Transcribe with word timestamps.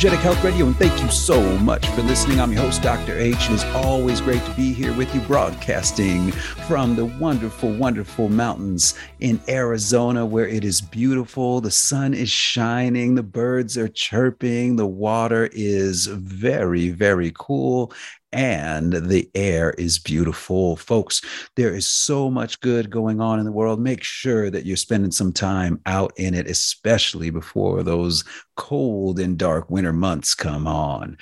Energetic 0.00 0.24
Health 0.24 0.42
Radio, 0.42 0.64
and 0.64 0.76
thank 0.76 1.02
you 1.02 1.10
so 1.10 1.42
much 1.58 1.86
for 1.88 2.00
listening. 2.00 2.40
I'm 2.40 2.50
your 2.50 2.62
host, 2.62 2.80
Dr. 2.80 3.18
H, 3.18 3.36
and 3.48 3.54
it's 3.54 3.64
always 3.64 4.22
great 4.22 4.42
to 4.46 4.54
be 4.54 4.72
here 4.72 4.94
with 4.94 5.14
you, 5.14 5.20
broadcasting 5.20 6.32
from 6.32 6.96
the 6.96 7.04
wonderful, 7.04 7.70
wonderful 7.74 8.30
mountains 8.30 8.94
in 9.18 9.38
Arizona, 9.46 10.24
where 10.24 10.48
it 10.48 10.64
is 10.64 10.80
beautiful. 10.80 11.60
The 11.60 11.70
sun 11.70 12.14
is 12.14 12.30
shining, 12.30 13.14
the 13.14 13.22
birds 13.22 13.76
are 13.76 13.88
chirping, 13.88 14.76
the 14.76 14.86
water 14.86 15.50
is 15.52 16.06
very, 16.06 16.88
very 16.88 17.30
cool, 17.38 17.92
and 18.32 18.92
the 18.92 19.28
air 19.34 19.70
is 19.70 19.98
beautiful. 19.98 20.76
Folks, 20.76 21.20
there 21.56 21.74
is 21.74 21.86
so 21.86 22.30
much 22.30 22.60
good 22.60 22.90
going 22.90 23.20
on 23.20 23.38
in 23.38 23.44
the 23.44 23.52
world. 23.52 23.80
Make 23.80 24.02
sure 24.02 24.50
that 24.50 24.64
you're 24.64 24.76
spending 24.76 25.10
some 25.10 25.32
time 25.32 25.80
out 25.86 26.12
in 26.16 26.34
it, 26.34 26.46
especially 26.46 27.30
before 27.30 27.82
those 27.82 28.24
cold 28.56 29.18
and 29.18 29.38
dark 29.38 29.70
winter 29.70 29.92
months 29.92 30.34
come 30.34 30.66
on. 30.66 31.16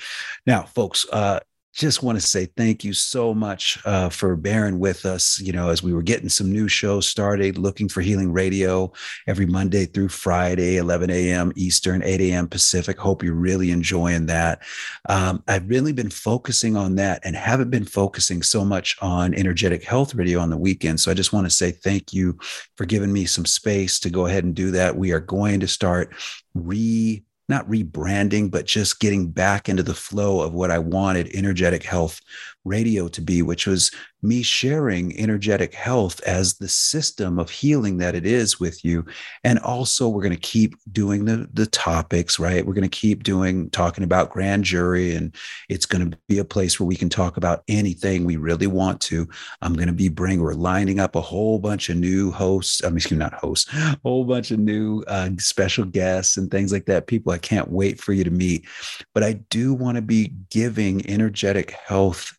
Now, 0.47 0.63
folks, 0.65 1.07
uh, 1.13 1.41
just 1.79 2.03
want 2.03 2.21
to 2.21 2.27
say 2.27 2.47
thank 2.57 2.83
you 2.83 2.93
so 2.93 3.33
much 3.33 3.79
uh, 3.85 4.09
for 4.09 4.35
bearing 4.35 4.81
with 4.81 5.07
us. 5.07 5.39
You 5.39 5.53
know, 5.53 5.69
as 5.69 5.81
we 5.81 5.95
were 5.95 6.03
getting 6.03 6.29
some 6.29 6.53
new 6.53 6.67
shows 6.67 7.07
started, 7.07 7.57
looking 7.57 7.89
for 7.89 8.01
Healing 8.01 8.33
Radio 8.33 8.93
every 9.29 9.47
Monday 9.47 9.87
through 9.87 10.09
Friday, 10.09 10.79
11 10.79 11.09
a.m. 11.09 11.53
Eastern, 11.55 12.03
8 12.03 12.21
a.m. 12.21 12.49
Pacific. 12.49 12.99
Hope 12.99 13.23
you're 13.23 13.33
really 13.33 13.71
enjoying 13.71 14.27
that. 14.27 14.63
Um, 15.09 15.45
I've 15.47 15.69
really 15.69 15.93
been 15.93 16.11
focusing 16.11 16.77
on 16.77 16.97
that 16.97 17.21
and 17.25 17.37
haven't 17.37 17.71
been 17.71 17.85
focusing 17.85 18.43
so 18.43 18.65
much 18.65 18.97
on 19.01 19.33
energetic 19.35 19.85
health 19.85 20.17
radio 20.17 20.41
on 20.41 20.51
the 20.51 20.59
weekend. 20.59 20.99
So 20.99 21.13
I 21.13 21.15
just 21.15 21.33
want 21.33 21.47
to 21.47 21.51
say 21.51 21.71
thank 21.71 22.13
you 22.13 22.37
for 22.77 22.87
giving 22.87 23.13
me 23.13 23.25
some 23.25 23.47
space 23.47 24.01
to 24.01 24.11
go 24.11 24.27
ahead 24.27 24.43
and 24.43 24.55
do 24.55 24.73
that. 24.73 24.97
We 24.97 25.13
are 25.13 25.21
going 25.21 25.61
to 25.61 25.69
start 25.69 26.13
re 26.55 27.23
not 27.49 27.69
rebranding, 27.69 28.51
but 28.51 28.67
just 28.67 29.01
getting 29.01 29.31
back 29.31 29.69
into 29.69 29.83
the 29.83 29.95
flow 29.95 30.41
of 30.41 30.53
what 30.53 30.71
I 30.71 30.79
wanted 30.79 31.35
energetic 31.35 31.83
health 31.83 32.21
radio 32.69 33.09
to 33.09 33.21
be, 33.21 33.43
which 33.43 33.67
was 33.67 33.91
me 34.23 34.43
sharing 34.43 35.17
energetic 35.19 35.75
health 35.75 36.21
as 36.23 36.55
the 36.55 36.69
system 36.69 37.39
of 37.39 37.51
healing 37.51 37.99
that 37.99 38.17
it 38.17 38.27
is 38.27 38.59
with 38.59 38.85
you. 38.85 39.05
And 39.45 39.59
also, 39.61 40.09
we're 40.09 40.23
going 40.23 40.35
to 40.35 40.41
keep 40.41 40.75
doing 40.91 41.25
the, 41.25 41.49
the 41.53 41.67
topics, 41.67 42.39
right? 42.39 42.67
We're 42.67 42.75
going 42.75 42.83
to 42.83 42.89
keep 42.89 43.23
doing 43.23 43.71
talking 43.71 44.03
about 44.03 44.31
grand 44.31 44.65
jury, 44.65 45.15
and 45.15 45.35
it's 45.69 45.87
going 45.87 46.11
to 46.11 46.19
be 46.29 46.39
a 46.39 46.45
place 46.45 46.79
where 46.81 46.87
we 46.87 46.97
can 46.97 47.09
talk 47.09 47.37
about 47.37 47.63
anything 47.69 48.25
we 48.25 48.37
really 48.37 48.67
want 48.67 49.01
to. 49.03 49.29
I'm 49.63 49.75
going 49.75 49.87
to 49.87 49.93
be 49.93 50.09
bringing, 50.09 50.43
we're 50.43 50.55
lining 50.55 50.99
up 50.99 51.15
a 51.15 51.21
whole 51.21 51.61
bunch 51.61 51.89
of 51.89 51.97
new 51.97 52.33
hosts, 52.33 52.83
I 52.83 52.89
mean, 52.89 52.97
excuse 52.97 53.19
me, 53.19 53.25
not 53.25 53.35
hosts, 53.35 53.73
a 53.73 53.99
whole 54.03 54.25
bunch 54.25 54.51
of 54.51 54.59
new 54.59 55.05
uh, 55.07 55.31
special 55.39 55.85
guests 55.85 56.37
and 56.37 56.51
things 56.51 56.73
like 56.73 56.87
that. 56.87 57.07
People 57.07 57.33
I 57.33 57.39
can't 57.39 57.71
wait 57.71 58.01
for 58.01 58.13
you 58.13 58.25
to 58.25 58.31
meet. 58.31 58.67
But 59.15 59.23
I 59.23 59.35
do 59.51 59.75
want 59.75 59.97
to 59.97 60.03
be 60.03 60.33
giving 60.51 61.09
energetic 61.09 61.71
health 61.71 62.35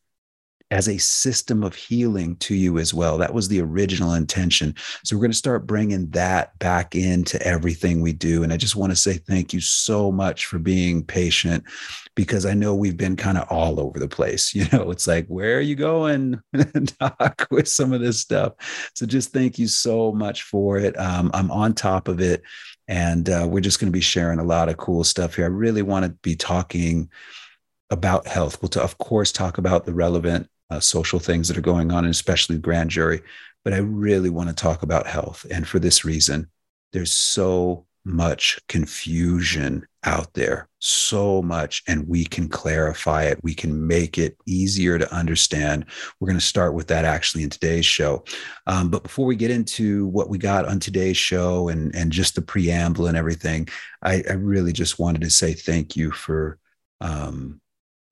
as 0.71 0.87
a 0.87 0.97
system 0.99 1.63
of 1.63 1.73
healing 1.73 2.35
to 2.37 2.53
you 2.53 2.77
as 2.77 2.93
well. 2.93 3.17
That 3.17 3.33
was 3.33 3.47
the 3.47 3.61
original 3.61 4.13
intention. 4.13 4.75
So 5.03 5.15
we're 5.15 5.21
going 5.21 5.31
to 5.31 5.37
start 5.37 5.65
bringing 5.65 6.09
that 6.11 6.57
back 6.59 6.95
into 6.95 7.41
everything 7.41 8.01
we 8.01 8.13
do. 8.13 8.43
And 8.43 8.53
I 8.53 8.57
just 8.57 8.75
want 8.75 8.91
to 8.91 8.95
say 8.95 9.13
thank 9.17 9.51
you 9.51 9.61
so 9.61 10.11
much 10.11 10.45
for 10.45 10.59
being 10.59 11.03
patient 11.03 11.63
because 12.13 12.45
I 12.45 12.53
know 12.53 12.75
we've 12.75 12.97
been 12.97 13.15
kind 13.15 13.37
of 13.37 13.47
all 13.49 13.79
over 13.79 13.99
the 13.99 14.07
place. 14.07 14.53
You 14.59 14.65
know, 14.73 14.91
it's 14.91 15.07
like, 15.07 15.25
where 15.27 15.57
are 15.57 15.61
you 15.61 15.75
going, 15.75 16.41
Doc, 16.99 17.47
with 17.49 17.69
some 17.69 17.93
of 17.93 18.01
this 18.01 18.19
stuff? 18.19 18.91
So 18.93 19.05
just 19.05 19.31
thank 19.31 19.57
you 19.57 19.67
so 19.67 20.11
much 20.11 20.43
for 20.43 20.77
it. 20.77 20.99
Um, 20.99 21.31
I'm 21.33 21.49
on 21.49 21.73
top 21.73 22.09
of 22.09 22.19
it. 22.19 22.41
And 22.89 23.29
uh, 23.29 23.47
we're 23.49 23.61
just 23.61 23.79
going 23.79 23.87
to 23.87 23.95
be 23.95 24.01
sharing 24.01 24.39
a 24.39 24.43
lot 24.43 24.67
of 24.67 24.75
cool 24.75 25.05
stuff 25.05 25.35
here. 25.35 25.45
I 25.45 25.47
really 25.47 25.81
want 25.81 26.03
to 26.05 26.11
be 26.11 26.35
talking 26.35 27.09
about 27.89 28.27
health. 28.27 28.61
We'll, 28.61 28.67
t- 28.69 28.81
of 28.81 28.97
course, 28.97 29.31
talk 29.31 29.57
about 29.57 29.85
the 29.85 29.93
relevant 29.93 30.49
uh, 30.69 30.79
social 30.79 31.19
things 31.19 31.47
that 31.47 31.57
are 31.57 31.61
going 31.61 31.91
on, 31.91 32.05
and 32.05 32.11
especially 32.11 32.57
grand 32.57 32.89
jury. 32.89 33.21
But 33.63 33.73
I 33.73 33.77
really 33.77 34.29
want 34.29 34.49
to 34.49 34.55
talk 34.55 34.83
about 34.83 35.07
health. 35.07 35.45
And 35.51 35.67
for 35.67 35.79
this 35.79 36.05
reason, 36.05 36.49
there's 36.93 37.11
so 37.11 37.85
much 38.05 38.59
confusion 38.67 39.85
out 40.03 40.33
there, 40.33 40.69
so 40.79 41.41
much, 41.41 41.83
and 41.87 42.07
we 42.07 42.23
can 42.23 42.47
clarify 42.47 43.23
it. 43.23 43.39
We 43.43 43.53
can 43.53 43.85
make 43.85 44.17
it 44.17 44.37
easier 44.45 44.97
to 44.97 45.13
understand. 45.13 45.85
We're 46.19 46.27
going 46.27 46.39
to 46.39 46.45
start 46.45 46.73
with 46.73 46.87
that 46.87 47.05
actually 47.05 47.43
in 47.43 47.49
today's 47.49 47.85
show. 47.85 48.23
Um, 48.65 48.89
but 48.89 49.03
before 49.03 49.25
we 49.25 49.35
get 49.35 49.51
into 49.51 50.07
what 50.07 50.29
we 50.29 50.37
got 50.37 50.65
on 50.65 50.79
today's 50.79 51.17
show 51.17 51.67
and, 51.67 51.93
and 51.93 52.11
just 52.11 52.35
the 52.35 52.41
preamble 52.41 53.07
and 53.07 53.17
everything, 53.17 53.67
I, 54.01 54.23
I 54.29 54.33
really 54.33 54.71
just 54.71 54.99
wanted 54.99 55.21
to 55.21 55.29
say 55.29 55.53
thank 55.53 55.95
you 55.95 56.11
for 56.11 56.57
um, 57.01 57.61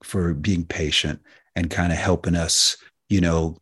for 0.03 0.33
being 0.33 0.63
patient 0.63 1.21
and 1.57 1.71
kind 1.71 1.91
of 1.91 1.97
helping 1.97 2.35
us, 2.35 2.77
you 3.09 3.19
know, 3.19 3.57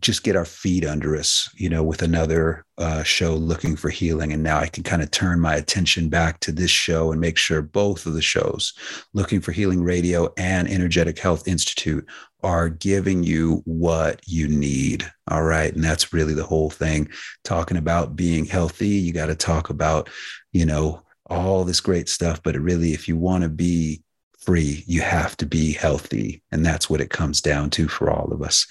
just 0.00 0.24
get 0.24 0.34
our 0.34 0.44
feet 0.44 0.84
under 0.84 1.14
us, 1.14 1.48
you 1.54 1.68
know, 1.68 1.84
with 1.84 2.02
another 2.02 2.64
uh, 2.78 3.04
show 3.04 3.34
looking 3.34 3.76
for 3.76 3.90
healing. 3.90 4.32
And 4.32 4.42
now 4.42 4.58
I 4.58 4.66
can 4.66 4.82
kind 4.82 5.02
of 5.02 5.12
turn 5.12 5.38
my 5.38 5.54
attention 5.54 6.08
back 6.08 6.40
to 6.40 6.50
this 6.50 6.70
show 6.70 7.12
and 7.12 7.20
make 7.20 7.38
sure 7.38 7.62
both 7.62 8.04
of 8.04 8.14
the 8.14 8.20
shows, 8.20 8.72
Looking 9.14 9.40
for 9.40 9.52
Healing 9.52 9.84
Radio 9.84 10.32
and 10.36 10.68
Energetic 10.68 11.16
Health 11.20 11.46
Institute, 11.46 12.04
are 12.42 12.68
giving 12.68 13.22
you 13.22 13.62
what 13.66 14.20
you 14.26 14.48
need. 14.48 15.08
All 15.30 15.44
right. 15.44 15.72
And 15.72 15.84
that's 15.84 16.12
really 16.12 16.34
the 16.34 16.44
whole 16.44 16.70
thing. 16.70 17.08
Talking 17.44 17.76
about 17.76 18.16
being 18.16 18.46
healthy, 18.46 18.88
you 18.88 19.12
got 19.12 19.26
to 19.26 19.36
talk 19.36 19.70
about, 19.70 20.10
you 20.52 20.66
know, 20.66 21.02
all 21.30 21.62
this 21.62 21.80
great 21.80 22.08
stuff. 22.08 22.42
But 22.42 22.56
really, 22.56 22.94
if 22.94 23.06
you 23.06 23.16
want 23.16 23.44
to 23.44 23.48
be 23.48 24.02
free, 24.48 24.82
you 24.86 25.02
have 25.02 25.36
to 25.36 25.44
be 25.44 25.74
healthy. 25.74 26.42
And 26.52 26.64
that's 26.64 26.88
what 26.88 27.02
it 27.02 27.10
comes 27.10 27.42
down 27.42 27.68
to 27.68 27.86
for 27.86 28.08
all 28.08 28.32
of 28.32 28.40
us. 28.40 28.66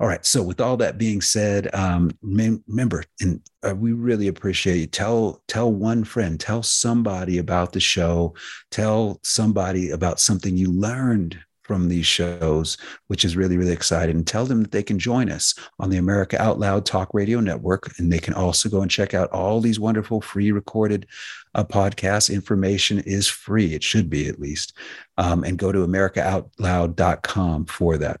All 0.00 0.08
right. 0.08 0.24
So, 0.24 0.42
with 0.42 0.58
all 0.58 0.78
that 0.78 0.96
being 0.96 1.20
said, 1.20 1.68
um, 1.74 2.10
remember, 2.22 3.04
and 3.20 3.42
uh, 3.62 3.74
we 3.74 3.92
really 3.92 4.28
appreciate 4.28 4.78
you. 4.78 4.86
Tell 4.86 5.42
tell 5.46 5.70
one 5.70 6.02
friend, 6.04 6.40
tell 6.40 6.62
somebody 6.62 7.36
about 7.36 7.74
the 7.74 7.80
show, 7.80 8.32
tell 8.70 9.20
somebody 9.22 9.90
about 9.90 10.18
something 10.18 10.56
you 10.56 10.72
learned 10.72 11.38
from 11.68 11.88
these 11.88 12.06
shows, 12.06 12.78
which 13.06 13.24
is 13.24 13.36
really, 13.36 13.58
really 13.58 13.72
exciting. 13.72 14.16
And 14.16 14.26
tell 14.26 14.46
them 14.46 14.62
that 14.62 14.72
they 14.72 14.82
can 14.82 14.98
join 14.98 15.30
us 15.30 15.54
on 15.78 15.90
the 15.90 15.98
America 15.98 16.40
Out 16.42 16.58
Loud 16.58 16.86
Talk 16.86 17.12
Radio 17.12 17.38
Network. 17.38 17.92
And 17.98 18.10
they 18.10 18.18
can 18.18 18.34
also 18.34 18.68
go 18.68 18.80
and 18.80 18.90
check 18.90 19.14
out 19.14 19.30
all 19.30 19.60
these 19.60 19.78
wonderful 19.78 20.22
free 20.22 20.50
recorded 20.50 21.06
uh, 21.54 21.62
podcasts. 21.62 22.32
Information 22.34 23.00
is 23.00 23.28
free, 23.28 23.74
it 23.74 23.84
should 23.84 24.08
be 24.08 24.28
at 24.28 24.40
least. 24.40 24.72
Um, 25.18 25.44
and 25.44 25.58
go 25.58 25.70
to 25.70 25.86
americaoutloud.com 25.86 27.66
for 27.66 27.98
that. 27.98 28.20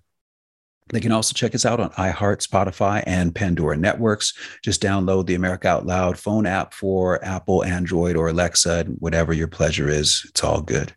They 0.90 1.00
can 1.00 1.12
also 1.12 1.34
check 1.34 1.54
us 1.54 1.66
out 1.66 1.80
on 1.80 1.90
iHeart, 1.90 2.46
Spotify, 2.46 3.02
and 3.06 3.34
Pandora 3.34 3.76
networks. 3.76 4.32
Just 4.64 4.82
download 4.82 5.26
the 5.26 5.34
America 5.34 5.68
Out 5.68 5.86
Loud 5.86 6.18
phone 6.18 6.46
app 6.46 6.72
for 6.72 7.22
Apple, 7.24 7.64
Android, 7.64 8.16
or 8.16 8.28
Alexa, 8.28 8.84
whatever 8.98 9.32
your 9.32 9.48
pleasure 9.48 9.88
is. 9.88 10.24
It's 10.28 10.42
all 10.42 10.62
good. 10.62 10.94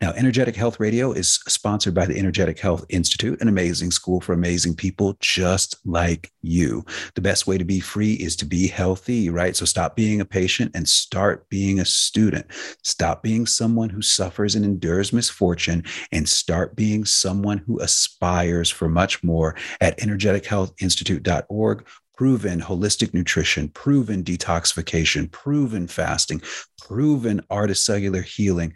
Now, 0.00 0.12
Energetic 0.12 0.56
Health 0.56 0.78
Radio 0.78 1.12
is 1.12 1.34
sponsored 1.48 1.94
by 1.94 2.06
the 2.06 2.18
Energetic 2.18 2.58
Health 2.58 2.84
Institute, 2.88 3.40
an 3.40 3.48
amazing 3.48 3.90
school 3.90 4.20
for 4.20 4.32
amazing 4.32 4.74
people 4.74 5.16
just 5.20 5.76
like 5.84 6.32
you. 6.42 6.84
The 7.14 7.20
best 7.20 7.46
way 7.46 7.58
to 7.58 7.64
be 7.64 7.80
free 7.80 8.14
is 8.14 8.36
to 8.36 8.44
be 8.44 8.66
healthy, 8.66 9.30
right? 9.30 9.56
So 9.56 9.64
stop 9.64 9.96
being 9.96 10.20
a 10.20 10.24
patient 10.24 10.72
and 10.74 10.88
start 10.88 11.48
being 11.48 11.80
a 11.80 11.84
student. 11.84 12.46
Stop 12.82 13.22
being 13.22 13.46
someone 13.46 13.88
who 13.88 14.02
suffers 14.02 14.54
and 14.54 14.64
endures 14.64 15.12
misfortune 15.12 15.84
and 16.12 16.28
start 16.28 16.76
being 16.76 17.04
someone 17.04 17.58
who 17.58 17.80
aspires 17.80 18.70
for 18.70 18.88
much 18.88 19.22
more 19.22 19.56
at 19.80 19.98
energetichealthinstitute.org 19.98 21.86
proven 22.16 22.60
holistic 22.60 23.12
nutrition, 23.12 23.68
proven 23.68 24.24
detoxification, 24.24 25.30
proven 25.30 25.86
fasting, 25.86 26.40
proven 26.80 27.44
artist 27.50 27.84
cellular 27.84 28.22
healing, 28.22 28.72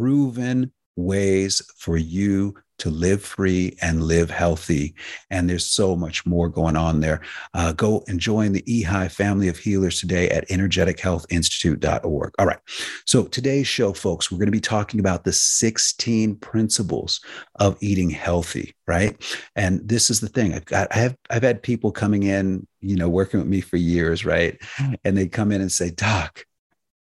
proven 0.00 0.72
ways 0.96 1.60
for 1.76 1.98
you 1.98 2.54
to 2.78 2.88
live 2.88 3.22
free 3.22 3.76
and 3.82 4.02
live 4.02 4.30
healthy. 4.30 4.94
And 5.28 5.48
there's 5.48 5.66
so 5.66 5.94
much 5.94 6.24
more 6.24 6.48
going 6.48 6.74
on 6.74 7.00
there. 7.00 7.20
Uh, 7.52 7.72
go 7.72 8.02
and 8.08 8.18
join 8.18 8.52
the 8.52 8.62
EHI 8.62 9.10
family 9.12 9.48
of 9.48 9.58
healers 9.58 10.00
today 10.00 10.30
at 10.30 10.48
energetichealthinstitute.org. 10.48 12.32
All 12.38 12.46
right. 12.46 12.58
So 13.04 13.24
today's 13.24 13.66
show, 13.66 13.92
folks, 13.92 14.32
we're 14.32 14.38
going 14.38 14.46
to 14.46 14.52
be 14.52 14.60
talking 14.60 15.00
about 15.00 15.24
the 15.24 15.32
16 15.34 16.36
principles 16.36 17.20
of 17.56 17.76
eating 17.82 18.08
healthy, 18.08 18.74
right? 18.86 19.22
And 19.54 19.86
this 19.86 20.08
is 20.08 20.20
the 20.20 20.28
thing. 20.28 20.54
I've 20.54 20.64
got, 20.64 20.88
I 20.90 21.00
have, 21.00 21.16
I've 21.28 21.42
had 21.42 21.62
people 21.62 21.92
coming 21.92 22.22
in, 22.22 22.66
you 22.80 22.96
know, 22.96 23.10
working 23.10 23.40
with 23.40 23.48
me 23.50 23.60
for 23.60 23.76
years, 23.76 24.24
right? 24.24 24.58
Mm. 24.78 24.94
And 25.04 25.18
they 25.18 25.28
come 25.28 25.52
in 25.52 25.60
and 25.60 25.70
say, 25.70 25.90
Doc, 25.90 26.46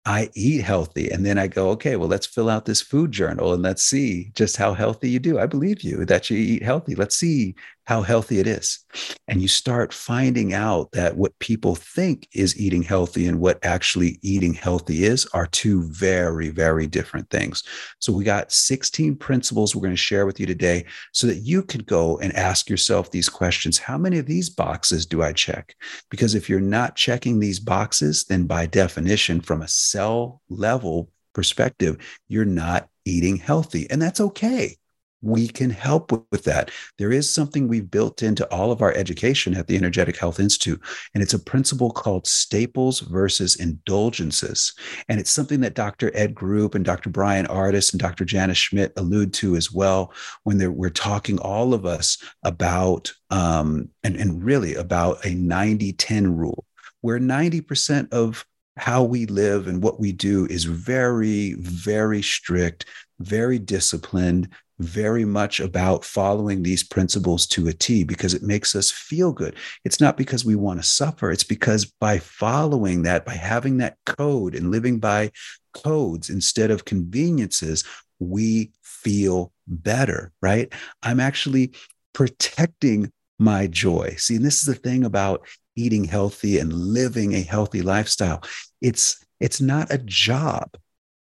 I 0.09 0.31
eat 0.33 0.63
healthy. 0.63 1.11
And 1.11 1.23
then 1.23 1.37
I 1.37 1.45
go, 1.45 1.69
okay, 1.69 1.95
well, 1.95 2.07
let's 2.07 2.25
fill 2.25 2.49
out 2.49 2.65
this 2.65 2.81
food 2.81 3.11
journal 3.11 3.53
and 3.53 3.61
let's 3.61 3.83
see 3.85 4.31
just 4.33 4.57
how 4.57 4.73
healthy 4.73 5.07
you 5.07 5.19
do. 5.19 5.37
I 5.37 5.45
believe 5.45 5.83
you 5.83 6.03
that 6.05 6.31
you 6.31 6.37
eat 6.37 6.63
healthy. 6.63 6.95
Let's 6.95 7.15
see 7.15 7.53
how 7.89 8.03
healthy 8.03 8.37
it 8.37 8.45
is. 8.45 8.85
And 9.27 9.41
you 9.41 9.47
start 9.47 9.91
finding 9.91 10.53
out 10.53 10.91
that 10.91 11.17
what 11.17 11.39
people 11.39 11.73
think 11.73 12.27
is 12.35 12.55
eating 12.55 12.83
healthy 12.83 13.25
and 13.25 13.39
what 13.39 13.57
actually 13.65 14.19
eating 14.21 14.53
healthy 14.53 15.05
is 15.05 15.25
are 15.33 15.47
two 15.47 15.81
very, 15.85 16.49
very 16.49 16.85
different 16.85 17.31
things. 17.31 17.63
So 17.97 18.13
we 18.13 18.23
got 18.23 18.51
16 18.51 19.15
principles 19.15 19.73
we're 19.73 19.81
going 19.81 19.93
to 19.93 19.97
share 19.97 20.27
with 20.27 20.39
you 20.39 20.45
today 20.45 20.85
so 21.13 21.25
that 21.25 21.37
you 21.37 21.63
could 21.63 21.87
go 21.87 22.19
and 22.19 22.31
ask 22.35 22.69
yourself 22.69 23.09
these 23.09 23.27
questions. 23.27 23.79
How 23.79 23.97
many 23.97 24.19
of 24.19 24.27
these 24.27 24.51
boxes 24.51 25.07
do 25.07 25.23
I 25.23 25.33
check? 25.33 25.73
Because 26.11 26.35
if 26.35 26.47
you're 26.47 26.59
not 26.59 26.95
checking 26.95 27.39
these 27.39 27.59
boxes, 27.59 28.25
then 28.25 28.45
by 28.45 28.67
definition, 28.67 29.41
from 29.41 29.63
a 29.63 29.67
cell 29.67 30.43
level 30.47 31.09
perspective, 31.33 31.97
you're 32.27 32.45
not 32.45 32.87
eating 33.03 33.37
healthy. 33.37 33.89
And 33.89 33.99
that's 33.99 34.21
okay 34.21 34.77
we 35.21 35.47
can 35.47 35.69
help 35.69 36.11
with 36.31 36.43
that. 36.45 36.71
There 36.97 37.11
is 37.11 37.29
something 37.29 37.67
we've 37.67 37.89
built 37.89 38.23
into 38.23 38.49
all 38.51 38.71
of 38.71 38.81
our 38.81 38.93
education 38.93 39.55
at 39.55 39.67
the 39.67 39.75
Energetic 39.75 40.17
Health 40.17 40.39
Institute, 40.39 40.81
and 41.13 41.21
it's 41.21 41.33
a 41.33 41.39
principle 41.39 41.91
called 41.91 42.25
staples 42.27 43.01
versus 43.01 43.55
indulgences. 43.55 44.73
And 45.07 45.19
it's 45.19 45.31
something 45.31 45.61
that 45.61 45.73
Dr. 45.73 46.11
Ed 46.15 46.33
Group 46.33 46.75
and 46.75 46.85
Dr. 46.85 47.09
Bryan 47.09 47.47
Ardis 47.47 47.91
and 47.91 47.99
Dr. 47.99 48.25
Janice 48.25 48.57
Schmidt 48.57 48.93
allude 48.95 49.33
to 49.35 49.55
as 49.55 49.71
well 49.71 50.13
when 50.43 50.59
we're 50.75 50.89
talking, 50.89 51.39
all 51.39 51.73
of 51.73 51.85
us, 51.85 52.17
about, 52.43 53.11
um, 53.29 53.89
and, 54.03 54.15
and 54.15 54.43
really 54.43 54.75
about 54.75 55.25
a 55.25 55.33
90 55.33 55.93
10 55.93 56.35
rule, 56.35 56.65
where 57.01 57.19
90% 57.19 58.11
of 58.13 58.45
how 58.77 59.03
we 59.03 59.25
live 59.25 59.67
and 59.67 59.83
what 59.83 59.99
we 59.99 60.11
do 60.11 60.45
is 60.47 60.63
very, 60.63 61.53
very 61.55 62.21
strict, 62.21 62.85
very 63.19 63.59
disciplined, 63.59 64.49
very 64.79 65.25
much 65.25 65.59
about 65.59 66.05
following 66.05 66.63
these 66.63 66.83
principles 66.83 67.45
to 67.47 67.67
a 67.67 67.73
T 67.73 68.03
because 68.03 68.33
it 68.33 68.43
makes 68.43 68.75
us 68.75 68.89
feel 68.89 69.31
good. 69.31 69.55
It's 69.83 69.99
not 69.99 70.17
because 70.17 70.45
we 70.45 70.55
want 70.55 70.79
to 70.79 70.87
suffer, 70.87 71.31
it's 71.31 71.43
because 71.43 71.85
by 71.85 72.19
following 72.19 73.03
that, 73.03 73.25
by 73.25 73.33
having 73.33 73.77
that 73.77 73.97
code 74.05 74.55
and 74.55 74.71
living 74.71 74.99
by 74.99 75.31
codes 75.73 76.29
instead 76.29 76.71
of 76.71 76.85
conveniences, 76.85 77.83
we 78.19 78.71
feel 78.81 79.51
better, 79.67 80.31
right? 80.41 80.73
I'm 81.03 81.19
actually 81.19 81.73
protecting 82.13 83.11
my 83.37 83.67
joy. 83.67 84.15
See, 84.17 84.35
and 84.35 84.45
this 84.45 84.59
is 84.59 84.65
the 84.65 84.75
thing 84.75 85.03
about 85.03 85.47
eating 85.75 86.03
healthy 86.03 86.57
and 86.57 86.73
living 86.73 87.33
a 87.33 87.41
healthy 87.41 87.81
lifestyle. 87.81 88.43
It's 88.81 89.25
it's 89.39 89.61
not 89.61 89.91
a 89.93 89.97
job. 89.97 90.75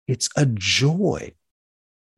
It's 0.07 0.31
a 0.37 0.47
joy, 0.47 1.33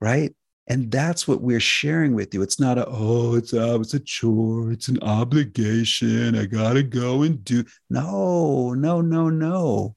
right? 0.01 0.33
And 0.71 0.89
that's 0.89 1.27
what 1.27 1.41
we're 1.41 1.59
sharing 1.59 2.15
with 2.15 2.33
you. 2.33 2.43
It's 2.43 2.61
not 2.61 2.79
a, 2.79 2.87
oh, 2.87 3.35
it's 3.35 3.53
a, 3.53 3.75
it's 3.81 3.95
a 3.95 3.99
chore, 3.99 4.71
it's 4.71 4.87
an 4.87 5.03
obligation. 5.03 6.39
I 6.39 6.47
got 6.47 6.75
to 6.75 6.85
go 6.85 7.23
and 7.23 7.43
do. 7.43 7.65
No, 7.91 8.73
no, 8.75 9.01
no, 9.01 9.31
no. 9.31 9.97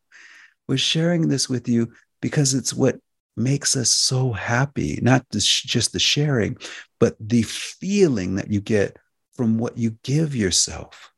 We're 0.68 0.80
sharing 0.80 1.28
this 1.28 1.48
with 1.48 1.70
you 1.70 1.94
because 2.24 2.56
it's 2.56 2.74
what 2.74 2.98
makes 3.38 3.76
us 3.76 3.92
so 3.92 4.32
happy, 4.32 4.98
not 5.04 5.24
just 5.30 5.94
the 5.94 6.00
sharing, 6.00 6.58
but 7.00 7.16
the 7.20 7.44
feeling 7.44 8.34
that 8.38 8.50
you 8.50 8.60
get 8.60 8.98
from 9.36 9.60
what 9.60 9.78
you 9.78 9.96
give 10.02 10.36
yourself. 10.36 11.12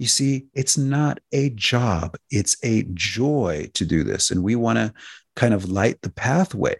You 0.00 0.08
see, 0.08 0.46
it's 0.54 0.76
not 0.76 1.20
a 1.30 1.50
job, 1.50 2.16
it's 2.32 2.56
a 2.64 2.82
joy 2.94 3.70
to 3.74 3.86
do 3.86 4.02
this. 4.02 4.32
And 4.32 4.42
we 4.42 4.56
want 4.56 4.78
to 4.78 4.92
kind 5.36 5.54
of 5.54 5.70
light 5.70 6.02
the 6.02 6.10
pathway 6.10 6.74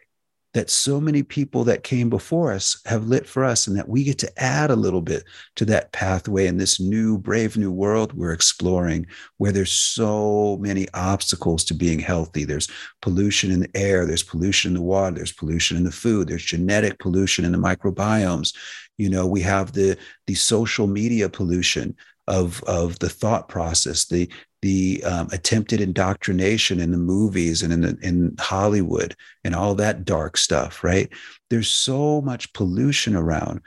that 0.57 0.71
so 0.71 0.99
many 0.99 1.23
people 1.23 1.65
that 1.65 1.83
came 1.83 2.09
before 2.09 2.51
us 2.51 2.81
have 2.87 3.09
lit 3.09 3.27
for 3.27 3.45
us, 3.45 3.67
and 3.67 3.77
that 3.77 3.91
we 3.91 4.03
get 4.03 4.17
to 4.17 4.43
add 4.43 4.71
a 4.71 4.75
little 4.77 5.03
bit 5.03 5.23
to 5.55 5.67
that 5.67 5.93
pathway 5.93 6.47
in 6.47 6.57
this 6.57 6.81
new, 6.81 7.19
brave 7.19 7.59
new 7.59 7.71
world 7.71 8.15
we're 8.15 8.33
exploring, 8.33 9.07
where 9.37 9.53
there's 9.53 9.71
so 9.71 10.57
many 10.59 10.89
obstacles 10.95 11.63
to 11.63 11.75
being 11.75 11.99
healthy. 11.99 12.45
There's 12.45 12.71
pollution 13.03 13.51
in 13.51 13.61
the 13.61 13.77
air, 13.77 14.07
there's 14.07 14.23
pollution 14.23 14.71
in 14.71 14.75
the 14.77 14.81
water, 14.81 15.17
there's 15.17 15.31
pollution 15.31 15.77
in 15.77 15.85
the 15.85 15.93
food, 15.93 16.27
there's 16.27 16.43
genetic 16.43 16.99
pollution 17.01 17.45
in 17.45 17.53
the 17.53 17.59
microbiomes. 17.59 18.57
You 18.97 19.11
know, 19.11 19.27
we 19.27 19.43
have 19.43 19.73
the 19.73 19.99
the 20.27 20.35
social 20.35 20.87
media 20.87 21.29
pollution 21.29 21.95
of 22.29 22.63
of 22.65 22.99
the 22.99 23.11
thought 23.11 23.51
process, 23.51 24.07
the 24.07 24.31
the 24.63 25.03
um, 25.05 25.29
attempted 25.33 25.81
indoctrination 25.81 26.81
in 26.81 26.91
the 26.91 26.99
movies 26.99 27.63
and 27.63 27.73
in 27.73 27.81
the, 27.83 27.99
in 28.03 28.35
Hollywood 28.39 29.15
and 29.45 29.55
all 29.55 29.75
that 29.77 30.05
dark 30.05 30.37
stuff, 30.37 30.83
right? 30.83 31.09
There's 31.51 31.71
so 31.71 32.21
much 32.21 32.53
pollution 32.53 33.15
around 33.15 33.61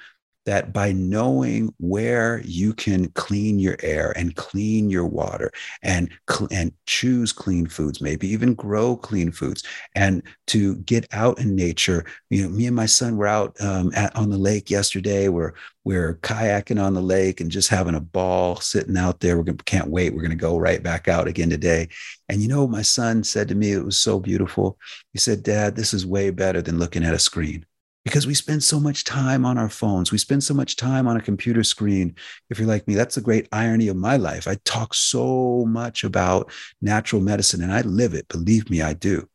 that 0.46 0.74
by 0.74 0.92
knowing 0.92 1.74
where 1.80 2.42
you 2.46 2.74
can 2.74 3.10
clean 3.10 3.60
your 3.60 3.78
air 3.82 4.12
and 4.18 4.36
clean 4.36 4.90
your 4.90 5.06
water 5.06 5.52
and 5.84 6.10
and 6.52 6.72
choose 6.86 7.32
clean 7.32 7.68
foods 7.68 8.02
maybe 8.02 8.28
even 8.28 8.54
grow 8.54 8.96
clean 8.96 9.32
foods 9.32 9.64
and 9.96 10.24
to 10.48 10.76
get 10.78 11.08
out 11.12 11.40
in 11.40 11.56
nature 11.56 12.06
you 12.30 12.44
know 12.44 12.50
me 12.50 12.66
and 12.66 12.76
my 12.76 12.86
son 12.86 13.18
were 13.18 13.28
out 13.28 13.60
um, 13.62 13.92
at, 13.96 14.16
on 14.16 14.30
the 14.30 14.38
lake 14.38 14.70
yesterday. 14.70 15.30
We're 15.30 15.54
we're 15.84 16.16
kayaking 16.16 16.84
on 16.84 16.94
the 16.94 17.02
lake 17.02 17.42
and 17.42 17.50
just 17.50 17.70
having 17.70 17.96
a 17.96 18.02
ball 18.02 18.58
sitting 18.58 18.98
out 18.98 19.20
there. 19.20 19.40
We 19.40 19.52
can't 19.66 19.90
wait. 19.90 20.14
We're 20.14 20.22
going 20.22 20.32
to 20.32 20.36
go 20.36 20.58
right 20.58 20.84
back 20.84 21.08
out 21.08 21.28
again 21.28 21.50
today. 21.50 21.90
And 22.28 22.42
you 22.42 22.48
know 22.48 22.68
my 22.68 22.82
son 22.82 23.24
said 23.24 23.48
to 23.48 23.56
me? 23.56 23.72
It 23.72 23.84
was 23.84 24.00
so 24.00 24.20
beautiful. 24.20 24.78
He 25.14 25.20
said 25.20 25.44
dad 25.44 25.76
this 25.76 25.94
is 25.94 26.06
way 26.06 26.30
better 26.30 26.62
than 26.62 26.80
looking 26.80 27.04
at 27.04 27.14
a 27.14 27.20
screen 27.20 27.66
because 28.06 28.26
we 28.26 28.34
spend 28.34 28.64
so 28.64 28.80
much 28.80 29.04
time 29.04 29.46
on 29.46 29.58
our 29.58 29.70
phones. 29.70 30.12
We 30.12 30.18
spend 30.18 30.44
so 30.44 30.54
much 30.54 30.76
time 30.76 31.08
on 31.08 31.18
a 31.18 31.22
computer 31.22 31.64
screen. 31.64 32.16
If 32.50 32.58
you're 32.58 32.68
like 32.68 32.88
me, 32.88 32.96
that's 32.96 33.16
the 33.16 33.22
great 33.22 33.48
irony 33.52 33.88
of 33.90 33.98
my 33.98 34.18
life. 34.18 34.48
I 34.48 34.56
talk 34.64 34.94
so 34.94 35.66
much 35.68 36.04
about 36.04 36.52
natural 36.82 37.22
medicine 37.22 37.62
and 37.62 37.74
I 37.74 37.82
live 37.82 38.14
it. 38.14 38.28
Believe 38.30 38.70
me, 38.70 38.82
I 38.82 38.94
do. 38.94 39.28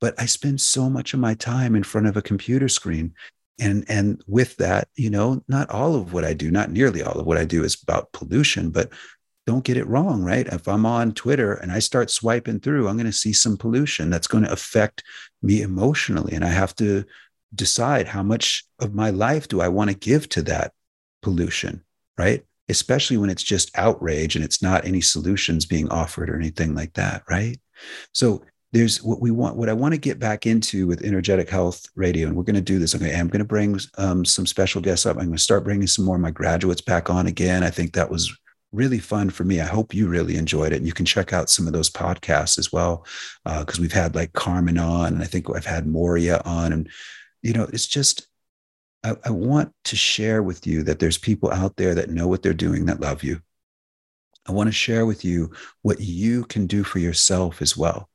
But 0.00 0.14
I 0.20 0.26
spend 0.26 0.60
so 0.60 0.90
much 0.90 1.14
of 1.14 1.20
my 1.20 1.34
time 1.34 1.74
in 1.74 1.82
front 1.82 2.06
of 2.06 2.16
a 2.16 2.22
computer 2.22 2.68
screen. 2.68 3.14
And, 3.58 3.84
and 3.88 4.22
with 4.26 4.56
that, 4.56 4.88
you 4.96 5.08
know, 5.08 5.42
not 5.48 5.70
all 5.70 5.94
of 5.94 6.12
what 6.12 6.24
I 6.24 6.34
do, 6.34 6.50
not 6.50 6.70
nearly 6.70 7.02
all 7.02 7.18
of 7.18 7.26
what 7.26 7.38
I 7.38 7.44
do 7.44 7.64
is 7.64 7.80
about 7.82 8.12
pollution, 8.12 8.70
but 8.70 8.90
don't 9.46 9.64
get 9.64 9.76
it 9.76 9.86
wrong, 9.86 10.22
right? 10.22 10.46
If 10.46 10.66
I'm 10.68 10.86
on 10.86 11.12
Twitter 11.12 11.54
and 11.54 11.70
I 11.70 11.78
start 11.78 12.10
swiping 12.10 12.60
through, 12.60 12.88
I'm 12.88 12.96
going 12.96 13.06
to 13.06 13.12
see 13.12 13.32
some 13.32 13.56
pollution 13.56 14.10
that's 14.10 14.26
going 14.26 14.44
to 14.44 14.52
affect 14.52 15.04
me 15.42 15.62
emotionally. 15.62 16.32
And 16.34 16.44
I 16.44 16.48
have 16.48 16.74
to 16.76 17.04
decide 17.54 18.08
how 18.08 18.22
much 18.22 18.64
of 18.80 18.94
my 18.94 19.10
life 19.10 19.48
do 19.48 19.60
I 19.60 19.68
want 19.68 19.90
to 19.90 19.96
give 19.96 20.28
to 20.30 20.42
that 20.42 20.72
pollution, 21.22 21.84
right? 22.18 22.44
Especially 22.68 23.16
when 23.16 23.30
it's 23.30 23.42
just 23.42 23.76
outrage 23.78 24.36
and 24.36 24.44
it's 24.44 24.62
not 24.62 24.84
any 24.84 25.00
solutions 25.00 25.66
being 25.66 25.88
offered 25.90 26.30
or 26.30 26.36
anything 26.36 26.74
like 26.74 26.94
that, 26.94 27.22
right? 27.28 27.60
So 28.12 28.42
there's 28.72 29.02
what 29.02 29.20
we 29.20 29.30
want, 29.30 29.56
what 29.56 29.68
I 29.68 29.72
want 29.72 29.94
to 29.94 30.00
get 30.00 30.18
back 30.18 30.46
into 30.46 30.86
with 30.86 31.04
energetic 31.04 31.48
health 31.48 31.86
radio, 31.94 32.26
and 32.26 32.36
we're 32.36 32.42
going 32.42 32.56
to 32.56 32.60
do 32.60 32.80
this. 32.80 32.94
Okay, 32.94 33.14
I'm 33.14 33.28
going 33.28 33.38
to 33.38 33.44
bring 33.44 33.78
um, 33.98 34.24
some 34.24 34.46
special 34.46 34.80
guests 34.80 35.06
up. 35.06 35.16
I'm 35.16 35.26
going 35.26 35.36
to 35.36 35.42
start 35.42 35.62
bringing 35.62 35.86
some 35.86 36.04
more 36.04 36.16
of 36.16 36.22
my 36.22 36.32
graduates 36.32 36.80
back 36.80 37.08
on 37.08 37.28
again. 37.28 37.62
I 37.62 37.70
think 37.70 37.92
that 37.92 38.10
was 38.10 38.36
really 38.72 38.98
fun 38.98 39.30
for 39.30 39.44
me. 39.44 39.60
I 39.60 39.66
hope 39.66 39.94
you 39.94 40.08
really 40.08 40.36
enjoyed 40.36 40.72
it. 40.72 40.78
And 40.78 40.86
you 40.86 40.92
can 40.92 41.06
check 41.06 41.32
out 41.32 41.50
some 41.50 41.68
of 41.68 41.72
those 41.72 41.88
podcasts 41.88 42.58
as 42.58 42.72
well, 42.72 43.06
because 43.44 43.78
uh, 43.78 43.82
we've 43.82 43.92
had 43.92 44.16
like 44.16 44.32
Carmen 44.32 44.78
on, 44.78 45.12
and 45.12 45.22
I 45.22 45.26
think 45.26 45.46
I've 45.54 45.64
had 45.64 45.86
Moria 45.86 46.42
on, 46.44 46.72
and 46.72 46.90
you 47.44 47.52
know, 47.52 47.68
it's 47.72 47.86
just, 47.86 48.26
I, 49.04 49.14
I 49.24 49.30
want 49.30 49.72
to 49.84 49.96
share 49.96 50.42
with 50.42 50.66
you 50.66 50.82
that 50.84 50.98
there's 50.98 51.18
people 51.18 51.52
out 51.52 51.76
there 51.76 51.94
that 51.94 52.10
know 52.10 52.26
what 52.26 52.42
they're 52.42 52.54
doing 52.54 52.86
that 52.86 53.00
love 53.00 53.22
you. 53.22 53.40
I 54.46 54.52
want 54.52 54.68
to 54.68 54.72
share 54.72 55.04
with 55.06 55.24
you 55.24 55.52
what 55.82 56.00
you 56.00 56.44
can 56.44 56.66
do 56.66 56.82
for 56.84 56.98
yourself 56.98 57.60
as 57.60 57.76
well, 57.76 58.08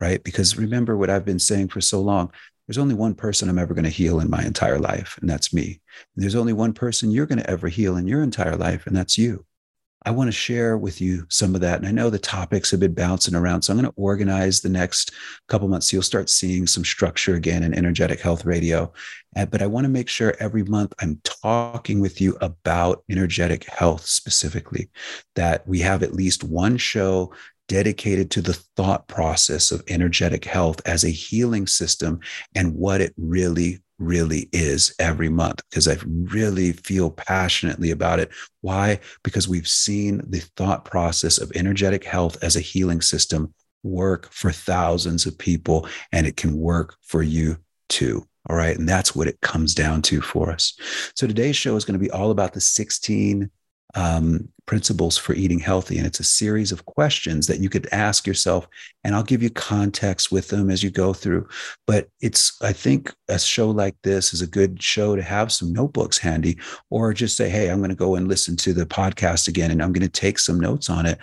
right? 0.00 0.22
Because 0.22 0.56
remember 0.56 0.96
what 0.96 1.10
I've 1.10 1.24
been 1.24 1.38
saying 1.40 1.68
for 1.68 1.80
so 1.80 2.00
long 2.00 2.32
there's 2.66 2.78
only 2.78 2.94
one 2.94 3.14
person 3.14 3.48
I'm 3.48 3.58
ever 3.58 3.72
going 3.72 3.84
to 3.84 3.90
heal 3.90 4.20
in 4.20 4.28
my 4.28 4.44
entire 4.44 4.78
life, 4.78 5.16
and 5.22 5.30
that's 5.30 5.54
me. 5.54 5.80
And 6.14 6.22
there's 6.22 6.34
only 6.34 6.52
one 6.52 6.74
person 6.74 7.10
you're 7.10 7.24
going 7.24 7.38
to 7.38 7.48
ever 7.48 7.68
heal 7.68 7.96
in 7.96 8.06
your 8.06 8.22
entire 8.22 8.56
life, 8.56 8.86
and 8.86 8.94
that's 8.94 9.16
you. 9.16 9.46
I 10.02 10.10
want 10.12 10.28
to 10.28 10.32
share 10.32 10.78
with 10.78 11.00
you 11.00 11.26
some 11.28 11.54
of 11.54 11.60
that. 11.62 11.78
And 11.78 11.86
I 11.86 11.90
know 11.90 12.08
the 12.08 12.18
topics 12.18 12.70
have 12.70 12.80
been 12.80 12.94
bouncing 12.94 13.34
around. 13.34 13.62
So 13.62 13.72
I'm 13.72 13.78
going 13.78 13.90
to 13.90 14.00
organize 14.00 14.60
the 14.60 14.68
next 14.68 15.12
couple 15.48 15.68
months. 15.68 15.90
So 15.90 15.96
you'll 15.96 16.02
start 16.02 16.30
seeing 16.30 16.66
some 16.66 16.84
structure 16.84 17.34
again 17.34 17.62
in 17.62 17.74
Energetic 17.74 18.20
Health 18.20 18.44
Radio. 18.44 18.92
Eh, 19.36 19.44
but 19.44 19.60
I 19.60 19.66
want 19.66 19.84
to 19.84 19.90
make 19.90 20.08
sure 20.08 20.34
every 20.38 20.62
month 20.64 20.94
I'm 21.00 21.20
talking 21.24 22.00
with 22.00 22.20
you 22.20 22.36
about 22.40 23.04
energetic 23.10 23.64
health 23.64 24.06
specifically, 24.06 24.88
that 25.34 25.66
we 25.66 25.80
have 25.80 26.02
at 26.02 26.14
least 26.14 26.44
one 26.44 26.76
show 26.76 27.32
dedicated 27.66 28.30
to 28.30 28.40
the 28.40 28.54
thought 28.76 29.06
process 29.08 29.70
of 29.70 29.82
energetic 29.88 30.44
health 30.44 30.80
as 30.86 31.04
a 31.04 31.10
healing 31.10 31.66
system 31.66 32.18
and 32.54 32.74
what 32.74 33.00
it 33.00 33.12
really 33.16 33.80
really 33.98 34.48
is 34.52 34.94
every 34.98 35.28
month 35.28 35.60
because 35.70 35.88
I 35.88 35.96
really 36.04 36.72
feel 36.72 37.10
passionately 37.10 37.90
about 37.90 38.20
it. 38.20 38.30
Why? 38.60 39.00
Because 39.22 39.48
we've 39.48 39.68
seen 39.68 40.22
the 40.28 40.40
thought 40.56 40.84
process 40.84 41.38
of 41.38 41.52
energetic 41.54 42.04
health 42.04 42.42
as 42.42 42.56
a 42.56 42.60
healing 42.60 43.00
system 43.00 43.52
work 43.82 44.30
for 44.32 44.50
thousands 44.50 45.26
of 45.26 45.38
people, 45.38 45.88
and 46.12 46.26
it 46.26 46.36
can 46.36 46.58
work 46.58 46.96
for 47.02 47.22
you 47.22 47.56
too. 47.88 48.26
All 48.48 48.56
right. 48.56 48.78
And 48.78 48.88
that's 48.88 49.14
what 49.14 49.28
it 49.28 49.40
comes 49.40 49.74
down 49.74 50.00
to 50.02 50.20
for 50.22 50.50
us. 50.50 50.74
So 51.14 51.26
today's 51.26 51.56
show 51.56 51.76
is 51.76 51.84
going 51.84 51.98
to 51.98 52.04
be 52.04 52.10
all 52.10 52.30
about 52.30 52.54
the 52.54 52.60
16 52.60 53.50
um, 53.94 54.48
principles 54.66 55.16
for 55.16 55.32
eating 55.32 55.58
healthy. 55.58 55.96
And 55.96 56.06
it's 56.06 56.20
a 56.20 56.24
series 56.24 56.72
of 56.72 56.84
questions 56.84 57.46
that 57.46 57.60
you 57.60 57.68
could 57.68 57.88
ask 57.90 58.26
yourself. 58.26 58.68
And 59.02 59.14
I'll 59.14 59.22
give 59.22 59.42
you 59.42 59.50
context 59.50 60.30
with 60.30 60.48
them 60.48 60.70
as 60.70 60.82
you 60.82 60.90
go 60.90 61.12
through. 61.14 61.48
But 61.86 62.08
it's, 62.20 62.60
I 62.62 62.72
think, 62.72 63.12
a 63.28 63.38
show 63.38 63.70
like 63.70 63.96
this 64.02 64.34
is 64.34 64.42
a 64.42 64.46
good 64.46 64.82
show 64.82 65.16
to 65.16 65.22
have 65.22 65.50
some 65.50 65.72
notebooks 65.72 66.18
handy 66.18 66.58
or 66.90 67.14
just 67.14 67.36
say, 67.36 67.48
hey, 67.48 67.70
I'm 67.70 67.78
going 67.78 67.88
to 67.90 67.96
go 67.96 68.16
and 68.16 68.28
listen 68.28 68.56
to 68.58 68.74
the 68.74 68.86
podcast 68.86 69.48
again 69.48 69.70
and 69.70 69.82
I'm 69.82 69.92
going 69.92 70.06
to 70.06 70.20
take 70.20 70.38
some 70.38 70.60
notes 70.60 70.90
on 70.90 71.06
it. 71.06 71.18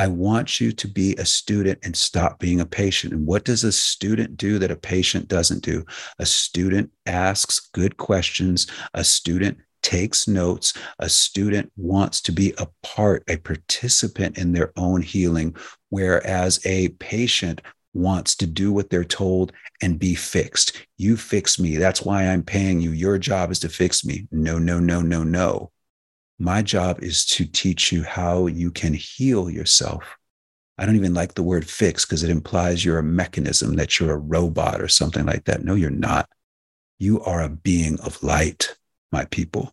I 0.00 0.06
want 0.06 0.60
you 0.60 0.72
to 0.72 0.88
be 0.88 1.14
a 1.16 1.26
student 1.26 1.78
and 1.82 1.94
stop 1.94 2.38
being 2.38 2.60
a 2.60 2.66
patient. 2.66 3.12
And 3.12 3.26
what 3.26 3.44
does 3.44 3.64
a 3.64 3.72
student 3.72 4.38
do 4.38 4.58
that 4.58 4.70
a 4.70 4.76
patient 4.76 5.28
doesn't 5.28 5.62
do? 5.62 5.84
A 6.18 6.24
student 6.24 6.90
asks 7.04 7.60
good 7.74 7.98
questions. 7.98 8.66
A 8.94 9.04
student 9.04 9.58
takes 9.82 10.28
notes. 10.28 10.74
A 10.98 11.08
student 11.08 11.72
wants 11.76 12.20
to 12.22 12.32
be 12.32 12.54
a 12.58 12.68
part, 12.82 13.24
a 13.28 13.36
participant 13.36 14.38
in 14.38 14.52
their 14.52 14.72
own 14.76 15.02
healing, 15.02 15.56
whereas 15.88 16.64
a 16.64 16.88
patient 16.88 17.60
wants 17.92 18.36
to 18.36 18.46
do 18.46 18.72
what 18.72 18.90
they're 18.90 19.04
told 19.04 19.52
and 19.82 19.98
be 19.98 20.14
fixed. 20.14 20.86
You 20.96 21.16
fix 21.16 21.58
me. 21.58 21.76
That's 21.76 22.02
why 22.02 22.26
I'm 22.26 22.42
paying 22.42 22.80
you. 22.80 22.92
Your 22.92 23.18
job 23.18 23.50
is 23.50 23.58
to 23.60 23.68
fix 23.68 24.04
me. 24.04 24.28
No, 24.30 24.58
no, 24.58 24.78
no, 24.78 25.00
no, 25.00 25.24
no. 25.24 25.72
My 26.38 26.62
job 26.62 27.02
is 27.02 27.26
to 27.26 27.44
teach 27.44 27.92
you 27.92 28.02
how 28.02 28.46
you 28.46 28.70
can 28.70 28.94
heal 28.94 29.50
yourself. 29.50 30.16
I 30.78 30.86
don't 30.86 30.96
even 30.96 31.12
like 31.12 31.34
the 31.34 31.42
word 31.42 31.68
fix 31.68 32.06
because 32.06 32.22
it 32.22 32.30
implies 32.30 32.84
you're 32.84 32.98
a 32.98 33.02
mechanism, 33.02 33.76
that 33.76 33.98
you're 33.98 34.12
a 34.12 34.16
robot 34.16 34.80
or 34.80 34.88
something 34.88 35.26
like 35.26 35.44
that. 35.44 35.62
No, 35.62 35.74
you're 35.74 35.90
not. 35.90 36.26
You 36.98 37.22
are 37.22 37.42
a 37.42 37.50
being 37.50 38.00
of 38.00 38.22
light 38.22 38.76
my 39.12 39.24
people. 39.26 39.72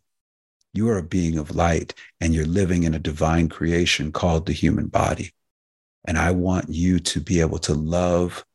You 0.73 0.89
are 0.89 0.97
a 0.97 1.03
being 1.03 1.37
of 1.37 1.55
light 1.55 1.93
and 2.21 2.33
you're 2.33 2.45
living 2.45 2.83
in 2.83 2.93
a 2.93 2.99
divine 2.99 3.49
creation 3.49 4.11
called 4.11 4.45
the 4.45 4.53
human 4.53 4.87
body. 4.87 5.31
And 6.05 6.17
I 6.17 6.31
want 6.31 6.69
you 6.69 6.99
to 6.99 7.19
be 7.19 7.41
able 7.41 7.59
to 7.59 7.73
love 7.73 8.45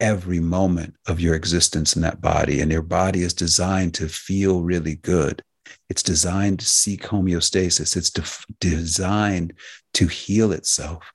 every 0.00 0.40
moment 0.40 0.94
of 1.06 1.20
your 1.20 1.34
existence 1.34 1.96
in 1.96 2.02
that 2.02 2.20
body. 2.20 2.60
And 2.60 2.70
your 2.70 2.82
body 2.82 3.22
is 3.22 3.34
designed 3.34 3.94
to 3.94 4.08
feel 4.08 4.62
really 4.62 4.96
good. 4.96 5.42
It's 5.90 6.02
designed 6.02 6.60
to 6.60 6.66
seek 6.66 7.02
homeostasis. 7.02 7.96
It's 7.96 8.10
de- 8.10 8.44
designed 8.60 9.54
to 9.94 10.06
heal 10.06 10.52
itself. 10.52 11.12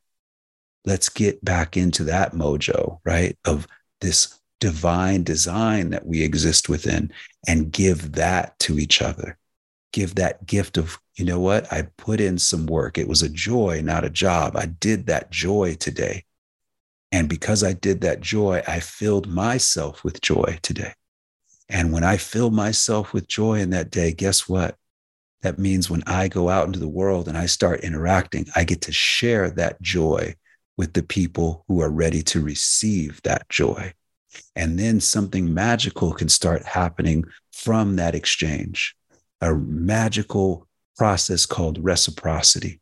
Let's 0.86 1.10
get 1.10 1.44
back 1.44 1.78
into 1.78 2.04
that 2.06 2.34
mojo, 2.34 3.00
right? 3.06 3.38
Of 3.46 3.68
this 4.02 4.38
divine 4.64 5.24
design 5.24 5.90
that 5.90 6.06
we 6.06 6.24
exist 6.24 6.70
within 6.70 7.12
and 7.46 7.70
give 7.70 8.14
that 8.14 8.58
to 8.60 8.80
each 8.80 9.02
other. 9.02 9.38
Give 9.92 10.16
that 10.16 10.46
gift 10.46 10.78
of, 10.78 10.98
you 11.16 11.26
know 11.26 11.42
what? 11.42 11.70
I 11.74 11.90
put 11.98 12.22
in 12.22 12.38
some 12.38 12.66
work. 12.66 12.98
It 12.98 13.10
was 13.10 13.22
a 13.22 13.28
joy, 13.28 13.82
not 13.84 14.06
a 14.06 14.10
job. 14.10 14.56
I 14.56 14.68
did 14.68 15.08
that 15.08 15.32
joy 15.32 15.76
today. 15.76 16.24
And 17.12 17.28
because 17.28 17.62
I 17.62 17.74
did 17.74 18.00
that 18.02 18.22
joy, 18.22 18.64
I 18.66 18.80
filled 18.80 19.28
myself 19.28 20.06
with 20.06 20.22
joy 20.22 20.60
today. 20.62 20.94
And 21.68 21.92
when 21.92 22.06
I 22.06 22.16
fill 22.16 22.50
myself 22.50 23.12
with 23.12 23.28
joy 23.28 23.60
in 23.60 23.72
that 23.72 23.92
day, 23.92 24.14
guess 24.14 24.48
what? 24.48 24.78
That 25.42 25.60
means 25.60 25.90
when 25.90 26.04
I 26.08 26.30
go 26.30 26.48
out 26.48 26.68
into 26.68 26.80
the 26.80 26.88
world 26.88 27.28
and 27.28 27.38
I 27.38 27.48
start 27.48 27.82
interacting, 27.82 28.46
I 28.56 28.64
get 28.64 28.80
to 28.84 28.94
share 28.94 29.50
that 29.50 29.82
joy 29.82 30.36
with 30.78 30.94
the 30.94 31.04
people 31.04 31.66
who 31.68 31.82
are 31.82 31.92
ready 31.92 32.22
to 32.24 32.40
receive 32.40 33.22
that 33.24 33.50
joy. 33.50 33.94
And 34.56 34.78
then 34.78 35.00
something 35.00 35.54
magical 35.54 36.14
can 36.14 36.30
start 36.30 36.64
happening 36.64 37.26
from 37.52 37.96
that 37.96 38.16
exchange, 38.16 38.96
a 39.42 39.54
magical 39.54 40.68
process 40.98 41.46
called 41.46 41.84
reciprocity 41.84 42.80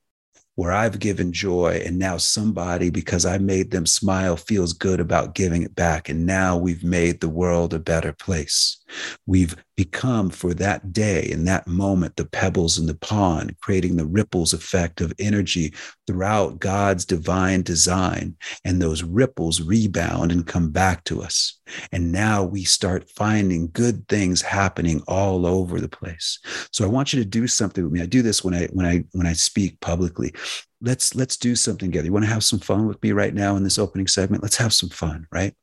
where 0.62 0.72
I've 0.72 1.00
given 1.00 1.34
joy 1.34 1.82
and 1.84 1.98
now 1.98 2.18
somebody, 2.18 2.92
because 2.92 3.26
I 3.26 3.40
made 3.40 3.72
them 3.72 3.88
smile, 3.88 4.38
feels 4.38 4.74
good 4.74 5.00
about 5.00 5.34
giving 5.34 5.64
it 5.64 5.74
back. 5.74 6.08
And 6.08 6.24
now 6.24 6.56
we've 6.56 6.84
made 6.84 7.20
the 7.20 7.30
world 7.30 7.74
a 7.74 7.80
better 7.80 8.14
place. 8.14 8.78
We've 9.26 9.56
become 9.76 10.30
for 10.30 10.54
that 10.54 10.94
day 10.94 11.32
and 11.32 11.48
that 11.48 11.66
moment 11.66 12.16
the 12.16 12.26
pebbles 12.26 12.78
in 12.78 12.86
the 12.86 12.94
pond, 12.94 13.56
creating 13.62 13.96
the 13.96 14.06
ripples 14.06 14.54
effect 14.54 15.02
of 15.02 15.12
energy 15.18 15.74
throughout 16.06 16.60
God's 16.60 17.06
divine 17.06 17.64
design. 17.64 18.36
And 18.64 18.80
those 18.80 19.02
ripples 19.02 19.62
rebound 19.62 20.32
and 20.32 20.46
come 20.46 20.70
back 20.70 21.04
to 21.06 21.24
us. 21.24 21.60
And 21.92 22.12
now 22.12 22.44
we 22.44 22.64
start 22.64 23.10
finding 23.10 23.72
good 23.72 24.08
things 24.08 24.42
happening 24.42 25.02
all 25.08 25.48
over 25.48 25.80
the 25.80 25.90
place. 25.90 26.38
So 26.72 26.86
I 26.86 26.90
want 26.90 27.14
you 27.14 27.20
to 27.20 27.26
do 27.28 27.48
something 27.48 27.84
with 27.84 27.94
me. 27.94 28.02
I 28.02 28.06
do 28.06 28.22
this 28.22 28.44
when 28.44 28.54
I 28.54 28.68
when 28.68 28.86
I 28.86 29.04
when 29.14 29.26
I 29.26 29.34
speak 29.34 29.80
publicly. 29.80 30.34
Let's 30.82 31.16
let's 31.16 31.38
do 31.38 31.56
something 31.56 31.92
together. 31.92 32.06
You 32.06 32.14
want 32.14 32.26
to 32.26 32.32
have 32.32 32.44
some 32.44 32.60
fun 32.60 32.88
with 32.88 33.02
me 33.04 33.12
right 33.12 33.34
now 33.34 33.56
in 33.56 33.64
this 33.64 33.78
opening 33.78 34.08
segment? 34.08 34.44
Let's 34.44 34.58
have 34.58 34.74
some 34.74 34.90
fun, 34.90 35.28
right? 35.32 35.54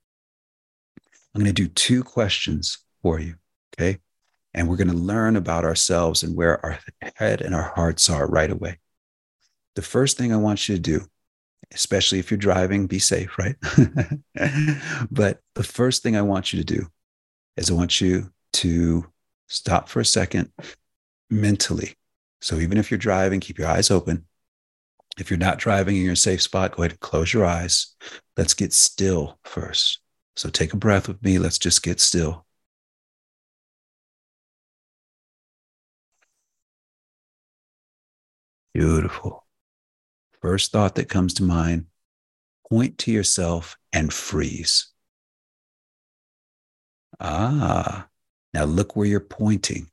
I'm 1.34 1.42
going 1.42 1.54
to 1.54 1.62
do 1.62 1.68
two 1.68 2.04
questions 2.04 2.78
for 3.02 3.20
you. 3.20 3.34
Okay. 3.78 3.98
And 4.54 4.68
we're 4.68 4.76
going 4.76 4.88
to 4.88 4.94
learn 4.94 5.36
about 5.36 5.64
ourselves 5.64 6.22
and 6.22 6.36
where 6.36 6.64
our 6.64 6.78
head 7.16 7.42
and 7.42 7.54
our 7.54 7.72
hearts 7.76 8.08
are 8.10 8.26
right 8.26 8.50
away. 8.50 8.78
The 9.74 9.82
first 9.82 10.16
thing 10.16 10.32
I 10.32 10.36
want 10.36 10.68
you 10.68 10.74
to 10.74 10.80
do, 10.80 11.02
especially 11.72 12.18
if 12.18 12.30
you're 12.30 12.38
driving, 12.38 12.86
be 12.86 12.98
safe, 12.98 13.38
right? 13.38 13.56
but 15.10 15.40
the 15.54 15.62
first 15.62 16.02
thing 16.02 16.16
I 16.16 16.22
want 16.22 16.52
you 16.52 16.58
to 16.58 16.64
do 16.64 16.86
is 17.56 17.70
I 17.70 17.74
want 17.74 18.00
you 18.00 18.32
to 18.54 19.06
stop 19.48 19.88
for 19.88 20.00
a 20.00 20.04
second 20.04 20.50
mentally. 21.30 21.94
So 22.40 22.56
even 22.56 22.78
if 22.78 22.90
you're 22.90 22.98
driving, 22.98 23.40
keep 23.40 23.58
your 23.58 23.68
eyes 23.68 23.90
open. 23.90 24.26
If 25.16 25.30
you're 25.30 25.38
not 25.38 25.58
driving 25.58 25.96
in 25.96 26.04
your 26.04 26.16
safe 26.16 26.42
spot, 26.42 26.72
go 26.76 26.82
ahead 26.82 26.92
and 26.92 27.00
close 27.00 27.32
your 27.32 27.44
eyes. 27.44 27.94
Let's 28.36 28.54
get 28.54 28.72
still 28.72 29.38
first. 29.44 30.00
So 30.36 30.48
take 30.48 30.72
a 30.72 30.76
breath 30.76 31.08
with 31.08 31.22
me. 31.22 31.38
Let's 31.38 31.58
just 31.58 31.82
get 31.82 32.00
still. 32.00 32.44
Beautiful. 38.74 39.44
First 40.40 40.70
thought 40.70 40.94
that 40.96 41.08
comes 41.08 41.34
to 41.34 41.42
mind 41.42 41.86
point 42.70 42.98
to 42.98 43.10
yourself 43.10 43.76
and 43.92 44.12
freeze. 44.12 44.92
Ah, 47.18 48.06
now 48.54 48.64
look 48.64 48.94
where 48.94 49.06
you're 49.06 49.20
pointing. 49.20 49.90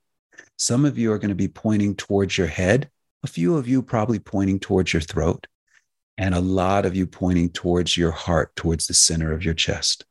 Some 0.58 0.86
of 0.86 0.98
you 0.98 1.12
are 1.12 1.18
going 1.18 1.30
to 1.30 1.36
be 1.36 1.48
pointing 1.48 1.96
towards 1.96 2.38
your 2.38 2.48
head, 2.48 2.90
a 3.26 3.28
few 3.28 3.58
of 3.58 3.68
you 3.68 3.82
probably 3.82 4.20
pointing 4.20 4.60
towards 4.60 4.94
your 4.94 5.02
throat, 5.02 5.48
and 6.16 6.36
a 6.36 6.40
lot 6.40 6.86
of 6.86 6.96
you 6.96 7.08
pointing 7.08 7.50
towards 7.50 7.98
your 7.98 8.12
heart, 8.12 8.56
towards 8.56 8.86
the 8.86 8.94
center 8.94 9.34
of 9.34 9.44
your 9.44 9.56
chest. 9.56 10.06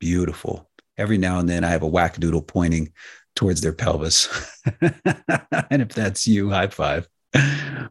Beautiful. 0.00 0.70
Every 0.96 1.18
now 1.18 1.38
and 1.38 1.46
then 1.46 1.64
I 1.64 1.68
have 1.68 1.82
a 1.82 1.90
wackadoodle 1.90 2.46
pointing 2.46 2.94
towards 3.36 3.60
their 3.60 3.74
pelvis. 3.74 4.26
and 4.80 5.82
if 5.82 5.90
that's 5.90 6.26
you, 6.26 6.48
high 6.48 6.68
five. 6.68 7.06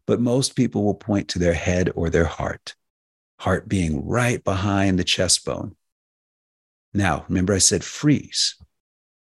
But 0.08 0.20
most 0.20 0.56
people 0.56 0.84
will 0.84 0.96
point 0.96 1.28
to 1.30 1.40
their 1.40 1.54
head 1.54 1.92
or 1.94 2.10
their 2.10 2.26
heart, 2.26 2.74
heart 3.40 3.70
being 3.70 4.04
right 4.04 4.44
behind 4.44 4.98
the 4.98 5.04
chest 5.04 5.46
bone. 5.46 5.76
Now, 6.92 7.24
remember 7.30 7.54
I 7.54 7.60
said 7.60 7.84
freeze. 7.84 8.56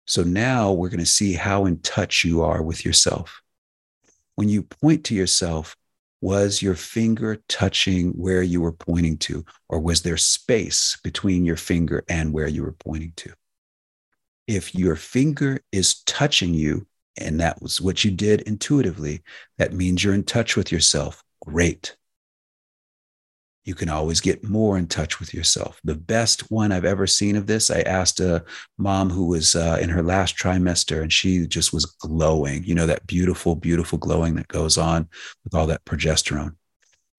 So 0.05 0.23
now 0.23 0.71
we're 0.71 0.89
going 0.89 1.01
to 1.01 1.05
see 1.05 1.33
how 1.33 1.65
in 1.65 1.81
touch 1.81 2.23
you 2.23 2.41
are 2.41 2.63
with 2.63 2.85
yourself. 2.85 3.41
When 4.37 4.49
you 4.49 4.61
point 4.61 5.03
to 5.05 5.15
yourself, 5.15 5.75
was 6.21 6.61
your 6.61 6.75
finger 6.75 7.41
touching 7.49 8.11
where 8.11 8.43
you 8.43 8.61
were 8.61 8.71
pointing 8.71 9.17
to, 9.17 9.43
or 9.67 9.79
was 9.79 10.03
there 10.03 10.15
space 10.15 10.95
between 11.03 11.43
your 11.43 11.55
finger 11.55 12.03
and 12.07 12.31
where 12.31 12.47
you 12.47 12.61
were 12.61 12.75
pointing 12.77 13.13
to? 13.15 13.33
If 14.45 14.75
your 14.75 14.95
finger 14.95 15.61
is 15.71 16.03
touching 16.03 16.53
you, 16.53 16.85
and 17.19 17.39
that 17.39 17.63
was 17.63 17.81
what 17.81 18.05
you 18.05 18.11
did 18.11 18.41
intuitively, 18.41 19.23
that 19.57 19.73
means 19.73 20.03
you're 20.03 20.13
in 20.13 20.23
touch 20.23 20.55
with 20.55 20.71
yourself. 20.71 21.23
Great. 21.43 21.97
You 23.67 23.75
can 23.75 23.89
always 23.89 24.21
get 24.21 24.45
more 24.45 24.77
in 24.77 24.87
touch 24.87 25.19
with 25.19 25.33
yourself. 25.33 25.81
The 25.83 25.93
best 25.93 26.49
one 26.49 26.71
I've 26.71 26.85
ever 26.85 27.05
seen 27.05 27.35
of 27.35 27.47
this, 27.47 27.69
I 27.69 27.81
asked 27.81 28.21
a 28.21 28.45
mom 28.77 29.09
who 29.09 29.25
was 29.25 29.57
uh, 29.57 29.77
in 29.81 29.89
her 29.89 30.01
last 30.01 30.37
trimester 30.37 31.01
and 31.01 31.11
she 31.11 31.45
just 31.45 31.73
was 31.73 31.85
glowing, 31.85 32.63
you 32.63 32.73
know, 32.73 32.87
that 32.87 33.05
beautiful, 33.05 33.57
beautiful 33.57 33.97
glowing 33.97 34.35
that 34.35 34.47
goes 34.47 34.77
on 34.77 35.09
with 35.43 35.53
all 35.53 35.67
that 35.67 35.83
progesterone. 35.83 36.55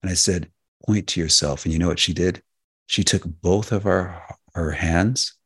And 0.01 0.09
I 0.09 0.15
said, 0.15 0.49
point 0.87 1.05
to 1.09 1.19
yourself. 1.19 1.65
And 1.65 1.71
you 1.71 1.77
know 1.77 1.87
what 1.87 1.99
she 1.99 2.13
did? 2.13 2.41
She 2.87 3.03
took 3.03 3.25
both 3.25 3.71
of 3.71 3.83
her, 3.83 4.19
her 4.55 4.71
hands 4.71 5.37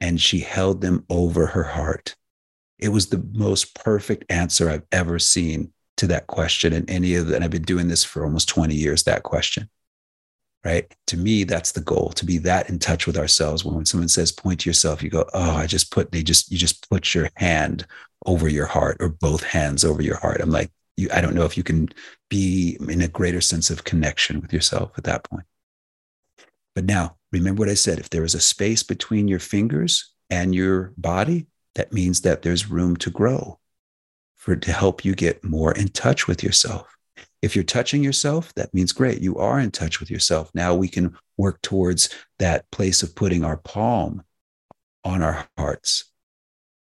and 0.00 0.18
she 0.18 0.40
held 0.40 0.80
them 0.80 1.04
over 1.10 1.44
her 1.48 1.64
heart. 1.64 2.16
It 2.78 2.88
was 2.88 3.10
the 3.10 3.22
most 3.34 3.74
perfect 3.74 4.24
answer 4.30 4.70
I've 4.70 4.86
ever 4.92 5.18
seen 5.18 5.74
to 5.98 6.06
that 6.06 6.26
question 6.26 6.72
and 6.72 6.88
any 6.88 7.16
of 7.16 7.26
that. 7.26 7.42
I've 7.42 7.50
been 7.50 7.60
doing 7.60 7.88
this 7.88 8.02
for 8.02 8.24
almost 8.24 8.48
20 8.48 8.74
years, 8.74 9.02
that 9.02 9.24
question. 9.24 9.68
Right. 10.68 10.94
To 11.06 11.16
me, 11.16 11.44
that's 11.44 11.72
the 11.72 11.80
goal 11.80 12.10
to 12.10 12.26
be 12.26 12.36
that 12.38 12.68
in 12.68 12.78
touch 12.78 13.06
with 13.06 13.16
ourselves. 13.16 13.64
When, 13.64 13.74
when 13.74 13.86
someone 13.86 14.08
says 14.08 14.30
point 14.30 14.60
to 14.60 14.68
yourself, 14.68 15.02
you 15.02 15.08
go, 15.08 15.24
Oh, 15.32 15.56
I 15.56 15.66
just 15.66 15.90
put, 15.90 16.12
they 16.12 16.22
just, 16.22 16.52
you 16.52 16.58
just 16.58 16.90
put 16.90 17.14
your 17.14 17.30
hand 17.36 17.86
over 18.26 18.50
your 18.50 18.66
heart 18.66 18.98
or 19.00 19.08
both 19.08 19.42
hands 19.42 19.82
over 19.82 20.02
your 20.02 20.18
heart. 20.18 20.42
I'm 20.42 20.50
like, 20.50 20.70
you, 20.98 21.08
I 21.10 21.22
don't 21.22 21.34
know 21.34 21.46
if 21.46 21.56
you 21.56 21.62
can 21.62 21.88
be 22.28 22.76
in 22.86 23.00
a 23.00 23.08
greater 23.08 23.40
sense 23.40 23.70
of 23.70 23.84
connection 23.84 24.42
with 24.42 24.52
yourself 24.52 24.90
at 24.98 25.04
that 25.04 25.24
point. 25.24 25.46
But 26.74 26.84
now, 26.84 27.16
remember 27.32 27.60
what 27.60 27.70
I 27.70 27.74
said 27.74 27.98
if 27.98 28.10
there 28.10 28.24
is 28.24 28.34
a 28.34 28.40
space 28.40 28.82
between 28.82 29.26
your 29.26 29.38
fingers 29.38 30.12
and 30.28 30.54
your 30.54 30.92
body, 30.98 31.46
that 31.76 31.94
means 31.94 32.20
that 32.20 32.42
there's 32.42 32.68
room 32.68 32.94
to 32.98 33.08
grow 33.08 33.58
for 34.36 34.54
to 34.54 34.72
help 34.72 35.02
you 35.02 35.14
get 35.14 35.42
more 35.42 35.72
in 35.72 35.88
touch 35.88 36.28
with 36.28 36.42
yourself. 36.42 36.97
If 37.40 37.54
you're 37.54 37.64
touching 37.64 38.02
yourself, 38.02 38.52
that 38.54 38.74
means 38.74 38.92
great. 38.92 39.20
You 39.20 39.36
are 39.36 39.60
in 39.60 39.70
touch 39.70 40.00
with 40.00 40.10
yourself. 40.10 40.50
Now 40.54 40.74
we 40.74 40.88
can 40.88 41.16
work 41.36 41.62
towards 41.62 42.08
that 42.38 42.68
place 42.70 43.02
of 43.02 43.14
putting 43.14 43.44
our 43.44 43.56
palm 43.56 44.24
on 45.04 45.22
our 45.22 45.46
hearts, 45.56 46.10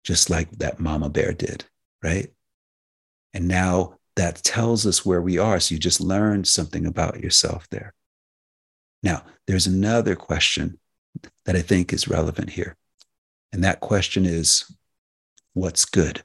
just 0.03 0.31
like 0.31 0.51
that 0.53 0.81
mama 0.81 1.11
bear 1.11 1.33
did, 1.33 1.65
right? 2.03 2.29
And 3.35 3.49
now 3.49 3.99
that 4.17 4.43
tells 4.43 4.87
us 4.87 5.05
where 5.05 5.21
we 5.21 5.39
are. 5.39 5.61
So 5.61 5.75
you 5.75 5.79
just 5.79 6.01
learned 6.01 6.49
something 6.49 6.87
about 6.87 7.21
yourself 7.21 7.69
there. 7.71 7.93
Now, 9.03 9.25
there's 9.47 9.67
another 9.67 10.17
question 10.17 10.79
that 11.45 11.55
I 11.55 11.61
think 11.61 11.93
is 11.93 12.09
relevant 12.09 12.51
here. 12.51 12.77
And 13.53 13.63
that 13.63 13.81
question 13.81 14.25
is 14.25 14.65
what's 15.53 15.85
good? 15.85 16.25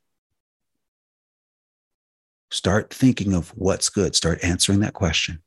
Start 2.51 2.93
thinking 2.93 3.33
of 3.33 3.49
what's 3.49 3.89
good. 3.89 4.15
Start 4.15 4.43
answering 4.43 4.81
that 4.81 4.93
question. 4.93 5.41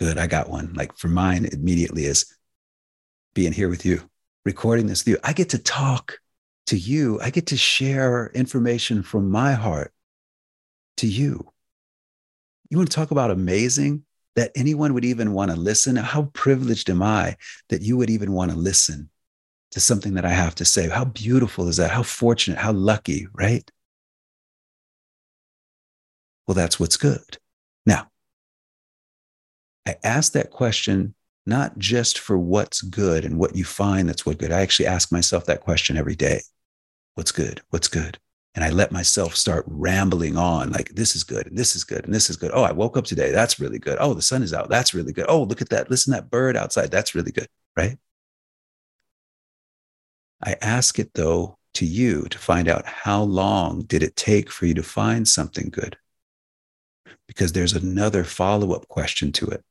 Good, 0.00 0.16
I 0.16 0.26
got 0.26 0.48
one. 0.48 0.72
Like 0.72 0.96
for 0.96 1.08
mine, 1.08 1.44
immediately 1.44 2.06
is 2.06 2.34
being 3.34 3.52
here 3.52 3.68
with 3.68 3.84
you, 3.84 4.08
recording 4.46 4.86
this 4.86 5.04
with 5.04 5.08
you. 5.08 5.18
I 5.22 5.34
get 5.34 5.50
to 5.50 5.58
talk 5.58 6.18
to 6.68 6.78
you. 6.78 7.20
I 7.20 7.28
get 7.28 7.48
to 7.48 7.56
share 7.58 8.30
information 8.34 9.02
from 9.02 9.30
my 9.30 9.52
heart 9.52 9.92
to 10.96 11.06
you. 11.06 11.52
You 12.70 12.78
want 12.78 12.90
to 12.90 12.96
talk 12.96 13.10
about 13.10 13.30
amazing? 13.30 14.04
That 14.36 14.52
anyone 14.54 14.94
would 14.94 15.04
even 15.04 15.32
want 15.34 15.50
to 15.50 15.56
listen. 15.56 15.96
How 15.96 16.30
privileged 16.32 16.88
am 16.88 17.02
I 17.02 17.36
that 17.68 17.82
you 17.82 17.96
would 17.96 18.08
even 18.08 18.32
want 18.32 18.52
to 18.52 18.56
listen 18.56 19.10
to 19.72 19.80
something 19.80 20.14
that 20.14 20.24
I 20.24 20.30
have 20.30 20.54
to 20.56 20.64
say? 20.64 20.88
How 20.88 21.04
beautiful 21.04 21.68
is 21.68 21.76
that? 21.76 21.90
How 21.90 22.04
fortunate, 22.04 22.58
how 22.58 22.72
lucky, 22.72 23.26
right? 23.34 23.68
Well, 26.46 26.54
that's 26.54 26.80
what's 26.80 26.96
good. 26.96 27.38
Now, 27.86 28.08
I 29.86 29.96
ask 30.02 30.32
that 30.32 30.50
question 30.50 31.14
not 31.46 31.78
just 31.78 32.18
for 32.18 32.38
what's 32.38 32.82
good 32.82 33.24
and 33.24 33.38
what 33.38 33.56
you 33.56 33.64
find 33.64 34.08
that's 34.08 34.26
what 34.26 34.38
good. 34.38 34.52
I 34.52 34.60
actually 34.60 34.86
ask 34.86 35.10
myself 35.10 35.46
that 35.46 35.62
question 35.62 35.96
every 35.96 36.14
day. 36.14 36.42
What's 37.14 37.32
good? 37.32 37.62
What's 37.70 37.88
good? 37.88 38.18
And 38.54 38.64
I 38.64 38.70
let 38.70 38.92
myself 38.92 39.36
start 39.36 39.64
rambling 39.68 40.36
on 40.36 40.70
like, 40.72 40.90
this 40.90 41.14
is 41.14 41.22
good, 41.22 41.46
and 41.46 41.56
this 41.56 41.76
is 41.76 41.84
good, 41.84 42.04
and 42.04 42.12
this 42.12 42.30
is 42.30 42.36
good. 42.36 42.50
Oh, 42.52 42.62
I 42.62 42.72
woke 42.72 42.96
up 42.96 43.04
today. 43.04 43.30
That's 43.30 43.60
really 43.60 43.78
good. 43.78 43.96
Oh, 44.00 44.12
the 44.12 44.22
sun 44.22 44.42
is 44.42 44.52
out. 44.52 44.68
That's 44.68 44.92
really 44.92 45.12
good. 45.12 45.26
Oh, 45.28 45.44
look 45.44 45.62
at 45.62 45.68
that. 45.70 45.90
Listen 45.90 46.12
that 46.12 46.30
bird 46.30 46.56
outside. 46.56 46.90
That's 46.90 47.14
really 47.14 47.32
good. 47.32 47.46
Right. 47.76 47.98
I 50.42 50.56
ask 50.60 50.98
it 50.98 51.14
though 51.14 51.58
to 51.74 51.86
you 51.86 52.24
to 52.24 52.38
find 52.38 52.68
out 52.68 52.86
how 52.86 53.22
long 53.22 53.82
did 53.82 54.02
it 54.02 54.16
take 54.16 54.50
for 54.50 54.66
you 54.66 54.74
to 54.74 54.82
find 54.82 55.28
something 55.28 55.68
good? 55.70 55.96
Because 57.26 57.52
there's 57.52 57.72
another 57.72 58.24
follow 58.24 58.72
up 58.72 58.88
question 58.88 59.32
to 59.32 59.46
it. 59.46 59.64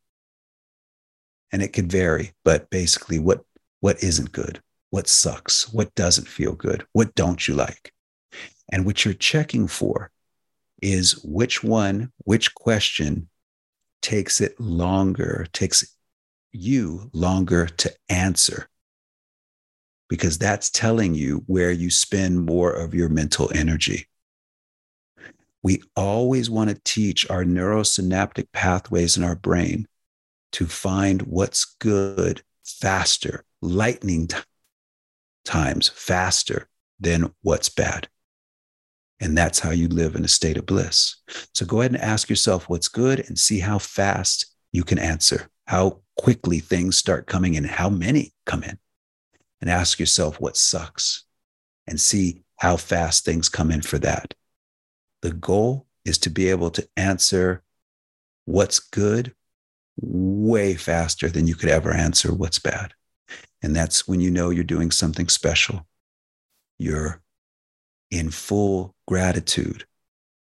And 1.52 1.62
it 1.62 1.74
could 1.74 1.92
vary, 1.92 2.34
but 2.46 2.70
basically, 2.70 3.20
what, 3.20 3.44
what 3.80 4.04
isn't 4.04 4.32
good? 4.32 4.62
What 4.92 5.08
sucks? 5.08 5.72
What 5.74 5.94
doesn't 5.96 6.28
feel 6.28 6.54
good? 6.54 6.86
What 6.94 7.16
don't 7.16 7.48
you 7.48 7.56
like? 7.56 7.94
And 8.72 8.86
what 8.86 9.04
you're 9.04 9.14
checking 9.14 9.68
for 9.68 10.12
is 10.82 11.24
which 11.24 11.64
one, 11.64 12.12
which 12.20 12.54
question 12.54 13.30
takes 14.02 14.42
it 14.42 14.60
longer, 14.60 15.48
takes 15.54 15.96
you 16.52 17.10
longer 17.14 17.68
to 17.68 17.94
answer. 18.10 18.68
Because 20.08 20.38
that's 20.38 20.70
telling 20.70 21.14
you 21.14 21.44
where 21.46 21.72
you 21.72 21.90
spend 21.90 22.46
more 22.46 22.72
of 22.72 22.96
your 22.96 23.10
mental 23.10 23.52
energy 23.54 24.09
we 25.62 25.82
always 25.96 26.50
want 26.50 26.70
to 26.70 26.82
teach 26.84 27.30
our 27.30 27.44
neurosynaptic 27.44 28.48
pathways 28.54 29.18
in 29.18 29.24
our 29.24 29.36
brain 29.36 29.88
to 30.54 30.66
find 30.66 31.24
what's 31.24 31.76
good 31.80 32.42
faster, 32.64 33.44
lightning 33.62 34.28
t- 34.28 34.38
times 35.44 35.90
faster 35.90 36.68
than 37.00 37.34
what's 37.42 37.70
bad. 37.70 38.08
And 39.20 39.38
that's 39.38 39.60
how 39.60 39.72
you 39.72 39.90
live 39.90 40.16
in 40.16 40.24
a 40.24 40.30
state 40.30 40.58
of 40.58 40.66
bliss. 40.66 41.18
So 41.54 41.66
go 41.66 41.82
ahead 41.82 41.92
and 41.92 42.02
ask 42.02 42.30
yourself 42.30 42.70
what's 42.70 42.88
good 42.88 43.20
and 43.28 43.38
see 43.38 43.60
how 43.60 43.80
fast 43.80 44.46
you 44.72 44.84
can 44.84 44.98
answer, 44.98 45.50
how 45.68 46.02
quickly 46.18 46.60
things 46.60 46.98
start 46.98 47.28
coming 47.28 47.56
in, 47.56 47.66
how 47.66 47.90
many 47.90 48.34
come 48.46 48.64
in. 48.64 48.78
And 49.62 49.70
ask 49.70 50.00
yourself 50.00 50.40
what 50.40 50.56
sucks 50.56 51.26
and 51.86 52.00
see 52.00 52.44
how 52.56 52.78
fast 52.78 53.26
things 53.26 53.50
come 53.50 53.72
in 53.72 53.82
for 53.82 53.98
that. 54.00 54.34
The 55.22 55.32
goal 55.32 55.88
is 56.06 56.18
to 56.20 56.30
be 56.30 56.50
able 56.50 56.72
to 56.72 56.88
answer 56.96 57.64
what's 58.46 58.80
good 58.80 59.36
way 60.02 60.76
faster 60.76 61.30
than 61.30 61.48
you 61.48 61.56
could 61.56 61.70
ever 61.70 61.94
answer 61.94 62.34
what's 62.34 62.60
bad. 62.60 62.94
And 63.62 63.76
that's 63.76 64.08
when 64.08 64.22
you 64.22 64.32
know 64.32 64.50
you're 64.50 64.64
doing 64.64 64.92
something 64.92 65.28
special. 65.28 65.86
You're 66.78 67.22
in 68.10 68.32
full 68.32 68.96
gratitude 69.08 69.86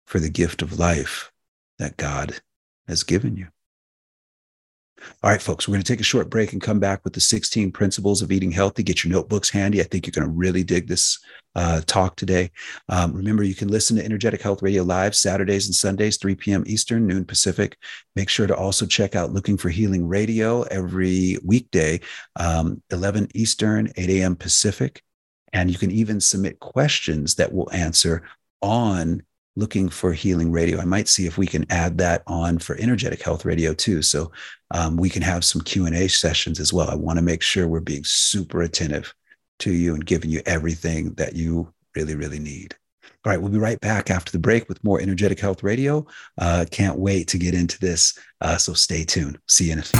for 0.05 0.19
the 0.19 0.29
gift 0.29 0.61
of 0.61 0.79
life 0.79 1.31
that 1.77 1.97
God 1.97 2.41
has 2.87 3.03
given 3.03 3.35
you. 3.35 3.47
All 5.23 5.29
right, 5.29 5.41
folks, 5.41 5.67
we're 5.67 5.73
going 5.73 5.83
to 5.83 5.91
take 5.91 5.99
a 5.99 6.03
short 6.03 6.29
break 6.29 6.53
and 6.53 6.61
come 6.61 6.79
back 6.79 7.03
with 7.03 7.13
the 7.13 7.21
16 7.21 7.71
principles 7.71 8.21
of 8.21 8.31
eating 8.31 8.51
healthy. 8.51 8.83
Get 8.83 9.03
your 9.03 9.13
notebooks 9.13 9.49
handy. 9.49 9.81
I 9.81 9.83
think 9.83 10.05
you're 10.05 10.11
going 10.11 10.27
to 10.27 10.33
really 10.33 10.63
dig 10.63 10.87
this 10.87 11.19
uh, 11.55 11.81
talk 11.85 12.15
today. 12.15 12.51
Um, 12.89 13.13
remember, 13.13 13.43
you 13.43 13.55
can 13.55 13.67
listen 13.67 13.97
to 13.97 14.05
Energetic 14.05 14.41
Health 14.41 14.61
Radio 14.61 14.83
live 14.83 15.15
Saturdays 15.15 15.65
and 15.65 15.75
Sundays, 15.75 16.17
3 16.17 16.35
p.m. 16.35 16.63
Eastern, 16.67 17.07
noon 17.07 17.25
Pacific. 17.25 17.77
Make 18.15 18.29
sure 18.29 18.47
to 18.47 18.55
also 18.55 18.85
check 18.85 19.15
out 19.15 19.33
Looking 19.33 19.57
for 19.57 19.69
Healing 19.69 20.07
Radio 20.07 20.63
every 20.63 21.37
weekday, 21.43 21.99
um, 22.35 22.81
11 22.91 23.29
Eastern, 23.33 23.91
8 23.95 24.09
a.m. 24.09 24.35
Pacific. 24.35 25.03
And 25.51 25.71
you 25.71 25.77
can 25.77 25.91
even 25.91 26.21
submit 26.21 26.59
questions 26.59 27.35
that 27.35 27.51
we'll 27.51 27.71
answer 27.71 28.23
on 28.61 29.23
looking 29.59 29.89
for 29.89 30.13
healing 30.13 30.51
radio. 30.51 30.79
I 30.79 30.85
might 30.85 31.07
see 31.07 31.27
if 31.27 31.37
we 31.37 31.45
can 31.45 31.65
add 31.69 31.97
that 31.99 32.23
on 32.25 32.57
for 32.57 32.75
energetic 32.77 33.21
health 33.21 33.45
radio 33.45 33.73
too. 33.73 34.01
So 34.01 34.31
um, 34.71 34.97
we 34.97 35.09
can 35.09 35.21
have 35.21 35.43
some 35.43 35.61
q&a 35.61 36.07
sessions 36.07 36.59
as 36.59 36.73
well. 36.73 36.89
I 36.89 36.95
want 36.95 37.17
to 37.19 37.23
make 37.23 37.41
sure 37.41 37.67
we're 37.67 37.81
being 37.81 38.03
super 38.03 38.61
attentive 38.61 39.13
to 39.59 39.71
you 39.71 39.93
and 39.93 40.05
giving 40.05 40.29
you 40.29 40.41
everything 40.45 41.13
that 41.15 41.35
you 41.35 41.71
really 41.95 42.15
really 42.15 42.39
need. 42.39 42.75
All 43.25 43.31
right 43.31 43.41
we'll 43.41 43.51
be 43.51 43.57
right 43.57 43.79
back 43.81 44.09
after 44.09 44.31
the 44.31 44.39
break 44.39 44.69
with 44.69 44.83
more 44.83 45.01
energetic 45.01 45.39
health 45.39 45.63
radio. 45.63 46.05
Uh, 46.37 46.65
can't 46.71 46.97
wait 46.97 47.27
to 47.29 47.37
get 47.37 47.53
into 47.53 47.77
this. 47.79 48.17
Uh, 48.39 48.57
so 48.57 48.73
stay 48.73 49.03
tuned. 49.03 49.37
See 49.47 49.65
you 49.65 49.73
in 49.73 49.79
a 49.79 49.83
few 49.83 49.99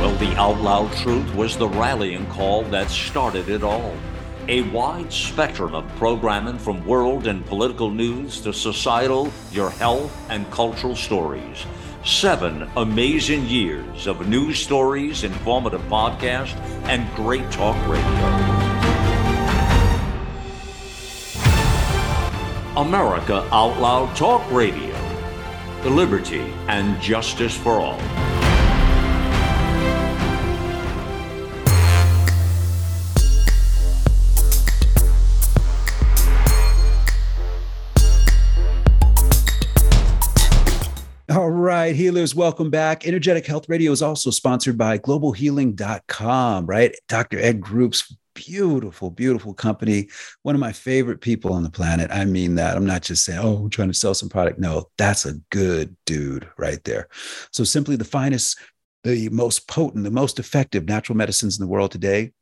Well, 0.00 0.16
the 0.16 0.34
out 0.36 0.60
loud 0.60 0.92
truth 0.96 1.34
was 1.34 1.56
the 1.56 1.68
rallying 1.68 2.26
call 2.26 2.64
that 2.64 2.90
started 2.90 3.48
it 3.48 3.62
all. 3.62 3.94
A 4.48 4.62
wide 4.70 5.12
spectrum 5.12 5.74
of 5.74 5.88
programming 5.96 6.58
from 6.58 6.84
world 6.84 7.26
and 7.28 7.46
political 7.46 7.90
news 7.90 8.40
to 8.40 8.52
societal, 8.52 9.32
your 9.52 9.70
health, 9.70 10.12
and 10.28 10.50
cultural 10.50 10.96
stories. 10.96 11.64
Seven 12.04 12.68
amazing 12.76 13.46
years 13.46 14.08
of 14.08 14.28
news 14.28 14.58
stories, 14.58 15.22
informative 15.22 15.82
podcasts, 15.82 16.58
and 16.88 17.08
great 17.14 17.48
talk 17.52 17.76
radio. 17.88 18.62
America 22.76 23.46
Out 23.52 23.78
Loud 23.78 24.16
Talk 24.16 24.50
Radio. 24.50 24.91
The 25.82 25.90
liberty 25.90 26.38
and 26.68 27.00
justice 27.02 27.56
for 27.56 27.80
all. 27.80 28.00
All 41.28 41.50
right, 41.50 41.96
healers, 41.96 42.32
welcome 42.36 42.70
back. 42.70 43.04
Energetic 43.04 43.44
Health 43.46 43.68
Radio 43.68 43.90
is 43.90 44.02
also 44.02 44.30
sponsored 44.30 44.78
by 44.78 44.98
globalhealing.com, 44.98 46.66
right? 46.66 46.94
Dr. 47.08 47.40
Ed 47.40 47.60
Group's 47.60 48.14
beautiful, 48.34 49.10
beautiful 49.10 49.54
company. 49.54 50.08
One 50.42 50.54
of 50.54 50.60
my 50.60 50.72
favorite 50.72 51.20
people 51.20 51.52
on 51.52 51.62
the 51.62 51.70
planet. 51.70 52.10
I 52.10 52.24
mean 52.24 52.54
that. 52.56 52.76
I'm 52.76 52.86
not 52.86 53.02
just 53.02 53.24
saying, 53.24 53.40
oh, 53.42 53.56
I'm 53.56 53.70
trying 53.70 53.88
to 53.88 53.94
sell 53.94 54.14
some 54.14 54.28
product. 54.28 54.58
No, 54.58 54.90
that's 54.98 55.26
a 55.26 55.34
good 55.50 55.96
dude 56.06 56.48
right 56.58 56.82
there. 56.84 57.08
So, 57.52 57.64
simply 57.64 57.96
the 57.96 58.04
finest, 58.04 58.58
the 59.04 59.28
most 59.30 59.68
potent, 59.68 60.04
the 60.04 60.10
most 60.10 60.38
effective 60.38 60.86
natural 60.86 61.16
medicines 61.16 61.58
in 61.58 61.64
the 61.64 61.70
world 61.70 61.90
today 61.92 62.32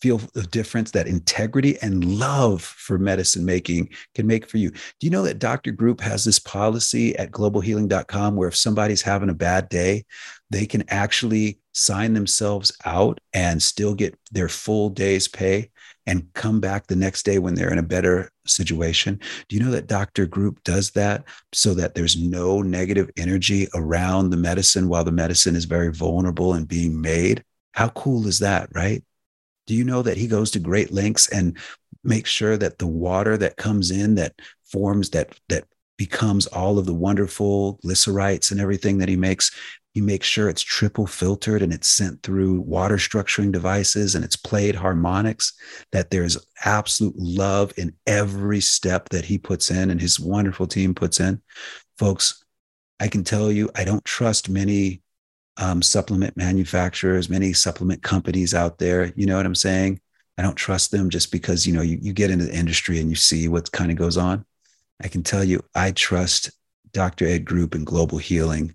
feel 0.00 0.18
the 0.34 0.42
difference 0.44 0.92
that 0.92 1.06
integrity 1.06 1.76
and 1.82 2.18
love 2.18 2.62
for 2.62 2.98
medicine 2.98 3.44
making 3.44 3.88
can 4.14 4.26
make 4.26 4.46
for 4.46 4.56
you. 4.56 4.70
Do 4.70 5.06
you 5.06 5.10
know 5.10 5.22
that 5.22 5.38
Dr. 5.38 5.72
Group 5.72 6.00
has 6.00 6.24
this 6.24 6.38
policy 6.38 7.16
at 7.16 7.30
globalhealing.com 7.30 8.36
where 8.36 8.48
if 8.48 8.56
somebody's 8.56 9.02
having 9.02 9.28
a 9.28 9.34
bad 9.34 9.68
day, 9.68 10.04
they 10.48 10.66
can 10.66 10.84
actually 10.88 11.59
sign 11.72 12.14
themselves 12.14 12.76
out 12.84 13.20
and 13.32 13.62
still 13.62 13.94
get 13.94 14.18
their 14.32 14.48
full 14.48 14.90
day's 14.90 15.28
pay 15.28 15.70
and 16.06 16.32
come 16.34 16.60
back 16.60 16.86
the 16.86 16.96
next 16.96 17.24
day 17.24 17.38
when 17.38 17.54
they're 17.54 17.72
in 17.72 17.78
a 17.78 17.82
better 17.82 18.30
situation. 18.46 19.20
Do 19.48 19.56
you 19.56 19.62
know 19.62 19.70
that 19.70 19.86
Dr. 19.86 20.26
Group 20.26 20.62
does 20.64 20.90
that 20.92 21.24
so 21.52 21.74
that 21.74 21.94
there's 21.94 22.20
no 22.20 22.62
negative 22.62 23.10
energy 23.16 23.68
around 23.74 24.30
the 24.30 24.36
medicine 24.36 24.88
while 24.88 25.04
the 25.04 25.12
medicine 25.12 25.54
is 25.54 25.66
very 25.66 25.92
vulnerable 25.92 26.54
and 26.54 26.66
being 26.66 27.00
made? 27.00 27.44
How 27.72 27.88
cool 27.90 28.26
is 28.26 28.40
that, 28.40 28.68
right? 28.74 29.04
Do 29.66 29.74
you 29.74 29.84
know 29.84 30.02
that 30.02 30.16
he 30.16 30.26
goes 30.26 30.50
to 30.52 30.58
great 30.58 30.92
lengths 30.92 31.28
and 31.28 31.56
makes 32.02 32.30
sure 32.30 32.56
that 32.56 32.78
the 32.78 32.86
water 32.86 33.36
that 33.36 33.56
comes 33.56 33.90
in 33.90 34.16
that 34.16 34.34
forms 34.64 35.10
that 35.10 35.38
that 35.48 35.64
becomes 35.96 36.46
all 36.46 36.78
of 36.78 36.86
the 36.86 36.94
wonderful 36.94 37.78
glycerites 37.84 38.50
and 38.50 38.58
everything 38.58 38.96
that 38.98 39.08
he 39.08 39.16
makes 39.16 39.54
he 39.92 40.00
make 40.00 40.22
sure 40.22 40.48
it's 40.48 40.62
triple 40.62 41.06
filtered 41.06 41.62
and 41.62 41.72
it's 41.72 41.88
sent 41.88 42.22
through 42.22 42.60
water 42.60 42.96
structuring 42.96 43.50
devices 43.50 44.14
and 44.14 44.24
it's 44.24 44.36
played 44.36 44.74
harmonics 44.74 45.52
that 45.92 46.10
there's 46.10 46.38
absolute 46.64 47.16
love 47.16 47.72
in 47.76 47.92
every 48.06 48.60
step 48.60 49.08
that 49.08 49.24
he 49.24 49.36
puts 49.36 49.70
in 49.70 49.90
and 49.90 50.00
his 50.00 50.20
wonderful 50.20 50.66
team 50.66 50.94
puts 50.94 51.18
in 51.20 51.40
folks 51.98 52.44
i 53.00 53.08
can 53.08 53.24
tell 53.24 53.50
you 53.50 53.68
i 53.74 53.84
don't 53.84 54.04
trust 54.04 54.48
many 54.48 55.02
um, 55.60 55.82
supplement 55.82 56.36
manufacturers, 56.36 57.28
many 57.28 57.52
supplement 57.52 58.02
companies 58.02 58.54
out 58.54 58.78
there. 58.78 59.12
You 59.14 59.26
know 59.26 59.36
what 59.36 59.46
I'm 59.46 59.54
saying? 59.54 60.00
I 60.38 60.42
don't 60.42 60.56
trust 60.56 60.90
them 60.90 61.10
just 61.10 61.30
because 61.30 61.66
you 61.66 61.74
know 61.74 61.82
you, 61.82 61.98
you 62.00 62.12
get 62.12 62.30
into 62.30 62.46
the 62.46 62.56
industry 62.56 62.98
and 62.98 63.10
you 63.10 63.16
see 63.16 63.46
what 63.46 63.70
kind 63.70 63.90
of 63.90 63.98
goes 63.98 64.16
on. 64.16 64.44
I 65.02 65.08
can 65.08 65.22
tell 65.22 65.44
you, 65.44 65.62
I 65.74 65.92
trust 65.92 66.50
Dr. 66.92 67.26
Ed 67.26 67.44
Group 67.44 67.74
and 67.74 67.86
Global 67.86 68.18
Healing. 68.18 68.74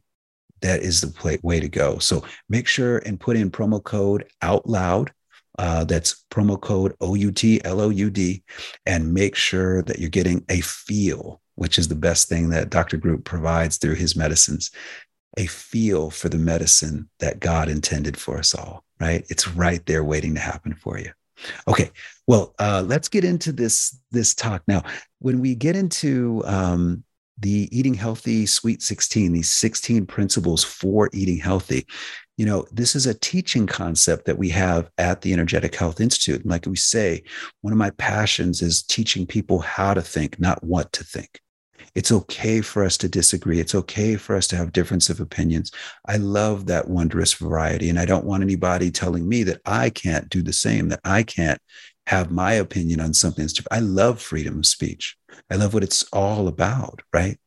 That 0.62 0.82
is 0.82 1.02
the 1.02 1.08
play, 1.08 1.38
way 1.44 1.60
to 1.60 1.70
go. 1.70 2.00
So 2.00 2.24
make 2.50 2.68
sure 2.68 3.00
and 3.00 3.20
put 3.20 3.38
in 3.38 3.52
promo 3.52 3.84
code 3.84 4.26
out 4.42 4.68
loud. 4.68 5.12
Uh, 5.58 5.86
that's 5.86 6.26
promo 6.30 6.60
code 6.60 6.96
O 7.00 7.16
U 7.16 7.32
T 7.32 7.64
L 7.64 7.80
O 7.80 7.90
U 7.90 8.10
D, 8.10 8.44
and 8.86 9.14
make 9.14 9.36
sure 9.36 9.82
that 9.84 10.00
you're 10.00 10.10
getting 10.10 10.44
a 10.50 10.60
feel, 10.62 11.40
which 11.56 11.80
is 11.80 11.88
the 11.88 11.96
best 11.96 12.28
thing 12.28 12.50
that 12.50 12.70
Dr. 12.70 12.98
Group 12.98 13.24
provides 13.24 13.78
through 13.78 13.96
his 13.96 14.16
medicines 14.18 14.72
a 15.38 15.46
feel 15.46 16.10
for 16.10 16.30
the 16.30 16.38
medicine 16.38 17.10
that 17.20 17.40
God 17.40 17.70
intended 17.70 18.18
for 18.18 18.38
us 18.38 18.56
all, 18.56 18.84
right? 19.00 19.26
It's 19.30 19.48
right 19.48 19.86
there 19.86 20.04
waiting 20.04 20.36
to 20.36 20.42
happen 20.42 20.74
for 20.76 20.98
you. 20.98 21.12
Okay, 21.68 21.92
well, 22.28 22.56
uh, 22.60 22.84
let's 22.86 23.10
get 23.10 23.26
into 23.26 23.52
this 23.52 24.00
this 24.12 24.34
talk 24.34 24.64
now. 24.68 24.84
When 25.20 25.42
we 25.42 25.54
get 25.54 25.76
into 25.76 26.42
um, 26.46 27.04
the 27.40 27.70
eating 27.78 27.94
healthy 27.94 28.46
sweet 28.46 28.82
16 28.82 29.34
these 29.34 29.52
16 29.52 30.06
principles 30.06 30.64
for 30.64 31.10
eating 31.14 31.38
healthy 31.38 31.86
you 32.38 32.46
know 32.46 32.66
this 32.72 32.96
is 32.96 33.06
a 33.06 33.20
teaching 33.20 33.68
concept 33.68 34.26
that 34.26 34.38
we 34.38 34.50
have 34.50 34.90
at 34.98 35.22
the 35.22 35.34
energetic 35.34 35.76
health 35.76 36.00
institute 36.00 36.42
and 36.42 36.50
like 36.50 36.66
we 36.66 36.76
say 36.76 37.22
one 37.62 37.74
of 37.74 37.80
my 37.80 37.90
passions 37.92 38.62
is 38.62 38.84
teaching 38.84 39.26
people 39.26 39.60
how 39.60 39.94
to 39.94 40.02
think 40.02 40.40
not 40.40 40.64
what 40.64 40.92
to 40.94 41.04
think 41.04 41.42
it's 41.94 42.12
okay 42.12 42.60
for 42.60 42.84
us 42.84 42.98
to 42.98 43.10
disagree. 43.10 43.60
It's 43.60 43.74
okay 43.74 44.18
for 44.18 44.36
us 44.36 44.48
to 44.48 44.58
have 44.58 44.74
difference 44.74 45.10
of 45.10 45.22
opinions. 45.22 45.72
I 46.06 46.18
love 46.18 46.66
that 46.66 46.90
wondrous 46.90 47.34
variety. 47.34 47.90
And 47.90 47.98
I 47.98 48.06
don't 48.06 48.26
want 48.26 48.44
anybody 48.44 48.92
telling 48.92 49.28
me 49.28 49.44
that 49.44 49.62
I 49.66 49.90
can't 49.90 50.28
do 50.30 50.44
the 50.44 50.54
same, 50.54 50.90
that 50.90 51.00
I 51.06 51.24
can't 51.24 51.60
have 52.08 52.32
my 52.32 52.54
opinion 52.54 53.00
on 53.00 53.14
something. 53.14 53.48
I 53.72 53.80
love 53.80 54.22
freedom 54.22 54.60
of 54.60 54.66
speech. 54.66 55.18
I 55.50 55.56
love 55.56 55.74
what 55.74 55.84
it's 55.84 56.04
all 56.14 56.48
about, 56.48 57.02
right? 57.14 57.38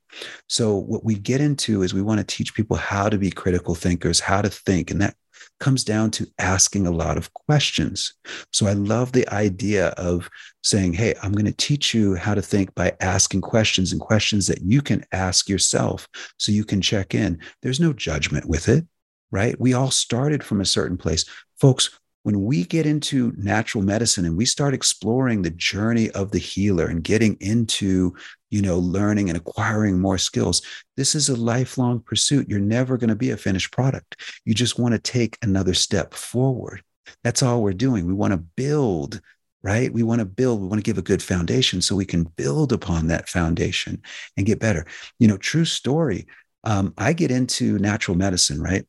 So, 0.48 0.76
what 0.76 1.04
we 1.04 1.14
get 1.14 1.40
into 1.40 1.82
is 1.82 1.94
we 1.94 2.02
want 2.02 2.18
to 2.18 2.36
teach 2.36 2.54
people 2.54 2.76
how 2.76 3.08
to 3.08 3.18
be 3.18 3.30
critical 3.30 3.74
thinkers, 3.74 4.20
how 4.20 4.42
to 4.42 4.48
think. 4.48 4.90
And 4.90 5.00
that 5.00 5.14
comes 5.60 5.84
down 5.84 6.10
to 6.12 6.26
asking 6.38 6.86
a 6.86 6.90
lot 6.90 7.16
of 7.16 7.32
questions. 7.34 8.14
So 8.52 8.66
I 8.66 8.72
love 8.72 9.12
the 9.12 9.28
idea 9.32 9.88
of 9.90 10.28
saying, 10.62 10.94
Hey, 10.94 11.14
I'm 11.22 11.32
going 11.32 11.46
to 11.46 11.52
teach 11.52 11.94
you 11.94 12.14
how 12.14 12.34
to 12.34 12.42
think 12.42 12.74
by 12.74 12.92
asking 13.00 13.40
questions 13.40 13.92
and 13.92 14.00
questions 14.00 14.46
that 14.46 14.62
you 14.62 14.82
can 14.82 15.04
ask 15.12 15.48
yourself 15.48 16.08
so 16.38 16.52
you 16.52 16.64
can 16.64 16.80
check 16.80 17.14
in. 17.14 17.40
There's 17.62 17.80
no 17.80 17.92
judgment 17.92 18.46
with 18.46 18.68
it, 18.68 18.86
right? 19.30 19.58
We 19.58 19.74
all 19.74 19.90
started 19.90 20.44
from 20.44 20.60
a 20.60 20.66
certain 20.66 20.96
place. 20.96 21.24
Folks, 21.60 21.98
when 22.22 22.44
we 22.44 22.64
get 22.64 22.86
into 22.86 23.32
natural 23.36 23.82
medicine 23.82 24.24
and 24.24 24.36
we 24.36 24.44
start 24.44 24.74
exploring 24.74 25.42
the 25.42 25.50
journey 25.50 26.10
of 26.10 26.30
the 26.30 26.38
healer 26.38 26.86
and 26.86 27.04
getting 27.04 27.36
into 27.40 28.14
you 28.50 28.62
know 28.62 28.78
learning 28.78 29.28
and 29.28 29.36
acquiring 29.36 29.98
more 29.98 30.18
skills 30.18 30.62
this 30.96 31.14
is 31.14 31.28
a 31.28 31.36
lifelong 31.36 32.00
pursuit. 32.00 32.48
You're 32.48 32.58
never 32.58 32.96
going 32.96 33.08
to 33.08 33.14
be 33.14 33.30
a 33.30 33.36
finished 33.36 33.70
product. 33.70 34.20
You 34.44 34.52
just 34.52 34.80
want 34.80 34.94
to 34.94 34.98
take 34.98 35.38
another 35.42 35.72
step 35.74 36.12
forward. 36.12 36.82
That's 37.22 37.40
all 37.40 37.62
we're 37.62 37.72
doing. 37.72 38.04
We 38.04 38.14
want 38.14 38.32
to 38.32 38.38
build 38.38 39.20
right? 39.64 39.92
We 39.92 40.04
want 40.04 40.20
to 40.20 40.24
build 40.24 40.60
we 40.60 40.68
want 40.68 40.78
to 40.78 40.88
give 40.88 40.98
a 40.98 41.02
good 41.02 41.22
foundation 41.22 41.82
so 41.82 41.96
we 41.96 42.04
can 42.04 42.22
build 42.22 42.72
upon 42.72 43.08
that 43.08 43.28
foundation 43.28 44.00
and 44.36 44.46
get 44.46 44.60
better. 44.60 44.86
You 45.18 45.28
know 45.28 45.36
true 45.36 45.64
story 45.64 46.26
um, 46.64 46.92
i 46.98 47.12
get 47.12 47.30
into 47.30 47.78
natural 47.78 48.16
medicine 48.16 48.60
right 48.60 48.86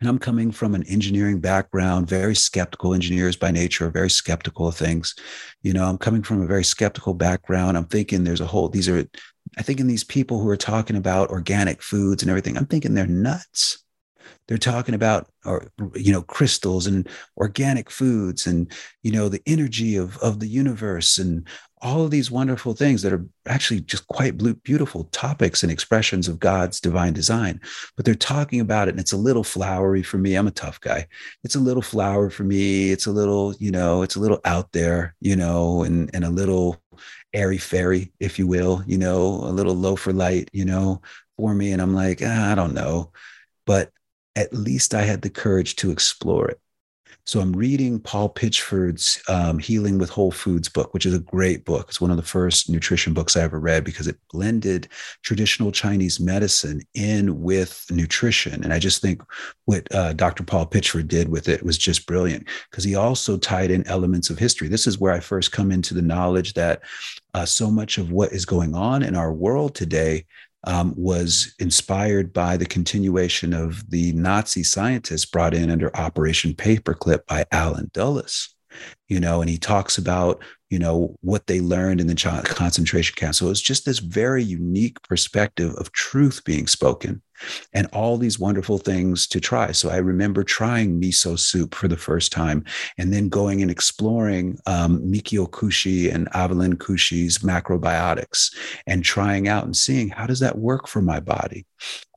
and 0.00 0.08
I'm 0.08 0.18
coming 0.18 0.50
from 0.50 0.74
an 0.74 0.82
engineering 0.84 1.40
background, 1.40 2.08
very 2.08 2.34
skeptical. 2.34 2.94
Engineers 2.94 3.36
by 3.36 3.50
nature 3.50 3.86
are 3.86 3.90
very 3.90 4.10
skeptical 4.10 4.66
of 4.66 4.76
things. 4.76 5.14
You 5.62 5.72
know, 5.72 5.84
I'm 5.84 5.98
coming 5.98 6.22
from 6.22 6.42
a 6.42 6.46
very 6.46 6.64
skeptical 6.64 7.14
background. 7.14 7.76
I'm 7.76 7.86
thinking 7.86 8.24
there's 8.24 8.40
a 8.40 8.46
whole, 8.46 8.68
these 8.68 8.88
are, 8.88 9.04
I 9.56 9.62
think 9.62 9.78
in 9.78 9.86
these 9.86 10.04
people 10.04 10.40
who 10.40 10.48
are 10.48 10.56
talking 10.56 10.96
about 10.96 11.30
organic 11.30 11.80
foods 11.80 12.22
and 12.22 12.30
everything, 12.30 12.56
I'm 12.56 12.66
thinking 12.66 12.94
they're 12.94 13.06
nuts. 13.06 13.84
They're 14.46 14.58
talking 14.58 14.94
about, 14.94 15.28
or 15.46 15.70
you 15.94 16.12
know, 16.12 16.20
crystals 16.22 16.86
and 16.86 17.08
organic 17.38 17.90
foods, 17.90 18.46
and 18.46 18.70
you 19.02 19.10
know, 19.10 19.30
the 19.30 19.42
energy 19.46 19.96
of 19.96 20.18
of 20.18 20.38
the 20.38 20.46
universe, 20.46 21.16
and 21.16 21.48
all 21.84 22.02
of 22.02 22.10
these 22.10 22.30
wonderful 22.30 22.72
things 22.72 23.02
that 23.02 23.12
are 23.12 23.24
actually 23.46 23.80
just 23.82 24.06
quite 24.08 24.38
beautiful 24.62 25.04
topics 25.12 25.62
and 25.62 25.70
expressions 25.70 26.28
of 26.28 26.40
God's 26.40 26.80
divine 26.80 27.12
design. 27.12 27.60
But 27.94 28.06
they're 28.06 28.14
talking 28.14 28.60
about 28.60 28.88
it, 28.88 28.92
and 28.92 29.00
it's 29.00 29.12
a 29.12 29.18
little 29.18 29.44
flowery 29.44 30.02
for 30.02 30.16
me. 30.16 30.34
I'm 30.34 30.46
a 30.46 30.50
tough 30.50 30.80
guy. 30.80 31.06
It's 31.44 31.56
a 31.56 31.60
little 31.60 31.82
flower 31.82 32.30
for 32.30 32.42
me. 32.42 32.90
It's 32.90 33.04
a 33.04 33.12
little, 33.12 33.54
you 33.58 33.70
know, 33.70 34.00
it's 34.00 34.16
a 34.16 34.20
little 34.20 34.40
out 34.46 34.72
there, 34.72 35.14
you 35.20 35.36
know, 35.36 35.82
and 35.82 36.10
and 36.14 36.24
a 36.24 36.30
little 36.30 36.82
airy 37.34 37.58
fairy, 37.58 38.12
if 38.18 38.38
you 38.38 38.46
will, 38.46 38.82
you 38.86 38.96
know, 38.96 39.26
a 39.44 39.52
little 39.52 39.74
low 39.74 39.94
for 39.94 40.12
light, 40.12 40.48
you 40.54 40.64
know, 40.64 41.02
for 41.36 41.54
me. 41.54 41.72
And 41.72 41.82
I'm 41.82 41.94
like, 41.94 42.20
ah, 42.24 42.52
I 42.52 42.54
don't 42.54 42.74
know. 42.74 43.12
But 43.66 43.92
at 44.36 44.54
least 44.54 44.94
I 44.94 45.02
had 45.02 45.20
the 45.20 45.30
courage 45.30 45.76
to 45.76 45.90
explore 45.90 46.48
it. 46.48 46.60
So 47.26 47.40
I'm 47.40 47.52
reading 47.52 48.00
Paul 48.00 48.28
Pitchford's 48.28 49.22
um, 49.28 49.58
Healing 49.58 49.96
with 49.96 50.10
Whole 50.10 50.30
Foods 50.30 50.68
book, 50.68 50.92
which 50.92 51.06
is 51.06 51.14
a 51.14 51.20
great 51.20 51.64
book. 51.64 51.86
It's 51.88 52.00
one 52.00 52.10
of 52.10 52.18
the 52.18 52.22
first 52.22 52.68
nutrition 52.68 53.14
books 53.14 53.34
I 53.34 53.42
ever 53.42 53.58
read 53.58 53.82
because 53.82 54.06
it 54.06 54.18
blended 54.30 54.88
traditional 55.22 55.72
Chinese 55.72 56.20
medicine 56.20 56.82
in 56.92 57.40
with 57.40 57.86
nutrition. 57.90 58.62
And 58.62 58.74
I 58.74 58.78
just 58.78 59.00
think 59.00 59.22
what 59.64 59.92
uh, 59.94 60.12
Dr. 60.12 60.42
Paul 60.42 60.66
Pitchford 60.66 61.08
did 61.08 61.30
with 61.30 61.48
it 61.48 61.62
was 61.62 61.78
just 61.78 62.06
brilliant 62.06 62.46
because 62.70 62.84
he 62.84 62.94
also 62.94 63.38
tied 63.38 63.70
in 63.70 63.86
elements 63.86 64.28
of 64.28 64.38
history. 64.38 64.68
This 64.68 64.86
is 64.86 65.00
where 65.00 65.12
I 65.12 65.20
first 65.20 65.50
come 65.50 65.72
into 65.72 65.94
the 65.94 66.02
knowledge 66.02 66.52
that 66.54 66.82
uh, 67.32 67.46
so 67.46 67.70
much 67.70 67.96
of 67.96 68.12
what 68.12 68.32
is 68.32 68.44
going 68.44 68.74
on 68.74 69.02
in 69.02 69.16
our 69.16 69.32
world 69.32 69.74
today 69.74 70.26
um, 70.66 70.94
was 70.96 71.54
inspired 71.58 72.32
by 72.32 72.56
the 72.56 72.66
continuation 72.66 73.52
of 73.52 73.88
the 73.90 74.12
Nazi 74.12 74.62
scientists 74.62 75.26
brought 75.26 75.54
in 75.54 75.70
under 75.70 75.94
Operation 75.96 76.54
Paperclip 76.54 77.26
by 77.26 77.44
Allen 77.52 77.90
Dulles. 77.92 78.54
You 79.08 79.20
know, 79.20 79.40
and 79.40 79.48
he 79.48 79.58
talks 79.58 79.98
about 79.98 80.42
you 80.68 80.78
know 80.80 81.14
what 81.20 81.46
they 81.46 81.60
learned 81.60 82.00
in 82.00 82.08
the 82.08 82.42
concentration 82.44 83.14
camp. 83.14 83.36
So 83.36 83.48
it's 83.50 83.60
just 83.60 83.84
this 83.84 84.00
very 84.00 84.42
unique 84.42 85.00
perspective 85.02 85.72
of 85.76 85.92
truth 85.92 86.42
being 86.44 86.66
spoken 86.66 87.22
and 87.72 87.86
all 87.92 88.16
these 88.16 88.38
wonderful 88.38 88.78
things 88.78 89.26
to 89.28 89.40
try. 89.40 89.72
So 89.72 89.90
I 89.90 89.96
remember 89.96 90.44
trying 90.44 91.00
miso 91.00 91.38
soup 91.38 91.74
for 91.74 91.88
the 91.88 91.96
first 91.96 92.32
time 92.32 92.64
and 92.98 93.12
then 93.12 93.28
going 93.28 93.62
and 93.62 93.70
exploring 93.70 94.58
um, 94.66 95.00
Michio 95.00 95.48
Kushi 95.48 96.12
and 96.12 96.28
Aveline 96.34 96.76
Kushi's 96.76 97.38
macrobiotics 97.38 98.54
and 98.86 99.04
trying 99.04 99.48
out 99.48 99.64
and 99.64 99.76
seeing 99.76 100.08
how 100.08 100.26
does 100.26 100.40
that 100.40 100.58
work 100.58 100.88
for 100.88 101.02
my 101.02 101.20
body. 101.20 101.66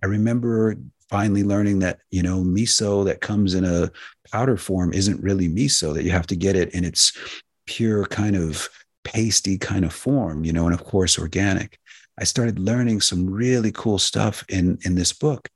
I 0.03 0.07
remember 0.07 0.75
finally 1.09 1.43
learning 1.43 1.79
that, 1.79 1.99
you 2.11 2.21
know, 2.21 2.43
miso 2.43 3.05
that 3.05 3.21
comes 3.21 3.53
in 3.53 3.63
a 3.63 3.89
powder 4.31 4.57
form 4.57 4.93
isn't 4.93 5.23
really 5.23 5.47
miso, 5.47 5.93
that 5.93 6.03
you 6.03 6.11
have 6.11 6.27
to 6.27 6.35
get 6.35 6.55
it 6.55 6.73
in 6.73 6.83
its 6.83 7.17
pure 7.65 8.05
kind 8.05 8.35
of 8.35 8.69
pasty 9.03 9.57
kind 9.57 9.85
of 9.85 9.93
form, 9.93 10.43
you 10.43 10.51
know, 10.51 10.65
and 10.65 10.73
of 10.73 10.83
course 10.83 11.17
organic. 11.17 11.79
I 12.19 12.23
started 12.23 12.59
learning 12.59 13.01
some 13.01 13.29
really 13.29 13.71
cool 13.71 13.99
stuff 13.99 14.43
in 14.49 14.77
in 14.83 14.95
this 14.95 15.13
book. 15.13 15.49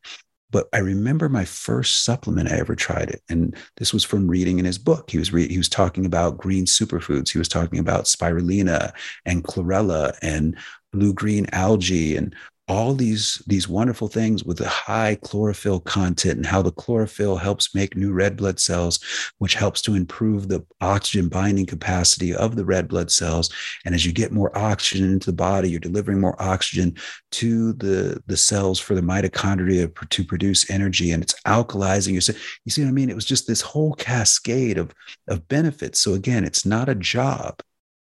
But 0.52 0.68
I 0.74 0.80
remember 0.80 1.30
my 1.30 1.46
first 1.46 2.04
supplement 2.04 2.52
I 2.52 2.58
ever 2.58 2.76
tried 2.76 3.10
it, 3.10 3.22
and 3.30 3.56
this 3.78 3.94
was 3.94 4.04
from 4.04 4.28
reading 4.28 4.60
in 4.60 4.66
his 4.66 4.78
book. 4.78 5.10
He 5.10 5.18
was 5.18 5.32
re- 5.32 5.48
he 5.48 5.58
was 5.58 5.70
talking 5.70 6.06
about 6.06 6.38
green 6.38 6.66
superfoods. 6.66 7.30
He 7.32 7.38
was 7.38 7.48
talking 7.48 7.80
about 7.80 8.04
spirulina 8.06 8.92
and 9.26 9.46
chlorella 9.46 10.14
and 10.22 10.58
blue 10.92 11.14
green 11.14 11.48
algae 11.54 12.18
and 12.18 12.36
all 12.72 12.94
these 12.94 13.44
these 13.48 13.68
wonderful 13.68 14.08
things 14.08 14.46
with 14.46 14.58
the 14.58 14.70
high 14.70 15.16
chlorophyll 15.16 15.82
content 15.82 16.38
and 16.38 16.46
how 16.46 16.62
the 16.62 16.72
chlorophyll 16.72 17.36
helps 17.36 17.76
make 17.76 17.98
new 17.98 18.14
red 18.14 18.38
blood 18.38 18.62
cells 18.62 18.98
which 19.40 19.56
helps 19.56 19.82
to 19.82 19.94
improve 19.94 20.48
the 20.48 20.66
oxygen 20.80 21.28
binding 21.28 21.66
capacity 21.66 22.34
of 22.34 22.56
the 22.56 22.64
red 22.64 22.88
blood 22.88 23.12
cells. 23.12 23.50
And 23.84 23.94
as 23.94 24.06
you 24.06 24.14
get 24.14 24.32
more 24.32 24.58
oxygen 24.58 25.12
into 25.12 25.26
the 25.26 25.36
body 25.36 25.70
you're 25.70 25.82
delivering 25.82 26.22
more 26.22 26.42
oxygen 26.42 26.96
to 27.32 27.74
the 27.74 28.24
the 28.28 28.38
cells 28.38 28.80
for 28.80 28.96
the 28.96 29.02
mitochondria 29.02 29.94
to 30.10 30.24
produce 30.24 30.70
energy 30.72 31.12
and 31.12 31.22
it's 31.22 31.36
alkalizing 31.42 32.14
you 32.14 32.36
you 32.64 32.72
see 32.72 32.84
what 32.84 32.88
i 32.88 32.94
mean? 32.94 33.10
It 33.10 33.16
was 33.16 33.26
just 33.26 33.48
this 33.48 33.62
whole 33.62 33.96
cascade 33.96 34.78
of 34.78 34.94
of 35.28 35.46
benefits. 35.50 36.00
So 36.00 36.14
again 36.14 36.46
it's 36.46 36.66
not 36.66 36.88
a 36.88 36.96
job 36.96 37.60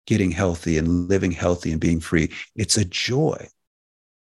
getting 0.06 0.32
healthy 0.32 0.76
and 0.76 1.08
living 1.08 1.32
healthy 1.32 1.72
and 1.72 1.80
being 1.80 2.00
free. 2.00 2.30
It's 2.56 2.76
a 2.76 2.84
joy 2.84 3.48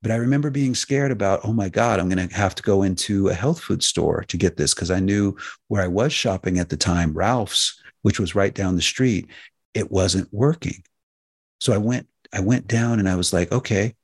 but 0.06 0.12
I 0.12 0.18
remember 0.18 0.52
being 0.52 0.76
scared 0.76 1.10
about, 1.10 1.40
oh 1.44 1.52
my 1.52 1.68
God, 1.68 2.00
I'm 2.00 2.10
going 2.10 2.30
to 2.30 2.36
have 2.36 2.54
to 2.54 2.62
go 2.62 2.84
into 2.84 3.30
a 3.30 3.34
health 3.34 3.60
food 3.60 3.82
store 3.82 4.24
to 4.28 4.38
get 4.38 4.56
this 4.56 4.72
because 4.72 4.92
I 4.92 5.00
knew 5.00 5.36
where 5.68 5.82
I 5.82 5.88
was 5.88 6.14
shopping 6.14 6.60
at 6.60 6.70
the 6.70 6.78
time, 6.78 7.12
Ralph's, 7.12 7.82
which 8.04 8.20
was 8.20 8.36
right 8.36 8.54
down 8.54 8.76
the 8.76 8.84
street, 8.84 9.32
it 9.74 9.90
wasn't 9.90 10.32
working. 10.32 10.84
So 11.60 11.74
I 11.74 11.80
went, 11.80 12.08
I 12.32 12.42
went 12.42 12.68
down 12.68 13.00
and 13.00 13.10
I 13.10 13.16
was 13.16 13.34
like, 13.34 13.52
okay, 13.52 13.96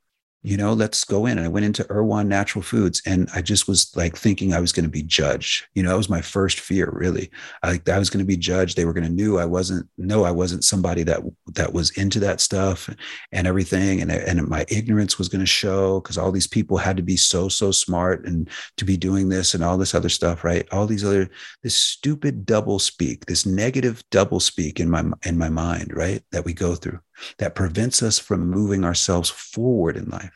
you 0.44 0.58
know, 0.58 0.74
let's 0.74 1.04
go 1.04 1.28
in. 1.28 1.38
And 1.38 1.46
I 1.46 1.50
went 1.50 1.66
into 1.66 1.86
Erewhon 1.92 2.28
Natural 2.28 2.64
Foods 2.64 3.02
and 3.06 3.30
I 3.36 3.42
just 3.42 3.68
was 3.68 3.96
like 3.96 4.18
thinking 4.18 4.54
I 4.54 4.60
was 4.60 4.72
going 4.72 4.86
to 4.86 4.90
be 4.90 5.04
judged. 5.04 5.66
You 5.76 5.84
know, 5.84 5.90
that 5.90 5.98
was 5.98 6.10
my 6.10 6.22
first 6.22 6.60
fear, 6.60 6.90
really. 6.92 7.30
I, 7.62 7.80
I 7.88 8.00
was 8.00 8.10
going 8.10 8.24
to 8.24 8.28
be 8.28 8.38
judged. 8.38 8.76
They 8.76 8.86
were 8.86 8.94
going 8.94 9.06
to 9.06 9.14
knew 9.14 9.38
I 9.38 9.46
wasn't, 9.46 9.88
no, 10.00 10.24
I 10.24 10.32
wasn't 10.32 10.64
somebody 10.64 11.04
that 11.04 11.22
that 11.54 11.74
was 11.74 11.92
into 11.92 12.20
that 12.22 12.42
stuff 12.42 12.90
and 13.32 13.46
everything. 13.46 14.02
And, 14.02 14.12
and 14.12 14.48
my 14.48 14.66
ignorance 14.70 15.20
was 15.20 15.30
going 15.30 15.42
to 15.42 15.46
show 15.46 16.00
because 16.00 16.18
all 16.18 16.32
these 16.32 16.48
people 16.48 16.78
had 16.78 16.98
to 16.98 17.04
be 17.04 17.18
so, 17.18 17.48
so 17.48 17.72
smart 17.72 18.26
and 18.26 18.50
to 18.78 18.86
be 18.86 18.98
doing 18.98 19.30
this 19.30 19.54
and 19.54 19.64
all 19.64 19.78
this 19.78 19.94
other 19.94 20.10
stuff, 20.10 20.44
right? 20.44 20.68
All 20.72 20.88
these 20.88 21.06
other, 21.06 21.30
this 21.62 21.76
stupid 21.76 22.48
double 22.48 22.80
speak, 22.80 23.28
this 23.28 23.46
negative 23.46 24.04
double 24.10 24.40
speak 24.40 24.80
in 24.80 24.90
my 24.90 25.04
in 25.24 25.38
my 25.38 25.50
mind, 25.50 25.92
right? 25.94 26.24
That 26.32 26.46
we 26.46 26.54
go 26.54 26.76
through 26.76 27.00
that 27.38 27.56
prevents 27.56 28.02
us 28.02 28.20
from 28.20 28.50
moving 28.50 28.84
ourselves 28.84 29.30
forward 29.30 29.98
in 29.98 30.10
life. 30.10 30.31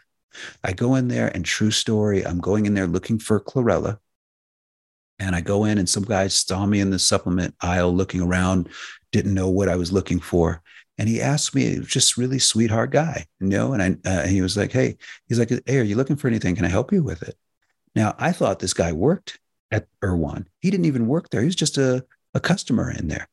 I 0.64 0.74
go 0.74 0.96
in 0.96 1.08
there 1.08 1.28
and 1.28 1.46
true 1.46 1.72
story, 1.72 2.26
I'm 2.26 2.40
going 2.40 2.66
in 2.66 2.74
there 2.74 2.88
looking 2.88 3.20
for 3.20 3.40
chlorella. 3.40 4.00
And 5.18 5.36
I 5.36 5.42
go 5.42 5.64
in 5.64 5.78
and 5.78 5.88
some 5.88 6.04
guy 6.04 6.28
saw 6.28 6.66
me 6.66 6.82
in 6.82 6.90
the 6.90 7.00
supplement 7.00 7.56
aisle 7.62 7.94
looking 7.94 8.22
around, 8.22 8.70
didn't 9.12 9.34
know 9.34 9.50
what 9.50 9.70
I 9.70 9.76
was 9.78 9.92
looking 9.92 10.20
for. 10.20 10.62
And 10.98 11.08
he 11.08 11.22
asked 11.22 11.56
me, 11.56 11.80
just 11.80 12.18
really 12.18 12.40
sweetheart 12.40 12.92
guy, 12.92 13.26
you 13.40 13.48
know, 13.48 13.74
and 13.74 13.82
I, 13.82 14.10
uh, 14.10 14.28
he 14.28 14.42
was 14.42 14.58
like, 14.58 14.72
Hey, 14.72 14.98
he's 15.28 15.40
like, 15.40 15.50
Hey, 15.66 15.80
are 15.80 15.84
you 15.84 15.96
looking 15.96 16.16
for 16.16 16.28
anything? 16.28 16.56
Can 16.56 16.66
I 16.66 16.70
help 16.70 16.92
you 16.92 17.04
with 17.04 17.22
it? 17.24 17.36
Now 17.96 18.16
I 18.18 18.32
thought 18.32 18.60
this 18.60 18.74
guy 18.74 18.92
worked 18.92 19.40
at 19.72 19.88
Erewhon. 20.04 20.48
He 20.60 20.70
didn't 20.70 20.86
even 20.86 21.08
work 21.08 21.30
there. 21.30 21.42
He 21.42 21.48
was 21.48 21.56
just 21.56 21.78
a, 21.78 22.06
a 22.34 22.40
customer 22.40 22.92
in 22.92 23.08
there 23.08 23.28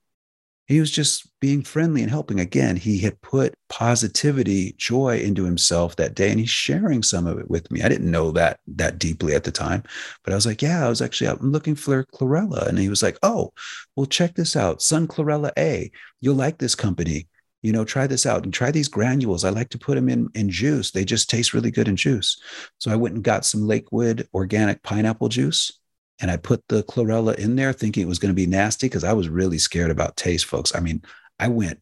he 0.66 0.80
was 0.80 0.90
just 0.90 1.28
being 1.40 1.62
friendly 1.62 2.02
and 2.02 2.10
helping. 2.10 2.40
Again, 2.40 2.76
he 2.76 2.98
had 2.98 3.20
put 3.20 3.54
positivity, 3.68 4.74
joy 4.78 5.18
into 5.18 5.44
himself 5.44 5.96
that 5.96 6.14
day, 6.14 6.30
and 6.30 6.38
he's 6.38 6.50
sharing 6.50 7.02
some 7.02 7.26
of 7.26 7.38
it 7.38 7.50
with 7.50 7.70
me. 7.70 7.82
I 7.82 7.88
didn't 7.88 8.10
know 8.10 8.30
that 8.32 8.60
that 8.68 8.98
deeply 8.98 9.34
at 9.34 9.44
the 9.44 9.50
time, 9.50 9.82
but 10.24 10.32
I 10.32 10.36
was 10.36 10.46
like, 10.46 10.62
"Yeah, 10.62 10.86
I 10.86 10.88
was 10.88 11.02
actually 11.02 11.28
out 11.28 11.42
looking 11.42 11.74
for 11.74 12.04
chlorella," 12.04 12.68
and 12.68 12.78
he 12.78 12.88
was 12.88 13.02
like, 13.02 13.18
"Oh, 13.22 13.52
well, 13.96 14.06
check 14.06 14.34
this 14.34 14.56
out, 14.56 14.82
Sun 14.82 15.08
Chlorella 15.08 15.50
A. 15.58 15.90
You'll 16.20 16.36
like 16.36 16.58
this 16.58 16.74
company. 16.74 17.28
You 17.62 17.72
know, 17.72 17.84
try 17.84 18.06
this 18.06 18.26
out 18.26 18.44
and 18.44 18.52
try 18.54 18.70
these 18.70 18.88
granules. 18.88 19.44
I 19.44 19.50
like 19.50 19.68
to 19.70 19.78
put 19.78 19.94
them 19.96 20.08
in 20.08 20.28
in 20.34 20.50
juice. 20.50 20.90
They 20.92 21.04
just 21.04 21.28
taste 21.28 21.54
really 21.54 21.70
good 21.70 21.88
in 21.88 21.96
juice." 21.96 22.40
So 22.78 22.90
I 22.90 22.96
went 22.96 23.14
and 23.16 23.24
got 23.24 23.44
some 23.44 23.66
Lakewood 23.66 24.28
organic 24.34 24.82
pineapple 24.82 25.28
juice 25.28 25.72
and 26.20 26.30
I 26.30 26.36
put 26.36 26.62
the 26.68 26.82
chlorella 26.84 27.36
in 27.38 27.56
there 27.56 27.72
thinking 27.72 28.02
it 28.02 28.08
was 28.08 28.18
going 28.18 28.30
to 28.30 28.40
be 28.40 28.46
nasty 28.46 28.86
because 28.86 29.04
I 29.04 29.12
was 29.12 29.28
really 29.28 29.58
scared 29.58 29.90
about 29.90 30.16
taste, 30.16 30.44
folks. 30.44 30.74
I 30.74 30.80
mean, 30.80 31.02
I 31.38 31.48
went 31.48 31.80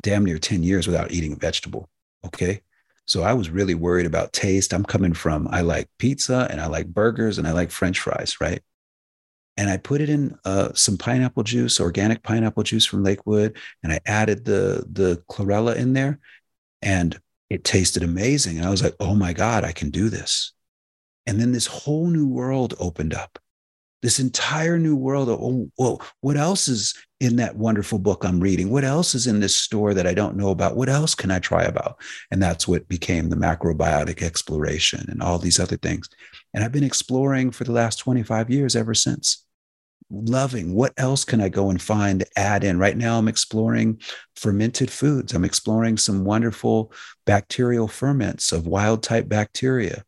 damn 0.00 0.24
near 0.24 0.38
10 0.38 0.62
years 0.62 0.86
without 0.86 1.12
eating 1.12 1.32
a 1.32 1.36
vegetable. 1.36 1.88
Okay. 2.24 2.62
So 3.06 3.22
I 3.22 3.34
was 3.34 3.50
really 3.50 3.74
worried 3.74 4.06
about 4.06 4.32
taste. 4.32 4.72
I'm 4.72 4.84
coming 4.84 5.12
from, 5.12 5.48
I 5.50 5.60
like 5.60 5.88
pizza 5.98 6.48
and 6.50 6.60
I 6.60 6.66
like 6.66 6.86
burgers 6.86 7.38
and 7.38 7.46
I 7.46 7.52
like 7.52 7.70
French 7.70 8.00
fries, 8.00 8.40
right? 8.40 8.62
And 9.56 9.68
I 9.68 9.76
put 9.76 10.00
it 10.00 10.08
in 10.08 10.36
uh, 10.44 10.72
some 10.74 10.96
pineapple 10.96 11.42
juice, 11.42 11.78
organic 11.78 12.22
pineapple 12.22 12.62
juice 12.62 12.86
from 12.86 13.04
Lakewood, 13.04 13.56
and 13.82 13.92
I 13.92 14.00
added 14.04 14.44
the 14.44 14.84
the 14.90 15.22
chlorella 15.30 15.76
in 15.76 15.92
there, 15.92 16.18
and 16.82 17.16
it 17.50 17.62
tasted 17.62 18.02
amazing. 18.02 18.56
And 18.58 18.66
I 18.66 18.70
was 18.70 18.82
like, 18.82 18.96
"Oh 18.98 19.14
my 19.14 19.32
god, 19.32 19.62
I 19.62 19.70
can 19.70 19.90
do 19.90 20.08
this!" 20.08 20.52
And 21.24 21.40
then 21.40 21.52
this 21.52 21.68
whole 21.68 22.08
new 22.08 22.26
world 22.26 22.74
opened 22.80 23.14
up 23.14 23.38
this 24.04 24.20
entire 24.20 24.78
new 24.78 24.94
world. 24.94 25.30
Oh, 25.30 25.70
well, 25.78 26.02
what 26.20 26.36
else 26.36 26.68
is 26.68 26.94
in 27.20 27.36
that 27.36 27.56
wonderful 27.56 27.98
book 27.98 28.22
I'm 28.22 28.38
reading? 28.38 28.70
What 28.70 28.84
else 28.84 29.14
is 29.14 29.26
in 29.26 29.40
this 29.40 29.56
store 29.56 29.94
that 29.94 30.06
I 30.06 30.12
don't 30.12 30.36
know 30.36 30.50
about? 30.50 30.76
What 30.76 30.90
else 30.90 31.14
can 31.14 31.30
I 31.30 31.38
try 31.38 31.62
about? 31.62 31.98
And 32.30 32.42
that's 32.42 32.68
what 32.68 32.86
became 32.86 33.30
the 33.30 33.36
macrobiotic 33.36 34.22
exploration 34.22 35.06
and 35.08 35.22
all 35.22 35.38
these 35.38 35.58
other 35.58 35.78
things. 35.78 36.10
And 36.52 36.62
I've 36.62 36.70
been 36.70 36.84
exploring 36.84 37.50
for 37.50 37.64
the 37.64 37.72
last 37.72 37.96
25 37.96 38.50
years 38.50 38.76
ever 38.76 38.92
since. 38.92 39.46
Loving 40.10 40.74
what 40.74 40.92
else 40.98 41.24
can 41.24 41.40
I 41.40 41.48
go 41.48 41.70
and 41.70 41.80
find, 41.80 42.20
to 42.20 42.26
add 42.36 42.62
in? 42.62 42.78
Right 42.78 42.98
now, 42.98 43.16
I'm 43.16 43.26
exploring 43.26 44.02
fermented 44.36 44.90
foods. 44.90 45.32
I'm 45.32 45.46
exploring 45.46 45.96
some 45.96 46.26
wonderful 46.26 46.92
bacterial 47.24 47.88
ferments 47.88 48.52
of 48.52 48.66
wild 48.66 49.02
type 49.02 49.30
bacteria 49.30 50.04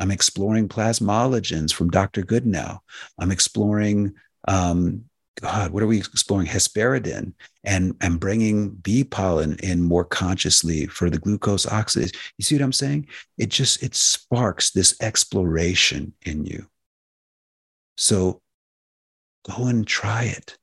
I'm 0.00 0.10
exploring 0.10 0.68
plasmalogens 0.68 1.72
from 1.72 1.90
Dr. 1.90 2.22
Goodenowe. 2.22 2.78
I'm 3.18 3.30
exploring 3.30 4.14
um, 4.48 5.04
God, 5.40 5.70
what 5.70 5.82
are 5.82 5.86
we 5.86 5.98
exploring? 5.98 6.46
Hesperidin 6.46 7.32
and, 7.64 7.96
and 8.00 8.20
bringing 8.20 8.70
bee 8.70 9.04
pollen 9.04 9.56
in 9.62 9.82
more 9.82 10.04
consciously 10.04 10.86
for 10.86 11.08
the 11.08 11.18
glucose 11.18 11.66
oxidase. 11.66 12.14
You 12.36 12.44
see 12.44 12.56
what 12.56 12.62
I'm 12.62 12.72
saying? 12.72 13.08
It 13.38 13.48
just, 13.48 13.82
it 13.82 13.94
sparks 13.94 14.70
this 14.70 14.96
exploration 15.00 16.12
in 16.26 16.44
you. 16.44 16.66
So 17.96 18.42
go 19.48 19.66
and 19.66 19.86
try 19.86 20.24
it. 20.24 20.58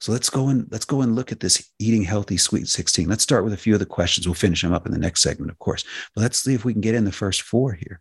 So 0.00 0.12
let's 0.12 0.30
go 0.30 0.48
and 0.48 0.68
let's 0.70 0.84
go 0.84 1.00
and 1.00 1.16
look 1.16 1.32
at 1.32 1.40
this 1.40 1.72
eating 1.80 2.02
healthy 2.02 2.36
sweet 2.36 2.68
16. 2.68 3.08
Let's 3.08 3.24
start 3.24 3.42
with 3.42 3.52
a 3.52 3.58
few 3.58 3.74
of 3.74 3.80
the 3.80 3.86
questions. 3.86 4.28
We'll 4.28 4.34
finish 4.34 4.62
them 4.62 4.72
up 4.72 4.86
in 4.86 4.92
the 4.92 4.98
next 4.98 5.22
segment, 5.22 5.50
of 5.50 5.58
course. 5.58 5.84
But 6.14 6.22
let's 6.22 6.38
see 6.38 6.54
if 6.54 6.64
we 6.64 6.72
can 6.72 6.82
get 6.82 6.94
in 6.94 7.04
the 7.04 7.10
first 7.10 7.42
four 7.42 7.72
here. 7.72 8.00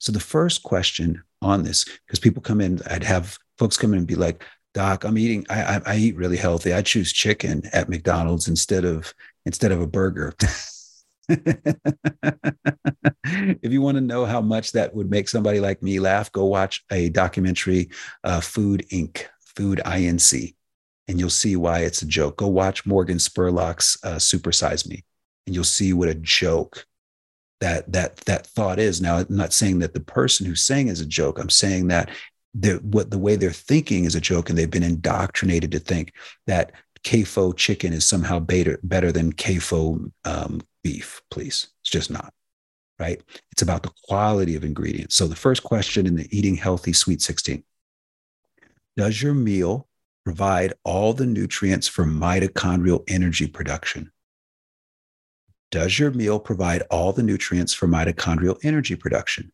So 0.00 0.12
the 0.12 0.20
first 0.20 0.62
question 0.62 1.22
on 1.40 1.62
this, 1.62 1.84
because 1.84 2.18
people 2.18 2.42
come 2.42 2.60
in, 2.60 2.80
I'd 2.90 3.04
have 3.04 3.38
folks 3.58 3.76
come 3.76 3.92
in 3.92 3.98
and 3.98 4.06
be 4.06 4.16
like, 4.16 4.44
Doc, 4.74 5.04
I'm 5.04 5.18
eating, 5.18 5.46
I, 5.48 5.62
I, 5.62 5.80
I 5.86 5.96
eat 5.96 6.16
really 6.16 6.36
healthy. 6.36 6.72
I 6.72 6.82
choose 6.82 7.12
chicken 7.12 7.62
at 7.72 7.88
McDonald's 7.88 8.48
instead 8.48 8.84
of 8.84 9.14
instead 9.46 9.72
of 9.72 9.80
a 9.80 9.86
burger. 9.86 10.34
if 11.28 11.76
you 13.62 13.80
want 13.80 13.96
to 13.96 14.00
know 14.00 14.24
how 14.24 14.40
much 14.40 14.72
that 14.72 14.94
would 14.94 15.10
make 15.10 15.28
somebody 15.28 15.60
like 15.60 15.82
me 15.82 16.00
laugh, 16.00 16.32
go 16.32 16.46
watch 16.46 16.84
a 16.90 17.08
documentary, 17.10 17.90
uh, 18.24 18.40
Food 18.40 18.86
Inc., 18.90 19.26
Food 19.56 19.80
INC 19.84 20.54
and 21.10 21.18
you'll 21.18 21.28
see 21.28 21.56
why 21.56 21.80
it's 21.80 22.02
a 22.02 22.06
joke. 22.06 22.36
Go 22.36 22.46
watch 22.46 22.86
Morgan 22.86 23.18
Spurlock's 23.18 23.98
uh, 24.04 24.20
Super 24.20 24.52
Size 24.52 24.88
Me, 24.88 25.04
and 25.44 25.56
you'll 25.56 25.64
see 25.64 25.92
what 25.92 26.08
a 26.08 26.14
joke 26.14 26.86
that 27.60 27.90
that 27.92 28.16
that 28.18 28.46
thought 28.46 28.78
is. 28.78 29.00
Now, 29.00 29.18
I'm 29.18 29.26
not 29.28 29.52
saying 29.52 29.80
that 29.80 29.94
the 29.94 30.00
person 30.00 30.46
who's 30.46 30.64
saying 30.64 30.88
is 30.88 31.00
a 31.00 31.06
joke. 31.06 31.38
I'm 31.38 31.50
saying 31.50 31.88
that 31.88 32.10
the 32.54 32.76
what 32.76 33.10
the 33.10 33.18
way 33.18 33.36
they're 33.36 33.50
thinking 33.50 34.04
is 34.04 34.14
a 34.14 34.20
joke, 34.20 34.48
and 34.48 34.58
they've 34.58 34.70
been 34.70 34.82
indoctrinated 34.82 35.72
to 35.72 35.78
think 35.78 36.12
that 36.46 36.72
CAFO 37.04 37.56
chicken 37.56 37.92
is 37.92 38.04
somehow 38.04 38.38
better 38.40 38.78
better 38.82 39.12
than 39.12 39.32
CAFO 39.32 40.10
um, 40.24 40.60
beef. 40.82 41.22
Please, 41.30 41.68
it's 41.82 41.90
just 41.90 42.10
not. 42.10 42.32
Right? 42.98 43.22
It's 43.52 43.62
about 43.62 43.82
the 43.82 43.92
quality 44.04 44.56
of 44.56 44.64
ingredients. 44.64 45.14
So 45.14 45.26
the 45.26 45.36
first 45.36 45.62
question 45.62 46.06
in 46.06 46.16
the 46.16 46.28
eating 46.36 46.56
healthy 46.56 46.92
sweet 46.92 47.22
16 47.22 47.64
does 48.96 49.22
your 49.22 49.32
meal 49.32 49.88
provide 50.24 50.74
all 50.84 51.14
the 51.14 51.24
nutrients 51.24 51.88
for 51.88 52.04
mitochondrial 52.04 53.02
energy 53.08 53.46
production? 53.46 54.12
Does 55.70 55.98
your 55.98 56.10
meal 56.10 56.40
provide 56.40 56.82
all 56.90 57.12
the 57.12 57.22
nutrients 57.22 57.72
for 57.72 57.86
mitochondrial 57.86 58.58
energy 58.64 58.96
production? 58.96 59.52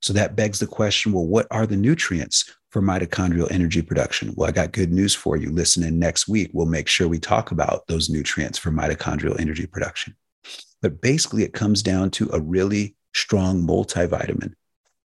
So 0.00 0.12
that 0.12 0.36
begs 0.36 0.58
the 0.58 0.66
question 0.66 1.12
well, 1.12 1.26
what 1.26 1.46
are 1.50 1.66
the 1.66 1.76
nutrients 1.76 2.54
for 2.70 2.82
mitochondrial 2.82 3.50
energy 3.50 3.82
production? 3.82 4.32
Well, 4.36 4.48
I 4.48 4.52
got 4.52 4.72
good 4.72 4.92
news 4.92 5.14
for 5.14 5.36
you. 5.36 5.50
Listen 5.50 5.82
in 5.82 5.98
next 5.98 6.28
week. 6.28 6.50
We'll 6.52 6.66
make 6.66 6.86
sure 6.86 7.08
we 7.08 7.18
talk 7.18 7.50
about 7.50 7.86
those 7.86 8.10
nutrients 8.10 8.58
for 8.58 8.70
mitochondrial 8.70 9.40
energy 9.40 9.66
production. 9.66 10.14
But 10.82 11.00
basically, 11.00 11.42
it 11.42 11.54
comes 11.54 11.82
down 11.82 12.10
to 12.12 12.30
a 12.32 12.40
really 12.40 12.94
strong 13.14 13.66
multivitamin, 13.66 14.52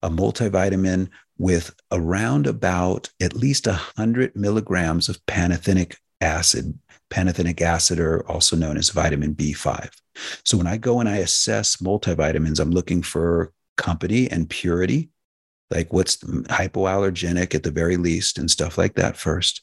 a 0.03 0.11
multivitamin 0.11 1.11
with 1.39 1.75
around 1.93 2.47
about 2.47 3.11
at 3.21 3.35
least 3.35 3.67
100 3.67 4.35
milligrams 4.35 5.09
of 5.09 5.25
pantothenic 5.27 5.97
acid, 6.21 6.79
pantothenic 7.11 7.61
acid, 7.61 7.99
or 7.99 8.27
also 8.29 8.57
known 8.57 8.77
as 8.77 8.91
vitamin 8.91 9.35
B5. 9.35 9.91
So 10.45 10.57
when 10.57 10.67
I 10.67 10.77
go 10.77 11.01
and 11.01 11.09
I 11.09 11.19
assess 11.19 11.77
multivitamins, 11.77 12.61
I'm 12.61 12.71
looking 12.71 13.03
for 13.03 13.53
company 13.77 14.31
and 14.31 14.49
purity, 14.49 15.11
like 15.71 15.93
what's 15.93 16.17
hypoallergenic 16.17 17.55
at 17.55 17.63
the 17.63 17.71
very 17.71 17.97
least, 17.97 18.39
and 18.39 18.51
stuff 18.51 18.79
like 18.79 18.95
that 18.95 19.17
first. 19.17 19.63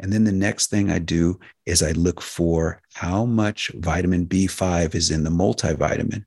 And 0.00 0.12
then 0.12 0.24
the 0.24 0.32
next 0.32 0.68
thing 0.68 0.90
I 0.90 0.98
do 0.98 1.38
is 1.64 1.82
I 1.82 1.92
look 1.92 2.20
for 2.20 2.82
how 2.94 3.24
much 3.24 3.70
vitamin 3.74 4.26
B5 4.26 4.94
is 4.94 5.10
in 5.10 5.24
the 5.24 5.30
multivitamin. 5.30 6.24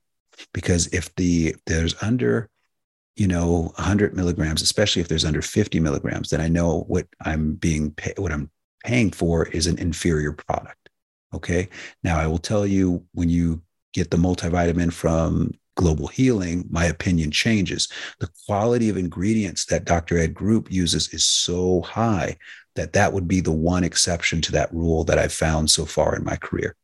Because 0.52 0.86
if 0.88 1.14
the 1.14 1.54
there's 1.66 1.94
under 2.02 2.50
you 3.16 3.26
know 3.26 3.72
100 3.76 4.14
milligrams 4.14 4.62
especially 4.62 5.00
if 5.00 5.08
there's 5.08 5.24
under 5.24 5.40
50 5.40 5.80
milligrams 5.80 6.28
then 6.28 6.40
i 6.40 6.48
know 6.48 6.84
what 6.86 7.06
i'm 7.24 7.54
being 7.54 7.90
pay, 7.92 8.12
what 8.18 8.30
i'm 8.30 8.50
paying 8.86 9.10
for 9.10 9.46
is 9.48 9.66
an 9.66 9.78
inferior 9.78 10.32
product 10.32 10.86
okay? 11.34 11.68
Now 12.02 12.18
i 12.18 12.26
will 12.26 12.38
tell 12.38 12.66
you 12.66 13.04
when 13.12 13.28
you 13.28 13.62
get 13.92 14.10
the 14.10 14.16
multivitamin 14.16 14.92
from 14.92 15.52
global 15.76 16.06
healing 16.06 16.66
my 16.70 16.86
opinion 16.86 17.30
changes. 17.30 17.88
The 18.18 18.30
quality 18.46 18.88
of 18.88 18.96
ingredients 18.96 19.66
that 19.66 19.84
dr 19.84 20.16
ed 20.16 20.34
group 20.34 20.70
uses 20.72 21.12
is 21.12 21.24
so 21.24 21.82
high 21.82 22.36
that 22.74 22.92
that 22.94 23.12
would 23.12 23.28
be 23.28 23.40
the 23.40 23.52
one 23.52 23.84
exception 23.84 24.40
to 24.42 24.52
that 24.52 24.72
rule 24.72 25.04
that 25.04 25.18
i've 25.18 25.32
found 25.32 25.70
so 25.70 25.84
far 25.84 26.16
in 26.16 26.24
my 26.24 26.36
career. 26.36 26.74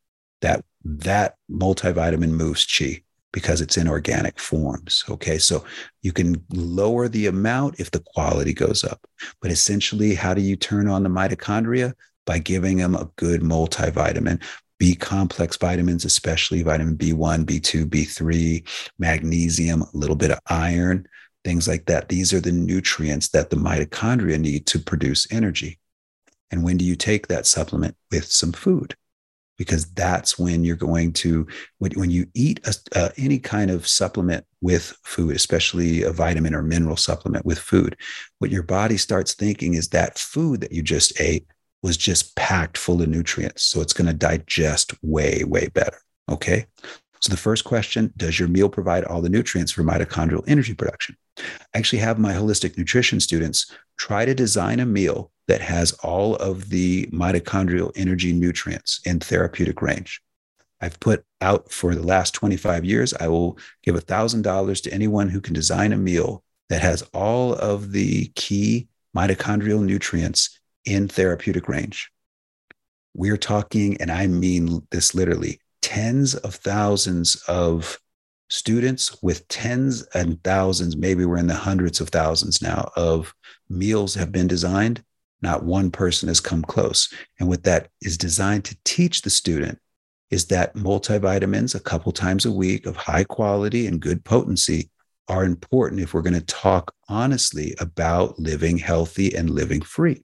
That 0.42 0.64
that 0.84 1.36
multivitamin 1.50 2.30
moves 2.30 2.66
chi 2.66 3.02
because 3.33 3.61
it's 3.61 3.77
in 3.77 3.88
organic 3.88 4.38
forms. 4.38 5.05
Okay. 5.09 5.38
So 5.38 5.64
you 6.03 6.12
can 6.12 6.45
lower 6.51 7.09
the 7.09 7.27
amount 7.27 7.81
if 7.81 7.90
the 7.90 8.01
quality 8.01 8.53
goes 8.53 8.85
up. 8.85 9.07
But 9.40 9.51
essentially, 9.51 10.14
how 10.14 10.35
do 10.35 10.42
you 10.42 10.57
turn 10.57 10.88
on 10.88 11.03
the 11.03 11.09
mitochondria? 11.09 11.95
By 12.25 12.38
giving 12.38 12.77
them 12.77 12.95
a 12.95 13.11
good 13.16 13.40
multivitamin. 13.40 14.40
B 14.79 14.95
complex 14.95 15.57
vitamins, 15.57 16.05
especially 16.05 16.62
vitamin 16.62 16.97
B1, 16.97 17.45
B2, 17.45 17.85
B3, 17.87 18.90
magnesium, 18.99 19.83
a 19.83 19.88
little 19.92 20.16
bit 20.16 20.31
of 20.31 20.38
iron, 20.49 21.07
things 21.45 21.66
like 21.66 21.87
that. 21.87 22.09
These 22.09 22.33
are 22.33 22.40
the 22.40 22.53
nutrients 22.53 23.29
that 23.31 23.51
the 23.51 23.57
mitochondria 23.57 24.38
need 24.38 24.66
to 24.66 24.79
produce 24.79 25.27
energy. 25.33 25.79
And 26.51 26.62
when 26.62 26.77
do 26.77 26.85
you 26.85 26.97
take 26.97 27.29
that 27.29 27.47
supplement? 27.47 27.97
With 28.11 28.27
some 28.27 28.53
food 28.53 28.97
because 29.62 29.87
that's 29.92 30.38
when 30.38 30.64
you're 30.64 30.77
going 30.77 31.12
to 31.12 31.46
when, 31.79 31.92
when 31.92 32.11
you 32.11 32.27
eat 32.35 32.61
a, 32.66 32.75
uh, 32.98 33.09
any 33.16 33.38
kind 33.38 33.70
of 33.70 33.87
supplement 33.87 34.44
with 34.61 34.96
food 35.05 35.35
especially 35.37 36.03
a 36.03 36.12
vitamin 36.12 36.55
or 36.55 36.62
mineral 36.62 36.96
supplement 36.96 37.44
with 37.44 37.59
food 37.59 37.96
what 38.38 38.51
your 38.51 38.62
body 38.62 38.96
starts 38.96 39.35
thinking 39.35 39.75
is 39.75 39.88
that 39.88 40.18
food 40.18 40.61
that 40.61 40.72
you 40.72 40.83
just 40.83 41.18
ate 41.20 41.46
was 41.83 41.96
just 41.96 42.37
packed 42.37 42.79
full 42.79 43.03
of 43.03 43.09
nutrients. 43.09 43.64
So 43.64 43.81
it's 43.81 43.92
going 43.92 44.07
to 44.07 44.12
digest 44.12 44.94
way 45.03 45.42
way 45.44 45.68
better 45.68 45.98
okay? 46.31 46.66
So 47.20 47.31
the 47.31 47.37
first 47.37 47.64
question 47.64 48.12
does 48.16 48.38
your 48.38 48.48
meal 48.48 48.68
provide 48.68 49.05
all 49.05 49.22
the 49.22 49.29
nutrients 49.29 49.72
for 49.72 49.83
mitochondrial 49.83 50.44
energy 50.46 50.75
production? 50.75 51.16
I 51.38 51.79
actually 51.79 52.01
have 52.01 52.18
my 52.18 52.33
holistic 52.33 52.77
nutrition 52.77 53.20
students 53.20 53.70
try 53.96 54.25
to 54.25 54.35
design 54.35 54.81
a 54.81 54.87
meal 54.87 55.31
that 55.48 55.61
has 55.61 55.92
all 56.02 56.37
of 56.37 56.70
the 56.70 57.07
mitochondrial 57.07 57.92
energy 57.96 58.33
nutrients 58.33 59.00
in 59.05 59.20
therapeutic 59.20 59.83
range. 59.83 60.20
I've 60.81 60.98
put 61.00 61.24
out 61.40 61.70
for 61.70 61.94
the 61.94 62.02
last 62.02 62.35
25 62.35 62.85
years, 62.85 63.14
I 63.14 63.28
will 63.28 63.59
give 63.83 63.94
$1,000 63.94 64.83
to 64.83 64.92
anyone 64.92 65.28
who 65.28 65.40
can 65.40 65.55
design 65.55 65.92
a 65.92 65.96
meal 65.96 66.42
that 66.68 66.83
has 66.83 67.02
all 67.12 67.55
of 67.55 67.92
the 67.92 68.33
key 68.35 68.88
mitochondrial 69.16 69.85
nutrients 69.85 70.59
in 70.85 71.07
therapeutic 71.07 71.68
range. 71.68 72.11
We're 73.14 73.37
talking, 73.37 74.00
and 74.00 74.11
I 74.11 74.26
mean 74.26 74.87
this 74.90 75.14
literally, 75.14 75.61
tens 75.83 76.35
of 76.35 76.55
thousands 76.55 77.37
of 77.46 77.98
students 78.48 79.22
with 79.22 79.46
tens 79.48 80.02
and 80.14 80.42
thousands, 80.42 80.96
maybe 80.96 81.24
we're 81.24 81.37
in 81.37 81.46
the 81.46 81.55
hundreds 81.55 82.00
of 82.00 82.09
thousands 82.09 82.62
now, 82.62 82.90
of 82.96 83.35
meals 83.68 84.14
have 84.14 84.33
been 84.33 84.46
designed. 84.46 85.02
Not 85.42 85.64
one 85.64 85.90
person 85.90 86.28
has 86.28 86.40
come 86.40 86.62
close. 86.62 87.12
And 87.38 87.48
what 87.48 87.64
that 87.64 87.88
is 88.00 88.16
designed 88.16 88.64
to 88.66 88.78
teach 88.85 89.22
the 89.22 89.31
student 89.31 89.78
is 90.31 90.46
that 90.46 90.74
multivitamins 90.74 91.74
a 91.74 91.81
couple 91.81 92.12
times 92.12 92.46
a 92.46 92.52
week 92.52 92.87
of 92.87 92.96
high 92.96 93.24
quality 93.24 93.87
and 93.87 94.00
good 94.00 94.24
potency 94.24 94.90
are 95.28 95.44
important 95.44 96.00
if 96.00 96.14
we're 96.14 96.22
going 96.22 96.33
to 96.33 96.40
talk 96.40 96.94
honestly 97.09 97.74
about 97.78 98.38
living 98.38 98.78
healthy 98.78 99.35
and 99.35 99.50
living 99.50 99.83
free. 99.83 100.22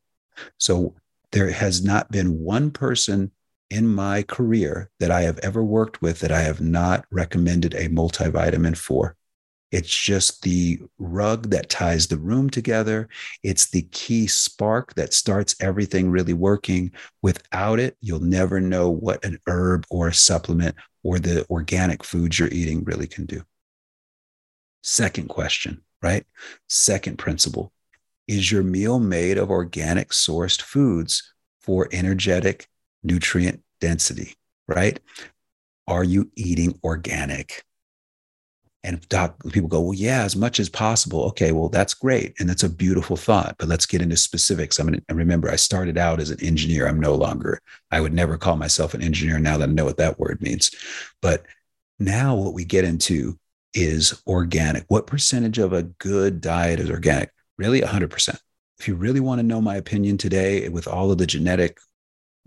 So 0.57 0.95
there 1.33 1.51
has 1.51 1.85
not 1.85 2.11
been 2.11 2.41
one 2.41 2.71
person 2.71 3.33
in 3.71 3.87
my 3.87 4.23
career 4.23 4.91
that 4.99 5.11
I 5.11 5.23
have 5.23 5.39
ever 5.39 5.63
worked 5.63 6.01
with 6.01 6.21
that 6.21 6.33
I 6.33 6.41
have 6.41 6.61
not 6.61 7.05
recommended 7.11 7.75
a 7.75 7.89
multivitamin 7.89 8.77
for. 8.77 9.15
It's 9.71 9.95
just 9.95 10.43
the 10.43 10.81
rug 10.99 11.51
that 11.51 11.69
ties 11.69 12.07
the 12.07 12.17
room 12.17 12.49
together. 12.49 13.09
It's 13.43 13.69
the 13.71 13.83
key 13.83 14.27
spark 14.27 14.95
that 14.95 15.13
starts 15.13 15.55
everything 15.61 16.11
really 16.11 16.33
working. 16.33 16.93
Without 17.21 17.79
it, 17.79 17.97
you'll 18.01 18.21
never 18.21 18.61
know 18.61 18.89
what 18.89 19.25
an 19.25 19.39
herb 19.47 19.85
or 19.91 20.09
a 20.09 20.15
supplement 20.15 20.75
or 21.03 21.19
the 21.19 21.47
organic 21.51 22.03
foods 22.03 22.39
you're 22.39 22.49
eating 22.49 22.83
really 22.85 23.07
can 23.07 23.27
do. 23.27 23.43
Second 24.83 25.29
question, 25.29 25.83
right? 26.03 26.25
Second 26.69 27.19
principle 27.19 27.73
Is 28.27 28.51
your 28.51 28.63
meal 28.63 28.99
made 28.99 29.37
of 29.37 29.51
organic 29.51 30.11
sourced 30.11 30.63
foods 30.63 31.35
for 31.61 31.89
energetic 31.93 32.69
nutrient 33.03 33.63
density, 33.81 34.35
right? 34.67 34.99
Are 35.87 36.05
you 36.05 36.31
eating 36.37 36.79
organic? 36.83 37.65
And 38.85 39.07
doc, 39.09 39.37
people 39.51 39.69
go, 39.69 39.81
well, 39.81 39.95
yeah, 39.95 40.23
as 40.23 40.37
much 40.37 40.61
as 40.61 40.69
possible. 40.69 41.25
Okay, 41.25 41.51
well, 41.51 41.69
that's 41.69 41.95
great. 41.95 42.35
And 42.39 42.49
that's 42.49 42.63
a 42.63 42.69
beautiful 42.69 43.17
thought, 43.17 43.57
but 43.59 43.69
let's 43.69 43.87
get 43.87 44.01
into 44.01 44.17
specifics. 44.17 44.79
I'm 44.79 44.87
going 44.87 45.03
to 45.09 45.15
remember 45.15 45.51
I 45.51 45.57
started 45.57 45.99
out 45.99 46.21
as 46.21 46.31
an 46.31 46.43
engineer. 46.43 46.87
I'm 46.87 47.01
no 47.01 47.15
longer, 47.15 47.61
I 47.91 48.01
would 48.01 48.13
never 48.13 48.39
call 48.39 48.57
myself 48.57 48.95
an 48.95 49.03
engineer 49.03 49.39
now 49.39 49.59
that 49.59 49.69
I 49.69 49.73
know 49.73 49.85
what 49.85 49.97
that 49.97 50.19
word 50.19 50.41
means. 50.41 50.71
But 51.21 51.45
now 51.99 52.37
what 52.37 52.55
we 52.55 52.65
get 52.65 52.85
into 52.85 53.39
is 53.75 54.23
organic. 54.27 54.85
What 54.89 55.09
percentage 55.09 55.59
of 55.59 55.73
a 55.73 55.83
good 55.83 56.41
diet 56.41 56.79
is 56.79 56.91
organic? 56.91 57.31
Really, 57.57 57.81
100%. 57.81 58.39
If 58.79 58.87
you 58.87 58.95
really 58.95 59.21
want 59.21 59.41
to 59.41 59.47
know 59.47 59.61
my 59.61 59.75
opinion 59.75 60.19
today, 60.19 60.69
with 60.69 60.87
all 60.87 61.11
of 61.11 61.19
the 61.19 61.27
genetic 61.27 61.79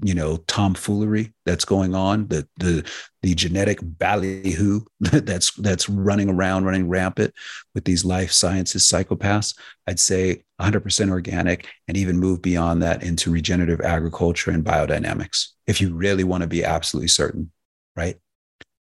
you 0.04 0.14
know 0.14 0.38
tomfoolery 0.48 1.34
that's 1.46 1.66
going 1.66 1.94
on 1.94 2.28
the 2.28 2.48
the 2.58 2.88
the 3.22 3.36
genetic 3.36 3.80
ballyhoo 3.82 4.82
that's 5.00 5.52
that's 5.56 5.88
running 5.90 6.30
around 6.30 6.66
running 6.66 6.90
rampant 6.90 7.34
with 7.76 7.86
these 7.86 8.04
life 8.04 8.32
sciences 8.32 8.84
psychopaths 8.84 9.56
i'd 9.88 10.00
say 10.00 10.44
100% 10.60 11.10
organic 11.10 11.68
and 11.88 11.98
even 11.98 12.20
move 12.20 12.42
beyond 12.42 12.84
that 12.84 13.02
into 13.04 13.32
regenerative 13.32 13.82
agriculture 13.82 14.52
and 14.52 14.64
biodynamics 14.64 15.50
if 15.68 15.82
you 15.82 15.94
really 15.94 16.24
want 16.24 16.42
to 16.42 16.48
be 16.48 16.64
absolutely 16.64 17.08
certain 17.08 17.52
right 17.96 18.18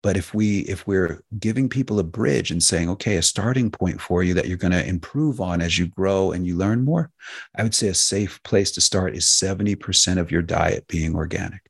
but 0.03 0.17
if 0.17 0.35
we 0.35 0.61
if 0.61 0.87
we're 0.87 1.23
giving 1.39 1.69
people 1.69 1.99
a 1.99 2.05
bridge 2.05 2.51
and 2.51 2.63
saying 2.63 2.89
okay 2.89 3.17
a 3.17 3.23
starting 3.23 3.71
point 3.71 4.01
for 4.01 4.23
you 4.23 4.35
that 4.35 4.47
you're 4.47 4.57
going 4.57 4.73
to 4.73 4.87
improve 4.87 5.41
on 5.41 5.61
as 5.61 5.79
you 5.79 5.87
grow 5.87 6.33
and 6.33 6.47
you 6.47 6.57
learn 6.57 6.85
more 6.85 7.11
i 7.57 7.63
would 7.63 7.75
say 7.75 7.89
a 7.89 7.95
safe 7.95 8.43
place 8.43 8.71
to 8.73 8.81
start 8.81 9.17
is 9.17 9.25
70% 9.25 10.19
of 10.19 10.31
your 10.31 10.43
diet 10.43 10.87
being 10.89 11.15
organic. 11.15 11.61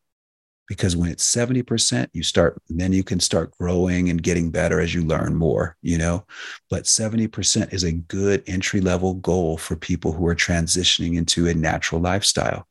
Because 0.69 0.97
when 0.97 1.11
it's 1.11 1.35
70% 1.35 2.09
you 2.13 2.23
start 2.23 2.61
then 2.69 2.93
you 2.93 3.05
can 3.05 3.21
start 3.21 3.53
growing 3.59 4.09
and 4.09 4.23
getting 4.23 4.51
better 4.51 4.81
as 4.81 4.95
you 4.95 5.05
learn 5.05 5.35
more 5.35 5.77
you 5.83 5.99
know? 5.99 6.25
But 6.71 6.85
70% 6.85 7.75
is 7.75 7.85
a 7.85 7.93
good 7.93 8.43
entry 8.47 8.81
level 8.81 9.15
goal 9.15 9.59
for 9.59 9.77
people 9.77 10.13
who 10.13 10.27
are 10.27 10.35
transitioning 10.35 11.17
into 11.17 11.49
a 11.49 11.55
natural 11.55 12.01
lifestyle. 12.01 12.67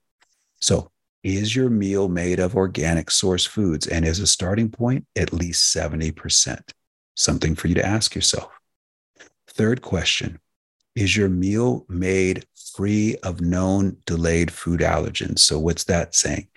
So 0.60 0.92
is 1.24 1.56
your 1.56 1.70
meal 1.70 2.08
made 2.08 2.40
of 2.40 2.56
organic 2.56 3.12
source 3.12 3.46
foods? 3.46 3.88
And 3.88 4.06
as 4.06 4.20
a 4.20 4.28
starting 4.28 4.70
point, 4.70 5.06
at 5.16 5.34
least 5.34 5.76
70%. 5.76 6.72
Something 7.16 7.56
for 7.56 7.68
you 7.68 7.76
to 7.76 7.86
ask 7.86 8.16
yourself. 8.16 8.52
Third 9.48 9.82
question 9.82 10.40
Is 10.96 11.16
your 11.16 11.30
meal 11.30 11.86
made 11.88 12.46
free 12.76 13.18
of 13.24 13.42
known 13.42 13.98
delayed 14.06 14.52
food 14.52 14.80
allergens? 14.80 15.40
So, 15.40 15.60
what's 15.60 15.84
that 15.86 16.16
saying? 16.16 16.48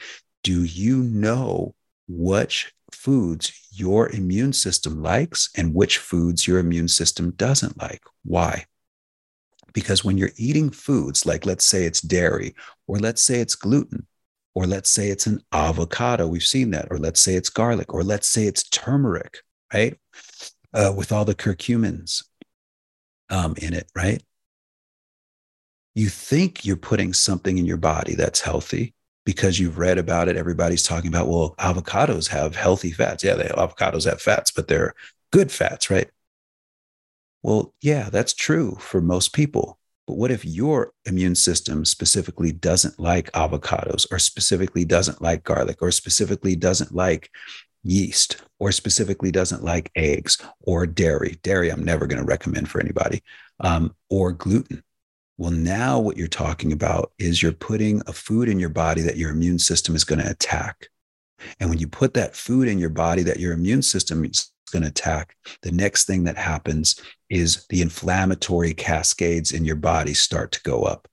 Do 0.43 0.65
you 0.65 1.03
know 1.03 1.75
which 2.09 2.73
foods 2.93 3.53
your 3.71 4.09
immune 4.11 4.53
system 4.53 5.03
likes 5.03 5.51
and 5.57 5.75
which 5.75 5.99
foods 5.99 6.47
your 6.47 6.59
immune 6.59 6.89
system 6.89 7.33
doesn't 7.33 7.81
like? 7.81 8.03
Why? 8.25 8.65
Because 9.73 10.05
when 10.05 10.17
you're 10.17 10.31
eating 10.37 10.71
foods 10.71 11.27
like, 11.27 11.45
let's 11.45 11.65
say 11.65 11.85
it's 11.85 12.01
dairy, 12.01 12.55
or 12.87 12.99
let's 12.99 13.21
say 13.21 13.41
it's 13.41 13.57
gluten, 13.57 14.07
or 14.55 14.66
let's 14.66 14.90
say 14.90 15.09
it's 15.09 15.26
an 15.26 15.40
avocado. 15.52 16.26
We've 16.26 16.42
seen 16.42 16.70
that. 16.70 16.88
Or 16.90 16.98
let's 16.98 17.20
say 17.20 17.34
it's 17.34 17.48
garlic. 17.48 17.92
Or 17.92 18.02
let's 18.02 18.28
say 18.28 18.44
it's 18.44 18.62
turmeric, 18.62 19.38
right? 19.72 19.98
Uh, 20.72 20.92
with 20.96 21.12
all 21.12 21.24
the 21.24 21.34
curcumins 21.34 22.24
um, 23.30 23.55
in 23.59 23.74
it, 23.74 23.90
right? 23.94 24.22
You 25.94 26.09
think 26.09 26.64
you're 26.64 26.76
putting 26.76 27.12
something 27.12 27.59
in 27.59 27.66
your 27.66 27.76
body 27.76 28.14
that's 28.14 28.40
healthy 28.40 28.94
because 29.24 29.59
you've 29.59 29.78
read 29.78 29.98
about 29.98 30.28
it. 30.28 30.36
Everybody's 30.36 30.82
talking 30.82 31.09
about, 31.09 31.28
well, 31.28 31.55
avocados 31.59 32.28
have 32.28 32.57
healthy 32.57 32.90
fats. 32.90 33.24
Yeah, 33.24 33.34
they 33.34 33.44
avocados 33.44 34.09
have 34.09 34.20
fats, 34.20 34.50
but 34.50 34.68
they're 34.68 34.94
good 35.32 35.50
fats, 35.50 35.90
right? 35.90 36.11
Well, 37.42 37.74
yeah, 37.80 38.11
that's 38.11 38.32
true 38.32 38.76
for 38.80 39.00
most 39.00 39.32
people. 39.32 39.78
But 40.07 40.16
what 40.16 40.30
if 40.30 40.44
your 40.44 40.92
immune 41.07 41.34
system 41.34 41.84
specifically 41.84 42.52
doesn't 42.52 42.98
like 43.00 43.32
avocados 43.32 44.07
or 44.11 44.18
specifically 44.18 44.84
doesn't 44.84 45.22
like 45.22 45.44
garlic 45.44 45.80
or 45.80 45.90
specifically 45.90 46.57
doesn't 46.57 46.94
like 46.94 47.30
yeast 47.82 48.42
or 48.59 48.70
specifically 48.70 49.30
doesn't 49.30 49.64
like 49.64 49.90
eggs 49.96 50.38
or 50.61 50.86
dairy? 50.86 51.38
Dairy, 51.42 51.70
I'm 51.70 51.84
never 51.84 52.07
going 52.07 52.20
to 52.20 52.26
recommend 52.26 52.68
for 52.68 52.80
anybody, 52.80 53.22
um, 53.61 53.94
or 54.11 54.32
gluten. 54.32 54.82
Well, 55.38 55.50
now 55.50 55.98
what 55.98 56.16
you're 56.16 56.28
talking 56.28 56.72
about 56.72 57.12
is 57.18 57.42
you're 57.42 57.52
putting 57.52 58.02
a 58.07 58.12
food 58.12 58.48
in 58.48 58.61
your 58.61 58.68
body 58.68 59.00
that 59.02 59.16
your 59.16 59.30
immune 59.30 59.59
system 59.59 59.96
is 59.96 60.05
going 60.05 60.20
to 60.20 60.30
attack. 60.30 60.88
And 61.59 61.68
when 61.68 61.78
you 61.78 61.88
put 61.88 62.14
that 62.14 62.36
food 62.36 62.68
in 62.68 62.78
your 62.78 62.90
body 62.90 63.22
that 63.24 63.40
your 63.40 63.52
immune 63.52 63.82
system 63.82 64.24
is 64.24 64.52
going 64.75 64.83
to 64.83 64.89
attack, 64.89 65.35
the 65.62 65.72
next 65.72 66.05
thing 66.05 66.25
that 66.25 66.37
happens 66.37 67.01
is 67.31 67.66
the 67.70 67.81
inflammatory 67.81 68.75
cascades 68.75 69.53
in 69.53 69.64
your 69.64 69.77
body 69.77 70.12
start 70.12 70.53
to 70.53 70.62
go 70.62 70.83
up. 70.83 71.09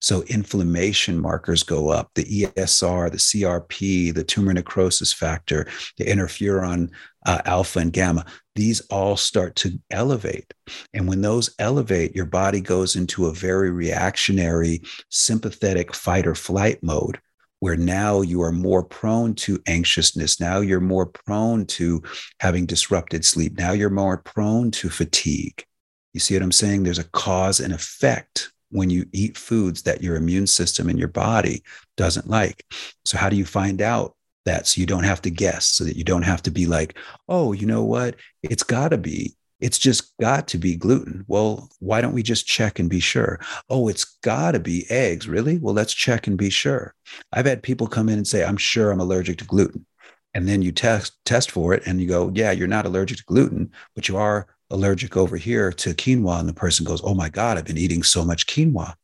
So 0.00 0.22
inflammation 0.22 1.20
markers 1.20 1.62
go 1.62 1.90
up, 1.90 2.10
the 2.14 2.24
ESR, 2.24 3.10
the 3.10 3.18
CRP, 3.18 4.14
the 4.14 4.24
tumor 4.24 4.54
necrosis 4.54 5.12
factor, 5.12 5.66
the 5.98 6.04
interferon 6.04 6.90
uh, 7.26 7.42
alpha 7.44 7.80
and 7.80 7.92
gamma, 7.92 8.24
these 8.54 8.80
all 8.88 9.18
start 9.18 9.56
to 9.56 9.78
elevate. 9.90 10.54
And 10.94 11.06
when 11.06 11.20
those 11.20 11.54
elevate, 11.58 12.16
your 12.16 12.24
body 12.24 12.62
goes 12.62 12.96
into 12.96 13.26
a 13.26 13.34
very 13.34 13.70
reactionary, 13.70 14.80
sympathetic 15.10 15.94
fight 15.94 16.26
or 16.26 16.34
flight 16.34 16.82
mode 16.82 17.20
where 17.60 17.76
now 17.76 18.22
you 18.22 18.42
are 18.42 18.52
more 18.52 18.82
prone 18.82 19.34
to 19.34 19.62
anxiousness. 19.66 20.40
Now 20.40 20.60
you're 20.60 20.80
more 20.80 21.06
prone 21.06 21.66
to 21.66 22.02
having 22.40 22.66
disrupted 22.66 23.24
sleep. 23.24 23.56
Now 23.56 23.72
you're 23.72 23.90
more 23.90 24.18
prone 24.18 24.70
to 24.72 24.88
fatigue. 24.88 25.64
You 26.12 26.20
see 26.20 26.34
what 26.34 26.42
I'm 26.42 26.52
saying? 26.52 26.82
There's 26.82 26.98
a 26.98 27.08
cause 27.10 27.60
and 27.60 27.72
effect 27.72 28.50
when 28.70 28.90
you 28.90 29.06
eat 29.12 29.36
foods 29.36 29.82
that 29.82 30.02
your 30.02 30.16
immune 30.16 30.46
system 30.46 30.88
and 30.88 30.98
your 30.98 31.08
body 31.08 31.62
doesn't 31.96 32.28
like. 32.28 32.64
So, 33.04 33.18
how 33.18 33.28
do 33.28 33.36
you 33.36 33.44
find 33.44 33.80
out 33.80 34.16
that? 34.44 34.66
So 34.66 34.80
you 34.80 34.86
don't 34.86 35.04
have 35.04 35.22
to 35.22 35.30
guess, 35.30 35.66
so 35.66 35.84
that 35.84 35.96
you 35.96 36.04
don't 36.04 36.22
have 36.22 36.42
to 36.44 36.50
be 36.50 36.66
like, 36.66 36.96
oh, 37.28 37.52
you 37.52 37.66
know 37.66 37.84
what? 37.84 38.16
It's 38.42 38.62
got 38.62 38.88
to 38.88 38.98
be 38.98 39.34
it's 39.60 39.78
just 39.78 40.16
got 40.18 40.48
to 40.48 40.58
be 40.58 40.76
gluten. 40.76 41.24
Well, 41.28 41.68
why 41.80 42.00
don't 42.00 42.14
we 42.14 42.22
just 42.22 42.46
check 42.46 42.78
and 42.78 42.88
be 42.88 43.00
sure? 43.00 43.38
Oh, 43.68 43.88
it's 43.88 44.04
got 44.22 44.52
to 44.52 44.60
be 44.60 44.86
eggs. 44.90 45.28
Really? 45.28 45.58
Well, 45.58 45.74
let's 45.74 45.94
check 45.94 46.26
and 46.26 46.38
be 46.38 46.50
sure. 46.50 46.94
I've 47.32 47.46
had 47.46 47.62
people 47.62 47.86
come 47.86 48.08
in 48.08 48.16
and 48.16 48.26
say, 48.26 48.44
I'm 48.44 48.56
sure 48.56 48.90
I'm 48.90 49.00
allergic 49.00 49.38
to 49.38 49.44
gluten. 49.44 49.86
And 50.32 50.48
then 50.48 50.62
you 50.62 50.72
test 50.72 51.16
test 51.24 51.50
for 51.50 51.74
it 51.74 51.82
and 51.86 52.00
you 52.00 52.06
go, 52.06 52.30
yeah, 52.34 52.52
you're 52.52 52.68
not 52.68 52.86
allergic 52.86 53.18
to 53.18 53.24
gluten, 53.24 53.72
but 53.94 54.08
you 54.08 54.16
are 54.16 54.46
allergic 54.70 55.16
over 55.16 55.36
here 55.36 55.72
to 55.72 55.94
quinoa. 55.94 56.40
And 56.40 56.48
the 56.48 56.54
person 56.54 56.86
goes, 56.86 57.00
oh 57.02 57.14
my 57.14 57.28
God, 57.28 57.58
I've 57.58 57.64
been 57.64 57.78
eating 57.78 58.02
so 58.02 58.24
much 58.24 58.46
quinoa. 58.46 58.94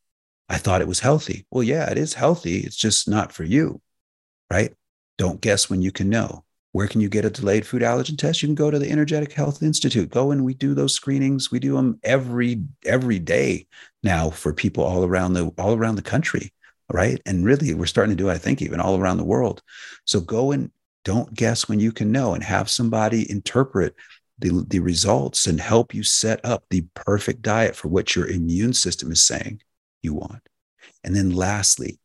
I 0.49 0.57
thought 0.57 0.81
it 0.81 0.87
was 0.87 1.01
healthy. 1.01 1.45
Well, 1.51 1.63
yeah, 1.63 1.89
it 1.91 1.97
is 1.97 2.13
healthy. 2.13 2.59
It's 2.59 2.77
just 2.77 3.09
not 3.09 3.33
for 3.33 3.43
you, 3.43 3.81
right? 4.49 4.73
Don't 5.17 5.41
guess 5.41 5.69
when 5.69 5.81
you 5.81 5.91
can 5.91 6.09
know. 6.09 6.45
Where 6.77 6.87
can 6.87 7.01
you 7.01 7.09
get 7.09 7.25
a 7.25 7.31
delayed 7.31 7.65
food 7.65 7.81
allergen 7.81 8.19
test? 8.19 8.43
You 8.43 8.47
can 8.47 8.53
go 8.53 8.69
to 8.69 8.77
the 8.77 8.91
Energetic 8.91 9.33
Health 9.33 9.63
Institute. 9.63 10.11
Go 10.11 10.29
and 10.29 10.45
we 10.45 10.53
do 10.53 10.75
those 10.75 10.93
screenings. 10.93 11.49
We 11.49 11.57
do 11.57 11.73
them 11.73 11.99
every 12.03 12.61
every 12.85 13.17
day 13.17 13.65
now 14.03 14.29
for 14.29 14.53
people 14.53 14.83
all 14.83 15.03
around 15.03 15.33
the 15.33 15.47
all 15.57 15.73
around 15.73 15.95
the 15.95 16.03
country, 16.03 16.53
right? 16.93 17.19
And 17.25 17.43
really, 17.43 17.73
we're 17.73 17.87
starting 17.87 18.15
to 18.15 18.23
do, 18.23 18.29
I 18.29 18.37
think, 18.37 18.61
even 18.61 18.79
all 18.79 18.99
around 18.99 19.17
the 19.17 19.23
world. 19.23 19.63
So 20.05 20.19
go 20.19 20.51
and 20.51 20.69
don't 21.03 21.33
guess 21.33 21.67
when 21.67 21.79
you 21.79 21.91
can 21.91 22.11
know, 22.11 22.35
and 22.35 22.43
have 22.43 22.69
somebody 22.69 23.27
interpret 23.27 23.95
the, 24.37 24.63
the 24.67 24.79
results 24.79 25.47
and 25.47 25.59
help 25.59 25.95
you 25.95 26.03
set 26.03 26.45
up 26.45 26.65
the 26.69 26.85
perfect 26.93 27.41
diet 27.41 27.75
for 27.75 27.87
what 27.87 28.15
your 28.15 28.27
immune 28.27 28.73
system 28.73 29.11
is 29.11 29.25
saying 29.25 29.63
you 30.03 30.13
want. 30.13 30.47
And 31.03 31.15
then 31.15 31.31
lastly, 31.31 31.97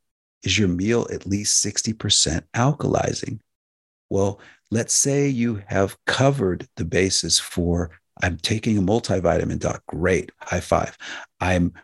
is 0.43 0.59
your 0.59 0.69
meal 0.69 1.07
at 1.13 1.27
least 1.27 1.63
60% 1.63 2.45
alkalizing? 2.55 3.41
Well, 4.13 4.41
let's 4.73 4.95
say 4.95 5.29
you 5.29 5.63
have 5.67 5.99
covered 6.07 6.67
the 6.77 6.85
basis 6.85 7.39
for 7.39 7.91
I'm 8.23 8.39
taking 8.39 8.79
a 8.79 8.81
multivitamin 8.81 9.59
doc. 9.59 9.83
Great. 9.87 10.33
High 10.41 10.61
five. 10.61 10.97
I'm, 11.41 11.75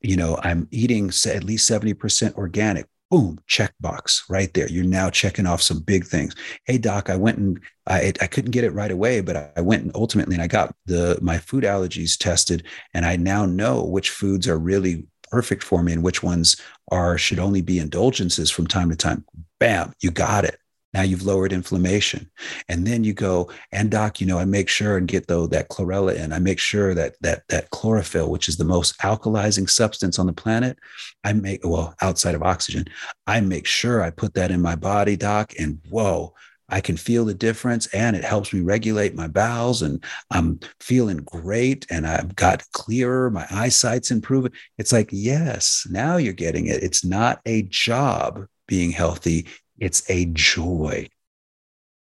you 0.00 0.16
know, 0.16 0.40
I'm 0.42 0.66
eating 0.72 1.12
at 1.26 1.44
least 1.44 1.70
70% 1.70 2.34
organic. 2.34 2.86
Boom, 3.12 3.38
check 3.46 3.74
box 3.78 4.24
right 4.28 4.52
there. 4.54 4.68
You're 4.68 4.84
now 4.84 5.08
checking 5.08 5.46
off 5.46 5.62
some 5.62 5.80
big 5.80 6.04
things. 6.04 6.34
Hey, 6.66 6.78
doc, 6.78 7.10
I 7.10 7.16
went 7.16 7.38
and 7.38 7.60
I, 7.86 8.12
I 8.20 8.26
couldn't 8.26 8.50
get 8.50 8.64
it 8.64 8.72
right 8.72 8.90
away, 8.90 9.20
but 9.20 9.54
I 9.56 9.60
went 9.60 9.84
and 9.84 9.92
ultimately 9.94 10.34
and 10.34 10.42
I 10.42 10.48
got 10.48 10.74
the 10.86 11.18
my 11.22 11.38
food 11.38 11.62
allergies 11.62 12.18
tested, 12.18 12.66
and 12.92 13.04
I 13.04 13.16
now 13.16 13.46
know 13.46 13.84
which 13.84 14.10
foods 14.10 14.48
are 14.48 14.58
really 14.58 15.06
perfect 15.30 15.62
for 15.62 15.82
me 15.82 15.92
and 15.92 16.02
which 16.02 16.22
ones 16.22 16.60
are 16.90 17.18
should 17.18 17.38
only 17.38 17.62
be 17.62 17.78
indulgences 17.78 18.50
from 18.50 18.66
time 18.66 18.90
to 18.90 18.96
time. 18.96 19.24
Bam, 19.60 19.92
you 20.00 20.10
got 20.10 20.44
it. 20.44 20.58
Now 20.94 21.02
you've 21.02 21.24
lowered 21.24 21.52
inflammation. 21.52 22.30
And 22.68 22.86
then 22.86 23.02
you 23.02 23.14
go, 23.14 23.50
and 23.72 23.90
doc, 23.90 24.20
you 24.20 24.26
know, 24.26 24.38
I 24.38 24.44
make 24.44 24.68
sure 24.68 24.96
and 24.96 25.08
get 25.08 25.26
though 25.26 25.46
that 25.46 25.70
chlorella 25.70 26.14
in. 26.14 26.32
I 26.32 26.38
make 26.38 26.58
sure 26.58 26.94
that 26.94 27.16
that 27.22 27.48
that 27.48 27.70
chlorophyll, 27.70 28.30
which 28.30 28.48
is 28.48 28.56
the 28.56 28.64
most 28.64 28.98
alkalizing 28.98 29.68
substance 29.68 30.18
on 30.18 30.26
the 30.26 30.32
planet, 30.32 30.78
I 31.24 31.32
make 31.32 31.60
well, 31.64 31.94
outside 32.02 32.34
of 32.34 32.42
oxygen, 32.42 32.86
I 33.26 33.40
make 33.40 33.66
sure 33.66 34.02
I 34.02 34.10
put 34.10 34.34
that 34.34 34.50
in 34.50 34.60
my 34.60 34.76
body, 34.76 35.16
doc. 35.16 35.54
And 35.58 35.80
whoa, 35.88 36.34
I 36.72 36.80
can 36.80 36.96
feel 36.96 37.26
the 37.26 37.34
difference 37.34 37.86
and 37.88 38.16
it 38.16 38.24
helps 38.24 38.52
me 38.52 38.60
regulate 38.60 39.14
my 39.14 39.28
bowels 39.28 39.82
and 39.82 40.02
I'm 40.30 40.58
feeling 40.80 41.18
great 41.18 41.86
and 41.90 42.06
I've 42.06 42.34
got 42.34 42.64
clearer, 42.72 43.30
my 43.30 43.46
eyesight's 43.50 44.10
improving. 44.10 44.52
It's 44.78 44.92
like, 44.92 45.10
yes, 45.12 45.86
now 45.90 46.16
you're 46.16 46.32
getting 46.32 46.66
it. 46.66 46.82
It's 46.82 47.04
not 47.04 47.40
a 47.44 47.62
job 47.64 48.46
being 48.66 48.90
healthy, 48.90 49.48
it's 49.78 50.08
a 50.08 50.26
joy. 50.26 51.08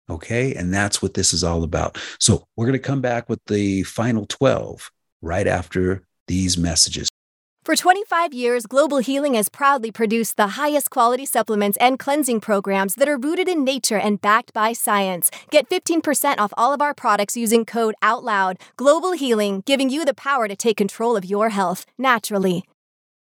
Okay. 0.09 0.55
And 0.55 0.73
that's 0.73 1.01
what 1.01 1.13
this 1.13 1.33
is 1.33 1.43
all 1.43 1.63
about. 1.63 1.97
So 2.19 2.45
we're 2.55 2.65
going 2.65 2.73
to 2.73 2.79
come 2.79 3.01
back 3.01 3.29
with 3.29 3.43
the 3.45 3.83
final 3.83 4.25
12 4.25 4.91
right 5.21 5.47
after 5.47 6.03
these 6.27 6.57
messages. 6.57 7.09
For 7.63 7.75
25 7.75 8.33
years, 8.33 8.65
Global 8.65 8.97
Healing 8.97 9.35
has 9.35 9.49
proudly 9.49 9.91
produced 9.91 10.37
the 10.37 10.55
highest 10.59 10.89
quality 10.89 11.25
supplements 11.25 11.77
and 11.79 11.99
cleansing 11.99 12.39
programs 12.39 12.95
that 12.95 13.07
are 13.09 13.17
rooted 13.17 13.47
in 13.47 13.63
nature 13.63 13.99
and 13.99 14.19
backed 14.19 14.53
by 14.53 14.73
science. 14.73 15.29
Get 15.51 15.69
15% 15.69 16.39
off 16.39 16.53
all 16.57 16.73
of 16.73 16.81
our 16.81 16.93
products 16.93 17.37
using 17.37 17.65
code 17.65 17.95
OUTLOUD. 18.01 18.59
Global 18.77 19.11
Healing, 19.11 19.61
giving 19.67 19.89
you 19.89 20.03
the 20.03 20.13
power 20.15 20.47
to 20.47 20.55
take 20.55 20.77
control 20.77 21.15
of 21.15 21.25
your 21.25 21.49
health 21.49 21.85
naturally. 21.97 22.63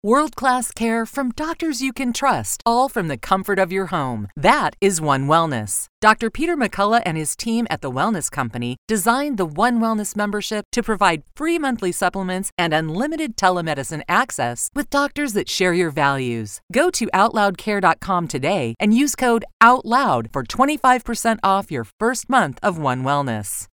World 0.09 0.36
class 0.36 0.70
care 0.70 1.04
from 1.04 1.32
doctors 1.32 1.82
you 1.82 1.92
can 1.92 2.14
trust, 2.14 2.62
all 2.64 2.88
from 2.88 3.09
the 3.09 3.18
comfort 3.18 3.59
of 3.59 3.70
your 3.70 3.88
home. 3.88 4.28
That 4.34 4.74
is 4.80 5.02
One 5.02 5.26
Wellness. 5.26 5.86
Dr. 6.00 6.30
Peter 6.30 6.56
McCullough 6.56 7.02
and 7.04 7.18
his 7.18 7.36
team 7.36 7.66
at 7.68 7.82
The 7.82 7.90
Wellness 7.90 8.30
Company 8.30 8.78
designed 8.88 9.36
the 9.36 9.44
One 9.44 9.80
Wellness 9.80 10.16
membership 10.16 10.64
to 10.72 10.82
provide 10.82 11.24
free 11.36 11.59
monthly 11.59 11.92
supplements 11.92 12.50
and 12.56 12.72
unlimited 12.72 13.36
telemedicine 13.36 14.00
access 14.09 14.70
with 14.74 14.88
doctors 14.88 15.34
that 15.34 15.46
share 15.46 15.74
your 15.74 15.90
values. 15.90 16.62
Go 16.72 16.88
to 16.88 17.06
OutLoudCare.com 17.09 18.28
today 18.28 18.76
and 18.80 18.94
use 18.94 19.14
code 19.14 19.44
OUTLOUD 19.61 20.32
for 20.32 20.42
25% 20.42 21.38
off 21.42 21.70
your 21.70 21.84
first 21.84 22.30
month 22.30 22.59
of 22.62 22.78
One 22.78 23.02
Wellness. 23.02 23.66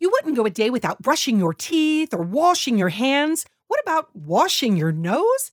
You 0.00 0.10
wouldn't 0.10 0.34
go 0.34 0.44
a 0.44 0.50
day 0.50 0.70
without 0.70 1.00
brushing 1.00 1.38
your 1.38 1.54
teeth 1.54 2.12
or 2.12 2.24
washing 2.24 2.78
your 2.78 2.88
hands. 2.88 3.46
What 3.68 3.78
about 3.80 4.08
washing 4.12 4.76
your 4.76 4.90
nose? 4.90 5.52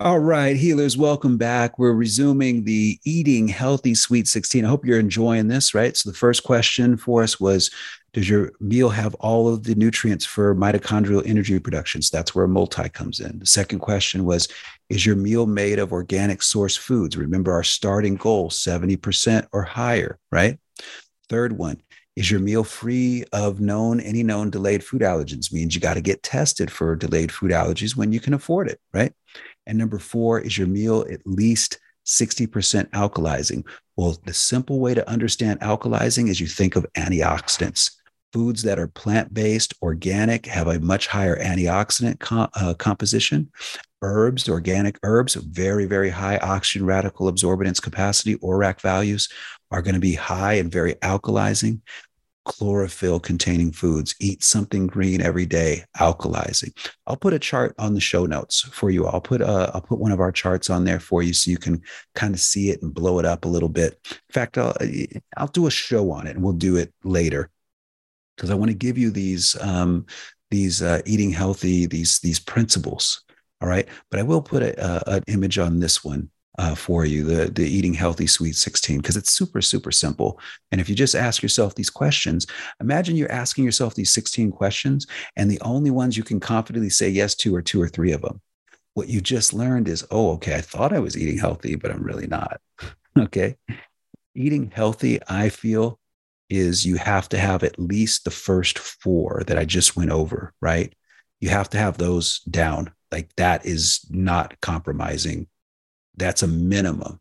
All 0.00 0.18
right, 0.18 0.56
healers, 0.56 0.96
welcome 0.96 1.36
back. 1.36 1.78
We're 1.78 1.92
resuming 1.92 2.64
the 2.64 2.98
Eating 3.04 3.48
Healthy 3.48 3.94
Sweet 3.94 4.26
16. 4.26 4.64
I 4.64 4.68
hope 4.68 4.86
you're 4.86 4.98
enjoying 4.98 5.48
this, 5.48 5.74
right? 5.74 5.94
So, 5.94 6.08
the 6.08 6.16
first 6.16 6.42
question 6.42 6.96
for 6.96 7.22
us 7.22 7.38
was 7.38 7.70
Does 8.14 8.26
your 8.26 8.52
meal 8.60 8.88
have 8.88 9.14
all 9.16 9.46
of 9.46 9.64
the 9.64 9.74
nutrients 9.74 10.24
for 10.24 10.54
mitochondrial 10.54 11.26
energy 11.26 11.58
production? 11.58 12.00
So, 12.00 12.16
that's 12.16 12.34
where 12.34 12.46
multi 12.46 12.88
comes 12.88 13.20
in. 13.20 13.40
The 13.40 13.46
second 13.46 13.80
question 13.80 14.24
was 14.24 14.48
Is 14.88 15.04
your 15.04 15.16
meal 15.16 15.44
made 15.44 15.78
of 15.78 15.92
organic 15.92 16.42
source 16.42 16.78
foods? 16.78 17.18
Remember 17.18 17.52
our 17.52 17.62
starting 17.62 18.16
goal 18.16 18.48
70% 18.48 19.48
or 19.52 19.64
higher, 19.64 20.18
right? 20.32 20.58
Third 21.28 21.58
one, 21.58 21.82
is 22.16 22.30
your 22.30 22.40
meal 22.40 22.64
free 22.64 23.24
of 23.34 23.60
known 23.60 24.00
any 24.00 24.22
known 24.22 24.48
delayed 24.48 24.82
food 24.82 25.02
allergens 25.02 25.52
means 25.52 25.74
you 25.74 25.80
got 25.82 25.94
to 25.94 26.00
get 26.00 26.22
tested 26.22 26.70
for 26.70 26.96
delayed 26.96 27.30
food 27.30 27.50
allergies 27.50 27.96
when 27.96 28.12
you 28.12 28.20
can 28.20 28.32
afford 28.32 28.68
it 28.68 28.80
right 28.94 29.12
and 29.70 29.78
number 29.78 30.00
four, 30.00 30.40
is 30.40 30.58
your 30.58 30.66
meal 30.66 31.06
at 31.10 31.24
least 31.24 31.78
60% 32.04 32.90
alkalizing? 32.90 33.64
Well, 33.96 34.18
the 34.24 34.34
simple 34.34 34.80
way 34.80 34.94
to 34.94 35.08
understand 35.08 35.60
alkalizing 35.60 36.28
is 36.28 36.40
you 36.40 36.48
think 36.48 36.74
of 36.74 36.92
antioxidants. 36.94 37.92
Foods 38.32 38.64
that 38.64 38.80
are 38.80 38.88
plant 38.88 39.32
based, 39.32 39.74
organic, 39.80 40.46
have 40.46 40.66
a 40.66 40.80
much 40.80 41.06
higher 41.06 41.36
antioxidant 41.36 42.50
uh, 42.56 42.74
composition. 42.74 43.52
Herbs, 44.02 44.48
organic 44.48 44.98
herbs, 45.04 45.34
very, 45.34 45.84
very 45.84 46.10
high 46.10 46.38
oxygen 46.38 46.84
radical 46.84 47.32
absorbance 47.32 47.80
capacity, 47.80 48.36
ORAC 48.38 48.80
values 48.80 49.28
are 49.70 49.82
going 49.82 49.94
to 49.94 50.00
be 50.00 50.14
high 50.14 50.54
and 50.54 50.72
very 50.72 50.94
alkalizing 50.96 51.80
chlorophyll 52.44 53.20
containing 53.20 53.72
foods. 53.72 54.14
Eat 54.20 54.42
something 54.42 54.86
green 54.86 55.20
every 55.20 55.46
day, 55.46 55.84
alkalizing. 55.98 56.72
I'll 57.06 57.16
put 57.16 57.34
a 57.34 57.38
chart 57.38 57.74
on 57.78 57.94
the 57.94 58.00
show 58.00 58.26
notes 58.26 58.62
for 58.62 58.90
you. 58.90 59.06
I'll 59.06 59.20
put 59.20 59.42
uh, 59.42 59.70
I'll 59.74 59.82
put 59.82 59.98
one 59.98 60.12
of 60.12 60.20
our 60.20 60.32
charts 60.32 60.70
on 60.70 60.84
there 60.84 61.00
for 61.00 61.22
you 61.22 61.32
so 61.32 61.50
you 61.50 61.58
can 61.58 61.82
kind 62.14 62.34
of 62.34 62.40
see 62.40 62.70
it 62.70 62.82
and 62.82 62.94
blow 62.94 63.18
it 63.18 63.24
up 63.24 63.44
a 63.44 63.48
little 63.48 63.68
bit. 63.68 63.98
In 64.10 64.32
fact, 64.32 64.58
I'll 64.58 64.76
I'll 65.36 65.48
do 65.48 65.66
a 65.66 65.70
show 65.70 66.10
on 66.10 66.26
it 66.26 66.36
and 66.36 66.44
we'll 66.44 66.52
do 66.54 66.76
it 66.76 66.92
later 67.04 67.50
because 68.36 68.50
I 68.50 68.54
want 68.54 68.70
to 68.70 68.76
give 68.76 68.96
you 68.96 69.10
these 69.10 69.56
um, 69.60 70.06
these 70.50 70.82
uh, 70.82 71.02
eating 71.04 71.30
healthy 71.30 71.86
these 71.86 72.20
these 72.20 72.40
principles. 72.40 73.22
All 73.62 73.68
right, 73.68 73.86
but 74.10 74.18
I 74.18 74.22
will 74.22 74.40
put 74.40 74.62
a, 74.62 75.12
a, 75.12 75.16
an 75.16 75.24
image 75.26 75.58
on 75.58 75.80
this 75.80 76.02
one 76.02 76.30
uh, 76.60 76.74
for 76.74 77.06
you, 77.06 77.24
the, 77.24 77.50
the 77.50 77.66
Eating 77.66 77.94
Healthy 77.94 78.26
Sweet 78.26 78.54
16, 78.54 78.98
because 78.98 79.16
it's 79.16 79.32
super, 79.32 79.62
super 79.62 79.90
simple. 79.90 80.38
And 80.70 80.78
if 80.78 80.90
you 80.90 80.94
just 80.94 81.14
ask 81.14 81.42
yourself 81.42 81.74
these 81.74 81.88
questions, 81.88 82.46
imagine 82.82 83.16
you're 83.16 83.32
asking 83.32 83.64
yourself 83.64 83.94
these 83.94 84.12
16 84.12 84.52
questions, 84.52 85.06
and 85.36 85.50
the 85.50 85.60
only 85.62 85.90
ones 85.90 86.18
you 86.18 86.22
can 86.22 86.38
confidently 86.38 86.90
say 86.90 87.08
yes 87.08 87.34
to 87.36 87.56
are 87.56 87.62
two 87.62 87.80
or 87.80 87.88
three 87.88 88.12
of 88.12 88.20
them. 88.20 88.42
What 88.92 89.08
you 89.08 89.22
just 89.22 89.54
learned 89.54 89.88
is, 89.88 90.06
oh, 90.10 90.32
okay, 90.32 90.54
I 90.54 90.60
thought 90.60 90.92
I 90.92 90.98
was 90.98 91.16
eating 91.16 91.38
healthy, 91.38 91.76
but 91.76 91.90
I'm 91.90 92.02
really 92.02 92.26
not. 92.26 92.60
okay. 93.18 93.56
Eating 94.34 94.70
healthy, 94.70 95.18
I 95.26 95.48
feel, 95.48 95.98
is 96.50 96.84
you 96.84 96.96
have 96.96 97.26
to 97.30 97.38
have 97.38 97.64
at 97.64 97.78
least 97.78 98.24
the 98.24 98.30
first 98.30 98.78
four 98.78 99.44
that 99.46 99.56
I 99.56 99.64
just 99.64 99.96
went 99.96 100.10
over, 100.10 100.52
right? 100.60 100.94
You 101.40 101.48
have 101.48 101.70
to 101.70 101.78
have 101.78 101.96
those 101.96 102.40
down. 102.40 102.92
Like 103.10 103.34
that 103.36 103.64
is 103.64 104.04
not 104.10 104.60
compromising 104.60 105.46
that's 106.20 106.42
a 106.42 106.48
minimum. 106.48 107.20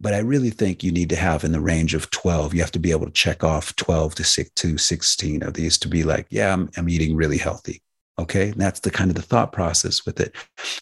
But 0.00 0.14
I 0.14 0.18
really 0.18 0.50
think 0.50 0.82
you 0.82 0.90
need 0.90 1.10
to 1.10 1.16
have 1.16 1.44
in 1.44 1.52
the 1.52 1.60
range 1.60 1.94
of 1.94 2.10
12. 2.10 2.54
You 2.54 2.60
have 2.60 2.72
to 2.72 2.80
be 2.80 2.90
able 2.90 3.06
to 3.06 3.12
check 3.12 3.44
off 3.44 3.76
12 3.76 4.16
to, 4.16 4.24
six, 4.24 4.50
to 4.56 4.76
16 4.76 5.44
of 5.44 5.54
these 5.54 5.78
to 5.78 5.88
be 5.88 6.02
like, 6.02 6.26
yeah, 6.28 6.52
I'm, 6.52 6.68
I'm 6.76 6.88
eating 6.88 7.14
really 7.14 7.38
healthy. 7.38 7.82
Okay. 8.18 8.50
And 8.50 8.60
that's 8.60 8.80
the 8.80 8.90
kind 8.90 9.10
of 9.10 9.16
the 9.16 9.22
thought 9.22 9.52
process 9.52 10.04
with 10.04 10.20
it. 10.20 10.34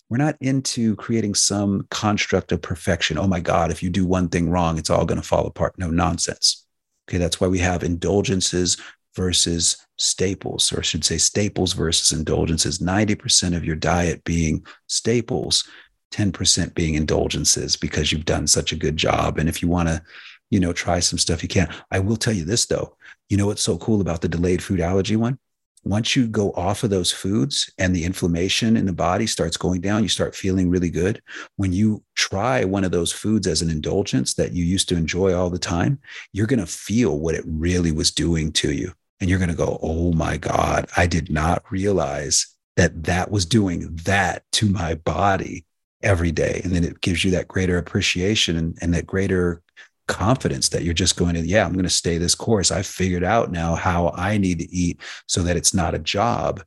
We're 0.08 0.16
not 0.16 0.36
into 0.40 0.96
creating 0.96 1.34
some 1.34 1.86
construct 1.90 2.50
of 2.50 2.62
perfection. 2.62 3.18
Oh 3.18 3.26
my 3.26 3.40
God, 3.40 3.70
if 3.70 3.82
you 3.82 3.90
do 3.90 4.06
one 4.06 4.28
thing 4.28 4.50
wrong, 4.50 4.78
it's 4.78 4.90
all 4.90 5.04
going 5.04 5.20
to 5.20 5.26
fall 5.26 5.46
apart. 5.46 5.74
No 5.76 5.90
nonsense. 5.90 6.66
Okay. 7.08 7.18
That's 7.18 7.40
why 7.40 7.46
we 7.46 7.58
have 7.58 7.82
indulgences 7.82 8.78
versus 9.14 9.76
staples, 9.98 10.72
or 10.72 10.78
I 10.78 10.82
should 10.82 11.04
say 11.04 11.18
staples 11.18 11.74
versus 11.74 12.16
indulgences. 12.16 12.78
90% 12.78 13.54
of 13.54 13.64
your 13.64 13.76
diet 13.76 14.24
being 14.24 14.64
staples 14.86 15.68
10% 16.10 16.74
being 16.74 16.94
indulgences 16.94 17.76
because 17.76 18.12
you've 18.12 18.24
done 18.24 18.46
such 18.46 18.72
a 18.72 18.76
good 18.76 18.96
job. 18.96 19.38
And 19.38 19.48
if 19.48 19.62
you 19.62 19.68
want 19.68 19.88
to, 19.88 20.02
you 20.50 20.60
know, 20.60 20.72
try 20.72 21.00
some 21.00 21.18
stuff, 21.18 21.42
you 21.42 21.48
can. 21.48 21.72
I 21.90 22.00
will 22.00 22.16
tell 22.16 22.32
you 22.32 22.44
this 22.44 22.66
though. 22.66 22.96
You 23.28 23.36
know 23.36 23.46
what's 23.46 23.62
so 23.62 23.78
cool 23.78 24.00
about 24.00 24.20
the 24.20 24.28
delayed 24.28 24.62
food 24.62 24.80
allergy 24.80 25.16
one? 25.16 25.38
Once 25.82 26.14
you 26.14 26.26
go 26.26 26.52
off 26.52 26.84
of 26.84 26.90
those 26.90 27.10
foods 27.10 27.72
and 27.78 27.96
the 27.96 28.04
inflammation 28.04 28.76
in 28.76 28.84
the 28.84 28.92
body 28.92 29.26
starts 29.26 29.56
going 29.56 29.80
down, 29.80 30.02
you 30.02 30.10
start 30.10 30.34
feeling 30.34 30.68
really 30.68 30.90
good. 30.90 31.22
When 31.56 31.72
you 31.72 32.02
try 32.14 32.64
one 32.64 32.84
of 32.84 32.90
those 32.90 33.12
foods 33.12 33.46
as 33.46 33.62
an 33.62 33.70
indulgence 33.70 34.34
that 34.34 34.52
you 34.52 34.62
used 34.62 34.90
to 34.90 34.96
enjoy 34.96 35.32
all 35.32 35.48
the 35.48 35.58
time, 35.58 35.98
you're 36.32 36.46
going 36.46 36.60
to 36.60 36.66
feel 36.66 37.18
what 37.18 37.34
it 37.34 37.44
really 37.46 37.92
was 37.92 38.10
doing 38.10 38.52
to 38.52 38.72
you. 38.72 38.92
And 39.20 39.30
you're 39.30 39.38
going 39.38 39.50
to 39.50 39.56
go, 39.56 39.78
oh 39.82 40.12
my 40.12 40.36
God, 40.36 40.86
I 40.98 41.06
did 41.06 41.30
not 41.30 41.62
realize 41.70 42.54
that 42.76 43.04
that 43.04 43.30
was 43.30 43.46
doing 43.46 43.96
that 44.04 44.42
to 44.52 44.66
my 44.66 44.94
body 44.96 45.64
every 46.02 46.32
day. 46.32 46.60
And 46.64 46.74
then 46.74 46.84
it 46.84 47.00
gives 47.00 47.24
you 47.24 47.30
that 47.32 47.48
greater 47.48 47.78
appreciation 47.78 48.56
and, 48.56 48.78
and 48.80 48.94
that 48.94 49.06
greater 49.06 49.62
confidence 50.08 50.70
that 50.70 50.82
you're 50.82 50.94
just 50.94 51.16
going 51.16 51.34
to, 51.34 51.46
yeah, 51.46 51.64
I'm 51.64 51.72
going 51.72 51.84
to 51.84 51.90
stay 51.90 52.18
this 52.18 52.34
course. 52.34 52.70
I've 52.70 52.86
figured 52.86 53.24
out 53.24 53.52
now 53.52 53.74
how 53.74 54.12
I 54.16 54.38
need 54.38 54.58
to 54.58 54.70
eat 54.74 55.00
so 55.26 55.42
that 55.42 55.56
it's 55.56 55.74
not 55.74 55.94
a 55.94 55.98
job, 55.98 56.62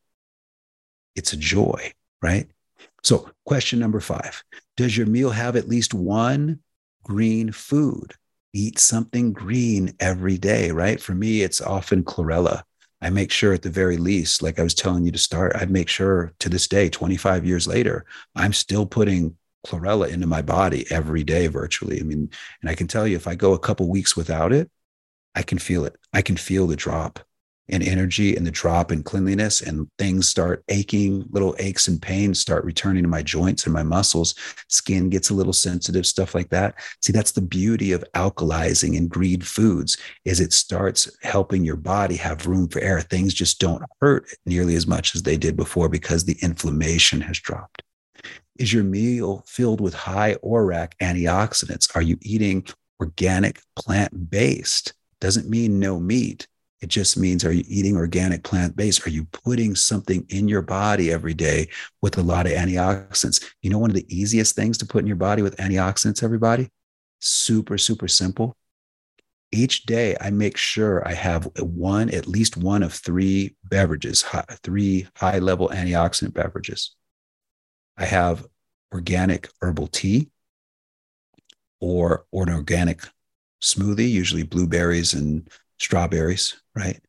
it's 1.16 1.34
a 1.34 1.38
joy, 1.38 1.92
right? 2.22 2.50
So, 3.04 3.30
question 3.46 3.80
number 3.80 4.00
five 4.00 4.44
Does 4.78 4.96
your 4.98 5.08
meal 5.08 5.30
have 5.30 5.56
at 5.56 5.68
least 5.68 5.94
one 5.94 6.60
green 7.04 7.52
food? 7.52 8.14
Eat 8.54 8.80
something 8.80 9.34
green 9.34 9.94
every 10.00 10.38
day, 10.38 10.72
right? 10.72 11.02
For 11.02 11.14
me, 11.14 11.42
it's 11.42 11.60
often 11.60 12.04
chlorella. 12.04 12.64
I 13.04 13.10
make 13.10 13.32
sure 13.32 13.54
at 13.54 13.62
the 13.62 13.70
very 13.70 13.98
least, 13.98 14.42
like 14.42 14.60
I 14.60 14.64
was 14.64 14.74
telling 14.74 15.06
you 15.06 15.12
to 15.12 15.18
start, 15.18 15.56
I 15.56 15.66
make 15.66 15.90
sure 15.90 16.34
to 16.40 16.48
this 16.48 16.68
day, 16.68 16.90
25 16.90 17.46
years 17.46 17.68
later, 17.68 18.06
I'm 18.34 18.54
still 18.54 18.86
putting 18.86 19.36
chlorella 19.68 20.10
into 20.10 20.26
my 20.26 20.42
body 20.42 20.86
every 20.90 21.24
day 21.24 21.48
virtually. 21.48 22.00
I 22.00 22.04
mean, 22.04 22.30
and 22.62 22.70
I 22.70 22.76
can 22.76 22.88
tell 22.88 23.06
you 23.06 23.18
if 23.18 23.28
I 23.28 23.36
go 23.36 23.54
a 23.54 23.60
couple 23.60 23.90
weeks 23.90 24.16
without 24.16 24.54
it, 24.54 24.72
I 25.36 25.44
can 25.44 25.58
feel 25.58 25.84
it. 25.84 25.98
I 26.14 26.22
can 26.22 26.38
feel 26.38 26.66
the 26.66 26.78
drop 26.78 27.20
in 27.70 27.82
energy 27.82 28.36
and 28.36 28.46
the 28.46 28.52
drop 28.52 28.92
in 28.92 29.04
cleanliness 29.04 29.62
and 29.62 29.88
things 29.98 30.28
start 30.28 30.64
aching, 30.70 31.26
little 31.30 31.56
aches 31.60 31.88
and 31.88 32.02
pains 32.02 32.40
start 32.40 32.66
returning 32.66 33.04
to 33.04 33.10
my 33.10 33.22
joints 33.22 33.66
and 33.66 33.74
my 33.74 33.84
muscles. 33.84 34.36
Skin 34.68 35.10
gets 35.10 35.30
a 35.30 35.34
little 35.34 35.54
sensitive, 35.54 36.06
stuff 36.06 36.36
like 36.36 36.50
that. 36.50 36.76
See, 37.02 37.14
that's 37.14 37.32
the 37.32 37.42
beauty 37.42 37.94
of 37.94 38.04
alkalizing 38.16 38.98
and 38.98 39.10
green 39.10 39.42
foods 39.42 39.98
is 40.26 40.40
it 40.40 40.54
starts 40.54 41.10
helping 41.22 41.64
your 41.64 41.78
body 41.78 42.18
have 42.18 42.48
room 42.48 42.68
for 42.68 42.80
air. 42.80 43.02
Things 43.02 43.34
just 43.34 43.60
don't 43.60 43.84
hurt 44.02 44.28
nearly 44.46 44.76
as 44.76 44.88
much 44.88 45.16
as 45.16 45.24
they 45.24 45.38
did 45.38 45.56
before 45.56 45.88
because 45.88 46.26
the 46.26 46.38
inflammation 46.42 47.22
has 47.22 47.40
dropped. 47.40 47.82
Is 48.58 48.72
your 48.72 48.84
meal 48.84 49.44
filled 49.48 49.82
with 49.82 49.94
high 49.94 50.36
ORAC 50.44 50.94
antioxidants? 51.02 51.96
Are 51.96 52.02
you 52.02 52.18
eating 52.22 52.66
organic 53.00 53.62
plant 53.76 54.30
based? 54.30 54.94
Doesn't 55.20 55.50
mean 55.50 55.80
no 55.80 56.00
meat. 56.00 56.48
It 56.84 56.90
just 56.90 57.18
means 57.18 57.46
are 57.46 57.54
you 57.54 57.64
eating 57.66 57.96
organic 57.96 58.44
plant 58.44 58.76
based? 58.76 59.08
Are 59.08 59.10
you 59.10 59.24
putting 59.32 59.74
something 59.74 60.26
in 60.28 60.50
your 60.50 60.62
body 60.62 61.14
every 61.14 61.34
day 61.34 61.70
with 62.02 62.18
a 62.18 62.22
lot 62.22 62.46
of 62.46 62.52
antioxidants? 62.52 63.42
You 63.62 63.70
know, 63.70 63.78
one 63.78 63.90
of 63.90 63.96
the 63.96 64.06
easiest 64.14 64.54
things 64.54 64.78
to 64.80 64.86
put 64.86 65.00
in 65.00 65.08
your 65.08 65.16
body 65.16 65.42
with 65.42 65.56
antioxidants, 65.56 66.24
everybody? 66.24 66.68
Super, 67.22 67.78
super 67.78 68.10
simple. 68.10 68.58
Each 69.54 69.86
day, 69.86 70.18
I 70.20 70.30
make 70.30 70.58
sure 70.58 71.08
I 71.08 71.14
have 71.14 71.46
one, 71.58 72.10
at 72.10 72.28
least 72.28 72.58
one 72.58 72.84
of 72.84 72.92
three 72.92 73.56
beverages, 73.64 74.26
three 74.62 75.08
high 75.16 75.40
level 75.40 75.70
antioxidant 75.70 76.34
beverages. 76.34 76.98
I 77.96 78.04
have 78.04 78.46
organic 78.94 79.48
herbal 79.62 79.88
tea 79.88 80.32
or, 81.80 82.26
or 82.34 82.44
an 82.44 82.54
organic 82.54 83.04
smoothie, 83.62 84.12
usually 84.12 84.44
blueberries 84.44 85.14
and 85.14 85.50
strawberries, 85.80 86.58
right? 86.76 87.00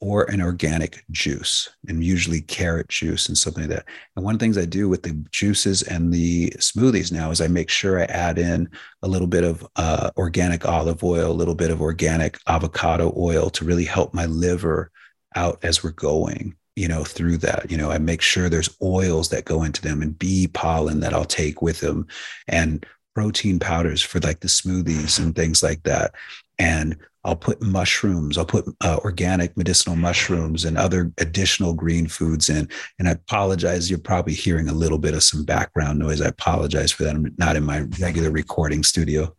Or 0.00 0.30
an 0.30 0.42
organic 0.42 1.04
juice, 1.10 1.68
and 1.88 2.04
usually 2.04 2.42
carrot 2.42 2.88
juice 2.88 3.28
and 3.28 3.38
something 3.38 3.62
like 3.62 3.70
that. 3.70 3.86
And 4.16 4.24
one 4.24 4.34
of 4.34 4.38
the 4.38 4.44
things 4.44 4.58
I 4.58 4.66
do 4.66 4.88
with 4.88 5.02
the 5.02 5.12
juices 5.30 5.82
and 5.82 6.12
the 6.12 6.50
smoothies 6.58 7.12
now 7.12 7.30
is 7.30 7.40
I 7.40 7.48
make 7.48 7.70
sure 7.70 8.00
I 8.00 8.04
add 8.04 8.38
in 8.38 8.68
a 9.02 9.08
little 9.08 9.28
bit 9.28 9.44
of 9.44 9.66
uh, 9.76 10.10
organic 10.16 10.66
olive 10.66 11.02
oil, 11.02 11.30
a 11.30 11.32
little 11.32 11.54
bit 11.54 11.70
of 11.70 11.80
organic 11.80 12.38
avocado 12.46 13.14
oil 13.16 13.50
to 13.50 13.64
really 13.64 13.84
help 13.84 14.12
my 14.12 14.26
liver 14.26 14.90
out 15.36 15.58
as 15.62 15.82
we're 15.82 15.90
going 15.90 16.54
you 16.76 16.88
know, 16.88 17.04
through 17.04 17.38
that. 17.38 17.70
You 17.70 17.76
know, 17.76 17.90
I 17.90 17.98
make 17.98 18.20
sure 18.20 18.48
there's 18.48 18.76
oils 18.82 19.28
that 19.28 19.44
go 19.44 19.62
into 19.62 19.80
them 19.80 20.02
and 20.02 20.18
bee 20.18 20.48
pollen 20.48 21.00
that 21.00 21.14
I'll 21.14 21.24
take 21.24 21.62
with 21.62 21.80
them 21.80 22.06
and 22.48 22.84
protein 23.14 23.60
powders 23.60 24.02
for 24.02 24.18
like 24.20 24.40
the 24.40 24.48
smoothies 24.48 25.18
and 25.20 25.34
things 25.34 25.62
like 25.62 25.84
that. 25.84 26.14
And 26.58 26.96
I'll 27.24 27.36
put 27.36 27.62
mushrooms, 27.62 28.36
I'll 28.36 28.44
put 28.44 28.66
uh, 28.82 28.98
organic 29.02 29.56
medicinal 29.56 29.96
mushrooms 29.96 30.64
and 30.64 30.76
other 30.76 31.12
additional 31.18 31.72
green 31.72 32.06
foods 32.06 32.50
in. 32.50 32.68
And 32.98 33.08
I 33.08 33.12
apologize, 33.12 33.88
you're 33.88 33.98
probably 33.98 34.34
hearing 34.34 34.68
a 34.68 34.74
little 34.74 34.98
bit 34.98 35.14
of 35.14 35.22
some 35.22 35.44
background 35.44 35.98
noise. 35.98 36.20
I 36.20 36.28
apologize 36.28 36.92
for 36.92 37.04
that. 37.04 37.14
I'm 37.14 37.34
not 37.38 37.56
in 37.56 37.64
my 37.64 37.80
regular 37.98 38.30
recording 38.30 38.82
studio 38.82 39.34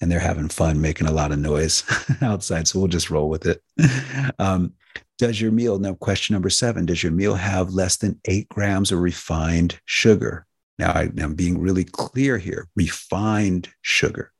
and 0.00 0.10
they're 0.10 0.18
having 0.18 0.48
fun 0.48 0.80
making 0.80 1.06
a 1.06 1.12
lot 1.12 1.32
of 1.32 1.38
noise 1.38 1.84
outside. 2.22 2.68
So 2.68 2.78
we'll 2.78 2.88
just 2.88 3.10
roll 3.10 3.28
with 3.28 3.46
it. 3.46 3.62
Um, 4.40 4.74
does 5.18 5.40
your 5.40 5.50
meal, 5.50 5.80
now 5.80 5.94
question 5.94 6.34
number 6.34 6.50
seven, 6.50 6.86
does 6.86 7.02
your 7.02 7.10
meal 7.10 7.34
have 7.34 7.72
less 7.72 7.96
than 7.96 8.20
eight 8.26 8.48
grams 8.48 8.92
of 8.92 9.00
refined 9.00 9.80
sugar? 9.84 10.46
Now, 10.78 10.92
I, 10.92 11.10
am 11.18 11.34
being 11.34 11.58
really 11.58 11.82
clear 11.84 12.38
here 12.38 12.68
refined 12.76 13.68
sugar. 13.82 14.32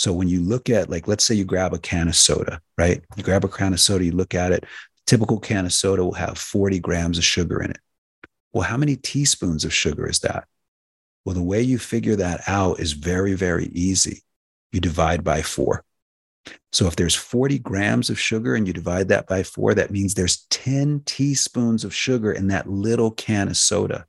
So 0.00 0.14
when 0.14 0.28
you 0.28 0.40
look 0.40 0.70
at, 0.70 0.88
like, 0.88 1.08
let's 1.08 1.24
say 1.24 1.34
you 1.34 1.44
grab 1.44 1.74
a 1.74 1.78
can 1.78 2.08
of 2.08 2.16
soda, 2.16 2.62
right? 2.78 3.04
You 3.16 3.22
grab 3.22 3.44
a 3.44 3.48
can 3.48 3.74
of 3.74 3.80
soda, 3.80 4.02
you 4.02 4.12
look 4.12 4.34
at 4.34 4.50
it, 4.50 4.64
typical 5.06 5.38
can 5.38 5.66
of 5.66 5.74
soda 5.74 6.02
will 6.02 6.14
have 6.14 6.38
40 6.38 6.78
grams 6.78 7.18
of 7.18 7.24
sugar 7.24 7.62
in 7.62 7.72
it. 7.72 7.80
Well, 8.54 8.62
how 8.62 8.78
many 8.78 8.96
teaspoons 8.96 9.62
of 9.62 9.74
sugar 9.74 10.08
is 10.08 10.20
that? 10.20 10.48
Well, 11.26 11.34
the 11.34 11.42
way 11.42 11.60
you 11.60 11.78
figure 11.78 12.16
that 12.16 12.40
out 12.46 12.80
is 12.80 12.94
very, 12.94 13.34
very 13.34 13.66
easy. 13.74 14.22
You 14.72 14.80
divide 14.80 15.22
by 15.22 15.42
four. 15.42 15.84
So 16.72 16.86
if 16.86 16.96
there's 16.96 17.14
40 17.14 17.58
grams 17.58 18.08
of 18.08 18.18
sugar 18.18 18.54
and 18.54 18.66
you 18.66 18.72
divide 18.72 19.08
that 19.08 19.26
by 19.26 19.42
four, 19.42 19.74
that 19.74 19.90
means 19.90 20.14
there's 20.14 20.46
10 20.48 21.02
teaspoons 21.04 21.84
of 21.84 21.94
sugar 21.94 22.32
in 22.32 22.48
that 22.48 22.70
little 22.70 23.10
can 23.10 23.48
of 23.48 23.58
soda. 23.58 24.06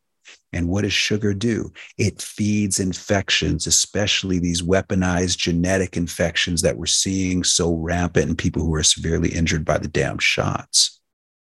And 0.54 0.68
what 0.68 0.82
does 0.82 0.94
sugar 0.94 1.34
do? 1.34 1.72
It 1.98 2.22
feeds 2.22 2.80
infections, 2.80 3.68
especially 3.68 4.40
these 4.40 4.62
weaponized 4.62 5.38
genetic 5.38 5.96
infections 5.96 6.62
that 6.62 6.78
we're 6.78 6.86
seeing 6.88 7.44
so 7.44 7.74
rampant 7.76 8.30
in 8.30 8.36
people 8.36 8.64
who 8.64 8.76
are 8.76 8.84
severely 8.84 9.30
injured 9.30 9.64
by 9.64 9.78
the 9.78 9.88
damn 9.88 10.20
shots. 10.20 11.00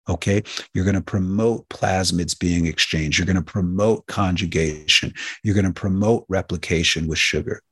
Okay. 0.09 0.42
You're 0.74 0.84
going 0.84 0.96
to 0.96 1.01
promote 1.01 1.68
plasmids 1.68 2.38
being 2.38 2.66
exchanged. 2.66 3.18
You're 3.18 3.26
going 3.26 3.36
to 3.36 3.42
promote 3.42 4.07
conjugation. 4.07 5.14
You're 5.42 5.55
going 5.55 5.66
to 5.66 5.72
promote 5.72 6.24
replication 6.28 7.07
with 7.07 7.18
sugar. 7.18 7.62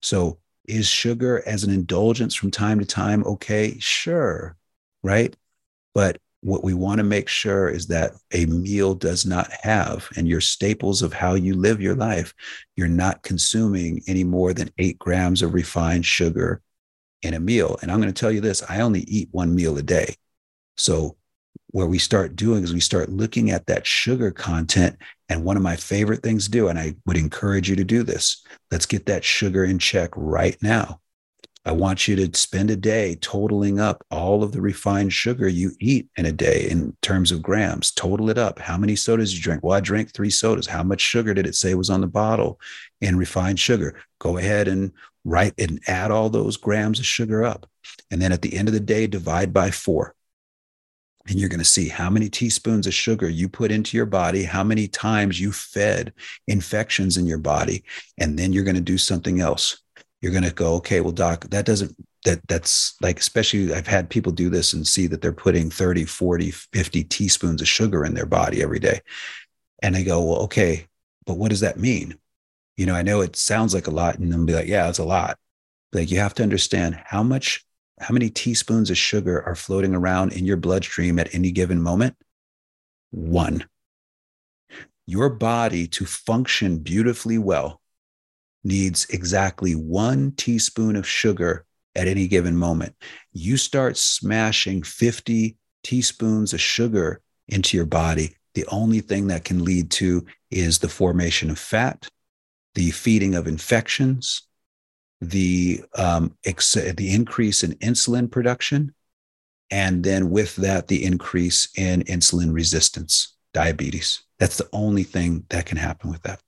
So 0.00 0.38
is 0.66 0.86
sugar 0.86 1.42
as 1.46 1.64
an 1.64 1.72
indulgence 1.72 2.34
from 2.34 2.50
time 2.50 2.78
to 2.78 2.86
time 2.86 3.24
okay? 3.24 3.76
Sure, 3.80 4.56
right? 5.02 5.34
But 5.94 6.18
what 6.42 6.64
we 6.64 6.72
want 6.72 6.98
to 6.98 7.04
make 7.04 7.28
sure 7.28 7.68
is 7.68 7.86
that 7.88 8.12
a 8.32 8.46
meal 8.46 8.94
does 8.94 9.26
not 9.26 9.50
have, 9.62 10.08
and 10.16 10.26
your 10.26 10.40
staples 10.40 11.02
of 11.02 11.12
how 11.12 11.34
you 11.34 11.54
live 11.54 11.80
your 11.80 11.94
life, 11.94 12.34
you're 12.76 12.88
not 12.88 13.22
consuming 13.22 14.00
any 14.06 14.24
more 14.24 14.54
than 14.54 14.70
eight 14.78 14.98
grams 14.98 15.42
of 15.42 15.54
refined 15.54 16.06
sugar 16.06 16.62
in 17.22 17.34
a 17.34 17.40
meal. 17.40 17.78
And 17.82 17.90
I'm 17.90 18.00
going 18.00 18.12
to 18.12 18.18
tell 18.18 18.32
you 18.32 18.40
this 18.40 18.62
I 18.68 18.80
only 18.80 19.00
eat 19.00 19.28
one 19.32 19.54
meal 19.54 19.76
a 19.76 19.82
day. 19.82 20.14
So 20.76 21.16
where 21.72 21.86
we 21.86 21.98
start 21.98 22.36
doing 22.36 22.64
is 22.64 22.72
we 22.72 22.80
start 22.80 23.10
looking 23.10 23.50
at 23.50 23.66
that 23.66 23.86
sugar 23.86 24.30
content. 24.30 24.96
And 25.28 25.44
one 25.44 25.56
of 25.56 25.62
my 25.62 25.76
favorite 25.76 26.22
things 26.22 26.46
to 26.46 26.50
do, 26.50 26.68
and 26.68 26.78
I 26.78 26.94
would 27.06 27.16
encourage 27.16 27.68
you 27.68 27.76
to 27.76 27.84
do 27.84 28.02
this, 28.02 28.44
let's 28.70 28.86
get 28.86 29.06
that 29.06 29.24
sugar 29.24 29.64
in 29.64 29.78
check 29.78 30.10
right 30.16 30.56
now. 30.62 31.00
I 31.64 31.72
want 31.72 32.08
you 32.08 32.16
to 32.16 32.38
spend 32.38 32.70
a 32.70 32.76
day 32.76 33.16
totaling 33.16 33.78
up 33.78 34.02
all 34.10 34.42
of 34.42 34.52
the 34.52 34.62
refined 34.62 35.12
sugar 35.12 35.46
you 35.46 35.72
eat 35.78 36.08
in 36.16 36.24
a 36.24 36.32
day 36.32 36.66
in 36.70 36.96
terms 37.02 37.30
of 37.30 37.42
grams. 37.42 37.92
Total 37.92 38.30
it 38.30 38.38
up. 38.38 38.58
How 38.58 38.78
many 38.78 38.96
sodas 38.96 39.34
you 39.34 39.42
drink? 39.42 39.62
Well, 39.62 39.76
I 39.76 39.80
drank 39.80 40.10
three 40.10 40.30
sodas. 40.30 40.66
How 40.66 40.82
much 40.82 41.02
sugar 41.02 41.34
did 41.34 41.46
it 41.46 41.54
say 41.54 41.74
was 41.74 41.90
on 41.90 42.00
the 42.00 42.06
bottle 42.06 42.58
in 43.02 43.18
refined 43.18 43.60
sugar? 43.60 44.00
Go 44.18 44.38
ahead 44.38 44.68
and 44.68 44.92
write 45.24 45.52
and 45.58 45.80
add 45.86 46.10
all 46.10 46.30
those 46.30 46.56
grams 46.56 46.98
of 46.98 47.04
sugar 47.04 47.44
up. 47.44 47.66
And 48.10 48.22
then 48.22 48.32
at 48.32 48.40
the 48.40 48.56
end 48.56 48.68
of 48.68 48.74
the 48.74 48.80
day, 48.80 49.06
divide 49.06 49.52
by 49.52 49.70
four 49.70 50.14
and 51.28 51.38
you're 51.38 51.48
going 51.48 51.60
to 51.60 51.64
see 51.64 51.88
how 51.88 52.10
many 52.10 52.28
teaspoons 52.28 52.86
of 52.86 52.94
sugar 52.94 53.28
you 53.28 53.48
put 53.48 53.70
into 53.70 53.96
your 53.96 54.06
body, 54.06 54.42
how 54.42 54.64
many 54.64 54.88
times 54.88 55.40
you 55.40 55.52
fed 55.52 56.12
infections 56.48 57.16
in 57.16 57.26
your 57.26 57.38
body, 57.38 57.84
and 58.18 58.38
then 58.38 58.52
you're 58.52 58.64
going 58.64 58.74
to 58.74 58.80
do 58.80 58.98
something 58.98 59.40
else. 59.40 59.82
You're 60.20 60.32
going 60.32 60.44
to 60.44 60.52
go, 60.52 60.74
okay, 60.74 61.00
well, 61.00 61.12
doc, 61.12 61.46
that 61.50 61.64
doesn't, 61.64 61.96
that 62.24 62.46
that's 62.46 62.94
like, 63.00 63.18
especially 63.18 63.72
I've 63.72 63.86
had 63.86 64.10
people 64.10 64.32
do 64.32 64.50
this 64.50 64.74
and 64.74 64.86
see 64.86 65.06
that 65.06 65.22
they're 65.22 65.32
putting 65.32 65.70
30, 65.70 66.04
40, 66.04 66.50
50 66.50 67.04
teaspoons 67.04 67.62
of 67.62 67.68
sugar 67.68 68.04
in 68.04 68.14
their 68.14 68.26
body 68.26 68.62
every 68.62 68.78
day. 68.78 69.00
And 69.82 69.94
they 69.94 70.04
go, 70.04 70.22
well, 70.22 70.42
okay, 70.42 70.86
but 71.24 71.38
what 71.38 71.50
does 71.50 71.60
that 71.60 71.78
mean? 71.78 72.18
You 72.76 72.86
know, 72.86 72.94
I 72.94 73.02
know 73.02 73.22
it 73.22 73.36
sounds 73.36 73.74
like 73.74 73.86
a 73.86 73.90
lot, 73.92 74.18
and 74.18 74.32
then 74.32 74.46
be 74.46 74.54
like, 74.54 74.68
yeah, 74.68 74.88
it's 74.88 74.98
a 74.98 75.04
lot. 75.04 75.38
Like 75.92 76.10
you 76.10 76.18
have 76.18 76.34
to 76.34 76.42
understand 76.42 77.00
how 77.04 77.22
much 77.22 77.64
how 78.00 78.14
many 78.14 78.30
teaspoons 78.30 78.90
of 78.90 78.96
sugar 78.96 79.42
are 79.42 79.54
floating 79.54 79.94
around 79.94 80.32
in 80.32 80.46
your 80.46 80.56
bloodstream 80.56 81.18
at 81.18 81.34
any 81.34 81.52
given 81.52 81.82
moment? 81.82 82.16
One. 83.10 83.66
Your 85.06 85.28
body 85.28 85.86
to 85.88 86.06
function 86.06 86.78
beautifully 86.78 87.36
well 87.36 87.79
needs 88.64 89.06
exactly 89.10 89.74
one 89.74 90.32
teaspoon 90.32 90.96
of 90.96 91.06
sugar 91.06 91.64
at 91.96 92.06
any 92.06 92.28
given 92.28 92.56
moment. 92.56 92.94
You 93.32 93.56
start 93.56 93.96
smashing 93.96 94.82
50 94.82 95.56
teaspoons 95.82 96.52
of 96.52 96.60
sugar 96.60 97.20
into 97.48 97.76
your 97.76 97.86
body, 97.86 98.36
the 98.54 98.66
only 98.66 99.00
thing 99.00 99.28
that 99.28 99.44
can 99.44 99.64
lead 99.64 99.90
to 99.92 100.24
is 100.50 100.78
the 100.78 100.88
formation 100.88 101.50
of 101.50 101.58
fat, 101.58 102.08
the 102.74 102.90
feeding 102.90 103.34
of 103.34 103.46
infections, 103.46 104.42
the 105.20 105.82
um, 105.96 106.36
ex- 106.44 106.72
the 106.72 107.12
increase 107.12 107.62
in 107.62 107.72
insulin 107.74 108.30
production, 108.30 108.94
and 109.70 110.02
then 110.02 110.30
with 110.30 110.56
that, 110.56 110.88
the 110.88 111.04
increase 111.04 111.68
in 111.76 112.02
insulin 112.04 112.52
resistance, 112.52 113.36
diabetes. 113.52 114.22
That's 114.38 114.56
the 114.56 114.68
only 114.72 115.04
thing 115.04 115.44
that 115.50 115.66
can 115.66 115.76
happen 115.76 116.10
with 116.10 116.22
that. 116.22 116.40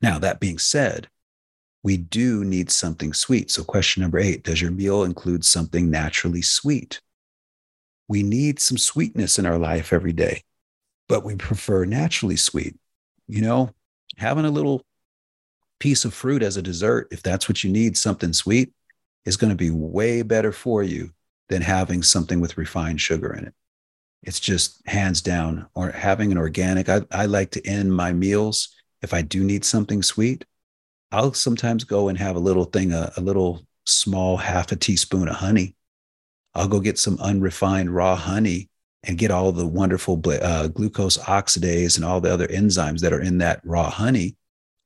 Now, 0.00 0.18
that 0.18 0.40
being 0.40 0.58
said, 0.58 1.08
we 1.82 1.96
do 1.96 2.44
need 2.44 2.70
something 2.70 3.12
sweet. 3.12 3.50
So, 3.50 3.62
question 3.62 4.02
number 4.02 4.18
eight 4.18 4.42
Does 4.42 4.60
your 4.60 4.70
meal 4.70 5.04
include 5.04 5.44
something 5.44 5.90
naturally 5.90 6.42
sweet? 6.42 7.00
We 8.08 8.22
need 8.22 8.60
some 8.60 8.78
sweetness 8.78 9.38
in 9.38 9.46
our 9.46 9.58
life 9.58 9.92
every 9.92 10.12
day, 10.12 10.42
but 11.08 11.24
we 11.24 11.36
prefer 11.36 11.84
naturally 11.84 12.36
sweet. 12.36 12.76
You 13.28 13.42
know, 13.42 13.70
having 14.16 14.44
a 14.44 14.50
little 14.50 14.82
piece 15.78 16.04
of 16.04 16.14
fruit 16.14 16.42
as 16.42 16.56
a 16.56 16.62
dessert, 16.62 17.08
if 17.10 17.22
that's 17.22 17.48
what 17.48 17.62
you 17.62 17.70
need, 17.70 17.96
something 17.96 18.32
sweet, 18.32 18.72
is 19.24 19.36
going 19.36 19.50
to 19.50 19.56
be 19.56 19.70
way 19.70 20.22
better 20.22 20.52
for 20.52 20.82
you 20.82 21.10
than 21.48 21.62
having 21.62 22.02
something 22.02 22.40
with 22.40 22.58
refined 22.58 23.00
sugar 23.00 23.32
in 23.32 23.46
it. 23.46 23.54
It's 24.22 24.40
just 24.40 24.86
hands 24.88 25.22
down, 25.22 25.66
or 25.74 25.90
having 25.90 26.32
an 26.32 26.38
organic. 26.38 26.88
I, 26.88 27.02
I 27.12 27.26
like 27.26 27.52
to 27.52 27.66
end 27.66 27.94
my 27.94 28.12
meals 28.12 28.75
if 29.02 29.14
I 29.14 29.22
do 29.22 29.44
need 29.44 29.64
something 29.64 30.02
sweet. 30.02 30.44
I'll 31.12 31.32
sometimes 31.32 31.84
go 31.84 32.08
and 32.08 32.18
have 32.18 32.36
a 32.36 32.40
little 32.40 32.64
thing, 32.64 32.92
a, 32.92 33.12
a 33.16 33.20
little 33.20 33.62
small 33.84 34.36
half 34.36 34.72
a 34.72 34.76
teaspoon 34.76 35.28
of 35.28 35.36
honey. 35.36 35.74
I'll 36.54 36.68
go 36.68 36.80
get 36.80 36.98
some 36.98 37.18
unrefined 37.20 37.94
raw 37.94 38.16
honey 38.16 38.70
and 39.04 39.18
get 39.18 39.30
all 39.30 39.52
the 39.52 39.66
wonderful 39.66 40.20
uh, 40.26 40.68
glucose 40.68 41.18
oxidase 41.18 41.96
and 41.96 42.04
all 42.04 42.20
the 42.20 42.32
other 42.32 42.48
enzymes 42.48 43.00
that 43.00 43.12
are 43.12 43.20
in 43.20 43.38
that 43.38 43.60
raw 43.64 43.88
honey. 43.88 44.36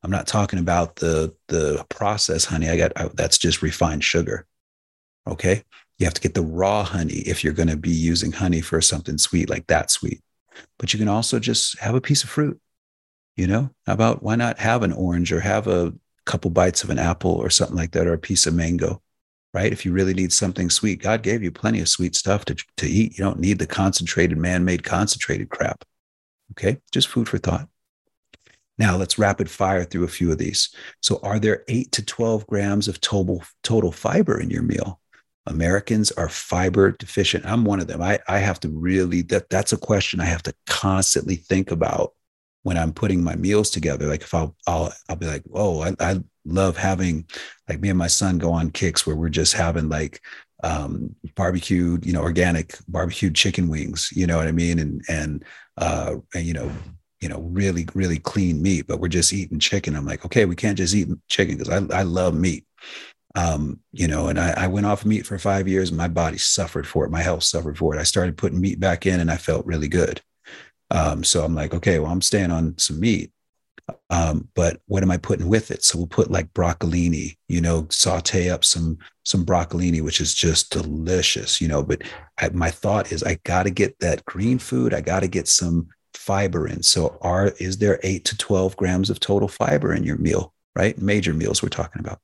I'm 0.02 0.10
not 0.10 0.26
talking 0.26 0.58
about 0.58 0.96
the 0.96 1.34
the 1.48 1.84
processed 1.88 2.46
honey. 2.46 2.68
I 2.68 2.76
got 2.76 2.92
I, 2.96 3.08
that's 3.14 3.38
just 3.38 3.62
refined 3.62 4.02
sugar. 4.04 4.46
Okay, 5.26 5.62
you 5.98 6.06
have 6.06 6.14
to 6.14 6.20
get 6.20 6.34
the 6.34 6.42
raw 6.42 6.82
honey 6.82 7.20
if 7.20 7.44
you're 7.44 7.52
going 7.52 7.68
to 7.68 7.76
be 7.76 7.90
using 7.90 8.32
honey 8.32 8.60
for 8.60 8.80
something 8.80 9.18
sweet 9.18 9.50
like 9.50 9.66
that 9.66 9.90
sweet. 9.90 10.20
But 10.78 10.92
you 10.92 10.98
can 10.98 11.08
also 11.08 11.38
just 11.38 11.78
have 11.78 11.94
a 11.94 12.00
piece 12.00 12.24
of 12.24 12.30
fruit. 12.30 12.58
You 13.40 13.46
know, 13.46 13.70
how 13.86 13.94
about 13.94 14.22
why 14.22 14.36
not 14.36 14.58
have 14.58 14.82
an 14.82 14.92
orange 14.92 15.32
or 15.32 15.40
have 15.40 15.66
a 15.66 15.94
couple 16.26 16.50
bites 16.50 16.84
of 16.84 16.90
an 16.90 16.98
apple 16.98 17.32
or 17.32 17.48
something 17.48 17.76
like 17.76 17.92
that 17.92 18.06
or 18.06 18.12
a 18.12 18.18
piece 18.18 18.46
of 18.46 18.54
mango 18.54 19.00
right? 19.52 19.72
If 19.72 19.84
you 19.84 19.92
really 19.92 20.14
need 20.14 20.32
something 20.32 20.70
sweet, 20.70 21.02
God 21.02 21.22
gave 21.22 21.42
you 21.42 21.50
plenty 21.50 21.80
of 21.80 21.88
sweet 21.88 22.14
stuff 22.14 22.44
to, 22.46 22.56
to 22.76 22.86
eat. 22.86 23.18
You 23.18 23.24
don't 23.24 23.40
need 23.40 23.58
the 23.58 23.66
concentrated, 23.66 24.38
man 24.38 24.64
made 24.64 24.84
concentrated 24.84 25.50
crap. 25.50 25.84
Okay. 26.52 26.78
Just 26.92 27.08
food 27.08 27.28
for 27.28 27.38
thought. 27.38 27.68
Now 28.78 28.96
let's 28.96 29.18
rapid 29.18 29.50
fire 29.50 29.84
through 29.84 30.04
a 30.04 30.08
few 30.08 30.32
of 30.32 30.38
these. 30.38 30.74
So, 31.02 31.20
are 31.22 31.38
there 31.38 31.64
eight 31.68 31.92
to 31.92 32.04
12 32.04 32.46
grams 32.46 32.88
of 32.88 33.00
total, 33.00 33.42
total 33.62 33.92
fiber 33.92 34.40
in 34.40 34.50
your 34.50 34.62
meal? 34.62 35.00
Americans 35.46 36.12
are 36.12 36.28
fiber 36.28 36.92
deficient. 36.92 37.44
I'm 37.44 37.64
one 37.64 37.80
of 37.80 37.88
them. 37.88 38.00
I, 38.00 38.20
I 38.26 38.38
have 38.38 38.60
to 38.60 38.68
really, 38.68 39.22
that, 39.22 39.50
that's 39.50 39.72
a 39.72 39.76
question 39.76 40.20
I 40.20 40.26
have 40.26 40.42
to 40.44 40.54
constantly 40.66 41.36
think 41.36 41.70
about 41.70 42.14
when 42.62 42.76
I'm 42.76 42.92
putting 42.92 43.22
my 43.22 43.36
meals 43.36 43.70
together. 43.70 44.06
Like 44.06 44.22
if 44.22 44.34
I'll, 44.34 44.54
I'll, 44.66 44.92
I'll 45.08 45.16
be 45.16 45.26
like, 45.26 45.42
oh, 45.54 45.82
I, 45.82 45.94
I 46.00 46.20
love 46.44 46.76
having 46.76 47.26
like 47.68 47.80
me 47.80 47.88
and 47.88 47.98
my 47.98 48.06
son 48.06 48.38
go 48.38 48.52
on 48.52 48.70
kicks 48.70 49.06
where 49.06 49.16
we're 49.16 49.28
just 49.28 49.54
having 49.54 49.88
like 49.88 50.20
um, 50.62 51.14
barbecued, 51.36 52.04
you 52.04 52.12
know, 52.12 52.20
organic 52.20 52.76
barbecued 52.88 53.34
chicken 53.34 53.68
wings, 53.68 54.10
you 54.14 54.26
know 54.26 54.36
what 54.36 54.46
I 54.46 54.52
mean? 54.52 54.78
And, 54.78 55.02
and, 55.08 55.44
uh, 55.78 56.16
and, 56.34 56.44
you 56.44 56.52
know, 56.52 56.70
you 57.20 57.28
know, 57.28 57.40
really, 57.40 57.86
really 57.94 58.18
clean 58.18 58.62
meat, 58.62 58.86
but 58.86 58.98
we're 58.98 59.08
just 59.08 59.32
eating 59.32 59.58
chicken. 59.58 59.94
I'm 59.94 60.06
like, 60.06 60.24
okay, 60.24 60.46
we 60.46 60.56
can't 60.56 60.78
just 60.78 60.94
eat 60.94 61.08
chicken 61.28 61.56
because 61.58 61.68
I, 61.68 62.00
I 62.00 62.02
love 62.02 62.34
meat. 62.34 62.64
Um, 63.36 63.80
you 63.92 64.08
know, 64.08 64.28
and 64.28 64.40
I, 64.40 64.54
I 64.56 64.66
went 64.66 64.86
off 64.86 65.04
meat 65.04 65.26
for 65.26 65.38
five 65.38 65.68
years 65.68 65.90
and 65.90 65.98
my 65.98 66.08
body 66.08 66.38
suffered 66.38 66.86
for 66.86 67.04
it. 67.04 67.10
My 67.10 67.22
health 67.22 67.44
suffered 67.44 67.78
for 67.78 67.94
it. 67.94 68.00
I 68.00 68.04
started 68.04 68.36
putting 68.36 68.60
meat 68.60 68.80
back 68.80 69.06
in 69.06 69.20
and 69.20 69.30
I 69.30 69.36
felt 69.36 69.66
really 69.66 69.88
good. 69.88 70.20
Um, 70.90 71.22
so 71.24 71.44
I'm 71.44 71.54
like, 71.54 71.74
okay, 71.74 71.98
well, 71.98 72.10
I'm 72.10 72.22
staying 72.22 72.50
on 72.50 72.76
some 72.78 73.00
meat. 73.00 73.32
Um, 74.08 74.48
but 74.54 74.80
what 74.86 75.02
am 75.02 75.10
I 75.10 75.16
putting 75.16 75.48
with 75.48 75.70
it? 75.70 75.84
So 75.84 75.98
we'll 75.98 76.06
put 76.06 76.30
like 76.30 76.52
broccolini, 76.52 77.36
you 77.48 77.60
know, 77.60 77.86
saute 77.90 78.48
up 78.48 78.64
some 78.64 78.98
some 79.24 79.44
broccolini, 79.44 80.00
which 80.00 80.20
is 80.20 80.34
just 80.34 80.70
delicious, 80.70 81.60
you 81.60 81.68
know. 81.68 81.82
But 81.82 82.02
I, 82.38 82.48
my 82.50 82.70
thought 82.70 83.12
is, 83.12 83.22
I 83.22 83.38
got 83.44 83.64
to 83.64 83.70
get 83.70 83.98
that 84.00 84.24
green 84.24 84.58
food. 84.58 84.94
I 84.94 85.00
got 85.00 85.20
to 85.20 85.28
get 85.28 85.48
some 85.48 85.88
fiber 86.14 86.66
in. 86.66 86.82
So, 86.82 87.18
are 87.20 87.48
is 87.58 87.78
there 87.78 88.00
eight 88.02 88.24
to 88.26 88.36
twelve 88.36 88.76
grams 88.76 89.10
of 89.10 89.20
total 89.20 89.48
fiber 89.48 89.92
in 89.92 90.04
your 90.04 90.18
meal? 90.18 90.52
Right, 90.76 90.96
major 90.98 91.34
meals 91.34 91.62
we're 91.62 91.68
talking 91.68 92.00
about. 92.00 92.20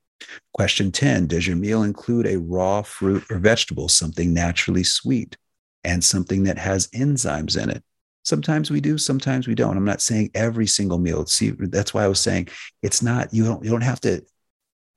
Question 0.53 0.91
ten: 0.91 1.27
Does 1.27 1.47
your 1.47 1.57
meal 1.57 1.83
include 1.83 2.27
a 2.27 2.39
raw 2.39 2.81
fruit 2.81 3.23
or 3.29 3.39
vegetable, 3.39 3.89
something 3.89 4.33
naturally 4.33 4.83
sweet, 4.83 5.37
and 5.83 6.03
something 6.03 6.43
that 6.43 6.57
has 6.57 6.87
enzymes 6.87 7.61
in 7.61 7.69
it? 7.69 7.83
Sometimes 8.27 8.69
we 8.69 8.81
do, 8.81 8.97
sometimes 8.97 9.47
we 9.47 9.55
don't. 9.55 9.77
I'm 9.77 9.85
not 9.85 10.01
saying 10.01 10.31
every 10.35 10.67
single 10.67 10.97
meal. 10.97 11.25
See, 11.27 11.51
that's 11.51 11.93
why 11.93 12.03
I 12.03 12.09
was 12.09 12.19
saying 12.19 12.49
it's 12.81 13.01
not, 13.01 13.33
you 13.33 13.45
don't, 13.45 13.63
you 13.63 13.71
don't 13.71 13.79
have 13.79 14.01
to, 14.01 14.21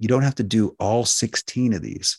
you 0.00 0.08
don't 0.08 0.24
have 0.24 0.34
to 0.34 0.42
do 0.42 0.74
all 0.80 1.04
16 1.04 1.72
of 1.74 1.80
these. 1.80 2.18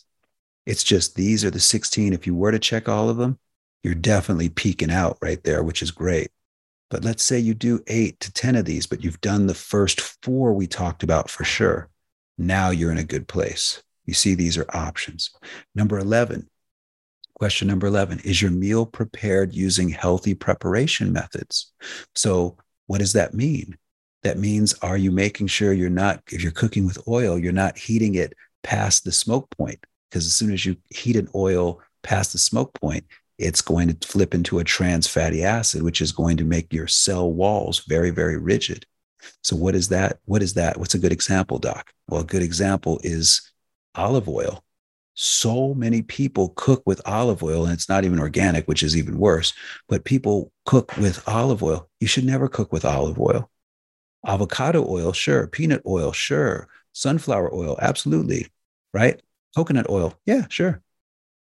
It's 0.64 0.82
just 0.82 1.14
these 1.14 1.44
are 1.44 1.50
the 1.50 1.60
16. 1.60 2.14
If 2.14 2.26
you 2.26 2.34
were 2.34 2.50
to 2.50 2.58
check 2.58 2.88
all 2.88 3.10
of 3.10 3.18
them, 3.18 3.38
you're 3.82 3.94
definitely 3.94 4.48
peaking 4.48 4.90
out 4.90 5.18
right 5.20 5.44
there, 5.44 5.62
which 5.62 5.82
is 5.82 5.90
great. 5.90 6.30
But 6.88 7.04
let's 7.04 7.22
say 7.22 7.38
you 7.38 7.52
do 7.52 7.82
eight 7.88 8.18
to 8.20 8.32
10 8.32 8.56
of 8.56 8.64
these, 8.64 8.86
but 8.86 9.04
you've 9.04 9.20
done 9.20 9.46
the 9.46 9.52
first 9.52 10.00
four 10.22 10.54
we 10.54 10.66
talked 10.66 11.02
about 11.02 11.28
for 11.28 11.44
sure. 11.44 11.90
Now 12.38 12.70
you're 12.70 12.90
in 12.90 12.96
a 12.96 13.04
good 13.04 13.28
place. 13.28 13.82
You 14.06 14.14
see, 14.14 14.34
these 14.34 14.56
are 14.56 14.66
options. 14.74 15.30
Number 15.74 15.98
11, 15.98 16.48
Question 17.42 17.66
number 17.66 17.88
11 17.88 18.20
Is 18.20 18.40
your 18.40 18.52
meal 18.52 18.86
prepared 18.86 19.52
using 19.52 19.88
healthy 19.88 20.32
preparation 20.32 21.12
methods? 21.12 21.72
So, 22.14 22.56
what 22.86 22.98
does 22.98 23.14
that 23.14 23.34
mean? 23.34 23.76
That 24.22 24.38
means, 24.38 24.74
are 24.74 24.96
you 24.96 25.10
making 25.10 25.48
sure 25.48 25.72
you're 25.72 25.90
not, 25.90 26.22
if 26.30 26.40
you're 26.40 26.52
cooking 26.52 26.86
with 26.86 27.08
oil, 27.08 27.36
you're 27.36 27.52
not 27.52 27.76
heating 27.76 28.14
it 28.14 28.34
past 28.62 29.04
the 29.04 29.10
smoke 29.10 29.50
point? 29.50 29.84
Because 30.08 30.24
as 30.24 30.34
soon 30.36 30.52
as 30.52 30.64
you 30.64 30.76
heat 30.90 31.16
an 31.16 31.28
oil 31.34 31.80
past 32.04 32.32
the 32.32 32.38
smoke 32.38 32.74
point, 32.74 33.04
it's 33.38 33.60
going 33.60 33.92
to 33.92 34.06
flip 34.06 34.34
into 34.34 34.60
a 34.60 34.64
trans 34.64 35.08
fatty 35.08 35.42
acid, 35.42 35.82
which 35.82 36.00
is 36.00 36.12
going 36.12 36.36
to 36.36 36.44
make 36.44 36.72
your 36.72 36.86
cell 36.86 37.28
walls 37.28 37.80
very, 37.88 38.10
very 38.10 38.36
rigid. 38.36 38.86
So, 39.42 39.56
what 39.56 39.74
is 39.74 39.88
that? 39.88 40.20
What 40.26 40.44
is 40.44 40.54
that? 40.54 40.78
What's 40.78 40.94
a 40.94 41.00
good 41.00 41.10
example, 41.10 41.58
Doc? 41.58 41.92
Well, 42.06 42.20
a 42.20 42.24
good 42.24 42.44
example 42.44 43.00
is 43.02 43.50
olive 43.96 44.28
oil 44.28 44.62
so 45.14 45.74
many 45.74 46.02
people 46.02 46.50
cook 46.56 46.82
with 46.86 47.00
olive 47.04 47.42
oil 47.42 47.64
and 47.64 47.72
it's 47.72 47.88
not 47.88 48.04
even 48.04 48.18
organic 48.18 48.66
which 48.66 48.82
is 48.82 48.96
even 48.96 49.18
worse 49.18 49.52
but 49.88 50.04
people 50.04 50.52
cook 50.64 50.96
with 50.96 51.22
olive 51.28 51.62
oil. 51.62 51.88
You 52.00 52.06
should 52.06 52.24
never 52.24 52.48
cook 52.48 52.72
with 52.72 52.84
olive 52.84 53.20
oil. 53.20 53.50
Avocado 54.26 54.86
oil 54.88 55.12
sure. 55.12 55.46
Peanut 55.46 55.82
oil 55.86 56.12
sure. 56.12 56.68
Sunflower 56.92 57.54
oil 57.54 57.78
absolutely 57.80 58.46
right? 58.94 59.20
Coconut 59.54 59.90
oil 59.90 60.14
yeah 60.24 60.46
sure. 60.48 60.82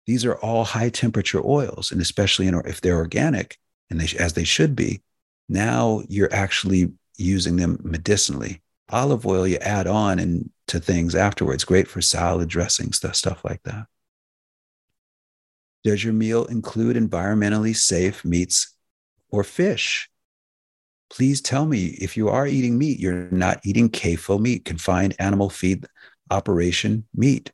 These 0.05 0.25
are 0.25 0.35
all 0.35 0.65
high 0.65 0.89
temperature 0.89 1.41
oils 1.45 1.91
and 1.91 2.01
especially 2.01 2.47
in, 2.47 2.55
if 2.65 2.81
they're 2.81 2.97
organic 2.97 3.57
and 3.89 4.01
they, 4.01 4.17
as 4.17 4.33
they 4.33 4.43
should 4.43 4.75
be 4.75 5.01
now 5.47 6.01
you're 6.09 6.33
actually 6.33 6.91
using 7.17 7.55
them 7.55 7.79
medicinally. 7.83 8.61
Olive 8.89 9.25
oil 9.25 9.47
you 9.47 9.57
add 9.57 9.87
on 9.87 10.19
and 10.19 10.49
to 10.71 10.79
things 10.79 11.15
afterwards. 11.15 11.65
Great 11.65 11.87
for 11.87 12.01
salad 12.01 12.47
dressing, 12.49 12.93
stuff, 12.93 13.15
stuff 13.15 13.43
like 13.43 13.61
that. 13.63 13.87
Does 15.83 16.03
your 16.03 16.13
meal 16.13 16.45
include 16.45 16.95
environmentally 16.95 17.75
safe 17.75 18.23
meats 18.23 18.75
or 19.29 19.43
fish? 19.43 20.09
Please 21.09 21.41
tell 21.41 21.65
me 21.65 21.87
if 21.99 22.15
you 22.15 22.29
are 22.29 22.47
eating 22.47 22.77
meat, 22.77 22.99
you're 22.99 23.29
not 23.31 23.59
eating 23.65 23.89
CAFO 23.89 24.39
meat, 24.39 24.63
confined 24.63 25.15
animal 25.19 25.49
feed 25.49 25.85
operation 26.29 27.05
meat. 27.13 27.51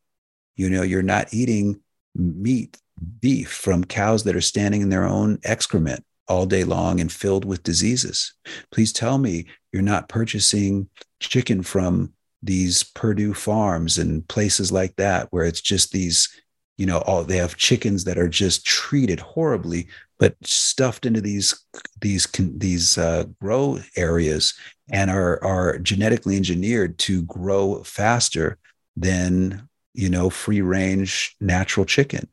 You 0.56 0.70
know, 0.70 0.84
you're 0.84 1.02
not 1.02 1.34
eating 1.34 1.82
meat, 2.14 2.78
beef 3.20 3.50
from 3.50 3.84
cows 3.84 4.26
that 4.26 4.36
are 4.36 4.42
standing 4.42 4.82
in 4.82 4.90
their 4.90 5.06
own 5.06 5.40
excrement 5.44 6.06
all 6.28 6.46
day 6.46 6.64
long 6.64 7.00
and 7.00 7.12
filled 7.12 7.46
with 7.46 7.64
diseases. 7.64 8.34
Please 8.72 8.94
tell 8.94 9.18
me 9.18 9.48
you're 9.72 9.82
not 9.82 10.10
purchasing 10.10 10.90
chicken 11.20 11.64
from 11.64 12.14
these 12.42 12.84
Perdue 12.84 13.34
farms 13.34 13.98
and 13.98 14.28
places 14.28 14.72
like 14.72 14.96
that, 14.98 15.28
where 15.32 15.46
it's 15.46 15.62
just 15.62 15.92
these, 15.92 16.30
you 16.78 16.86
know, 16.86 17.00
all 17.00 17.24
they 17.24 17.38
have 17.38 17.58
chickens 17.58 18.04
that 18.04 18.18
are 18.18 18.30
just 18.30 18.66
treated 18.66 19.20
horribly, 19.20 19.88
but 20.20 20.36
stuffed 20.44 21.06
into 21.06 21.22
these 21.22 21.66
these 22.00 22.28
these 22.38 22.98
uh, 22.98 23.26
grow 23.42 23.80
areas 23.96 24.54
and 24.90 25.10
are 25.12 25.44
are 25.44 25.80
genetically 25.80 26.36
engineered 26.36 26.98
to 27.00 27.24
grow 27.24 27.84
faster 27.84 28.58
than 28.96 29.68
you 29.94 30.10
know 30.10 30.30
free 30.30 30.62
range 30.62 31.36
natural 31.40 31.86
chicken 31.86 32.28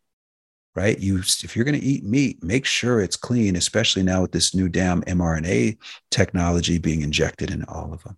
right? 0.75 0.99
You 0.99 1.19
if 1.19 1.55
you're 1.55 1.65
going 1.65 1.79
to 1.79 1.87
eat 1.87 2.05
meat 2.05 2.43
make 2.43 2.65
sure 2.65 3.01
it's 3.01 3.17
clean 3.17 3.57
especially 3.57 4.03
now 4.03 4.23
with 4.23 4.33
this 4.33 4.55
new 4.55 4.69
damn 4.69 5.03
mrna 5.03 5.77
technology 6.11 6.79
being 6.79 7.03
injected 7.03 7.51
in 7.51 7.65
all 7.65 7.93
of 7.93 8.03
them 8.03 8.17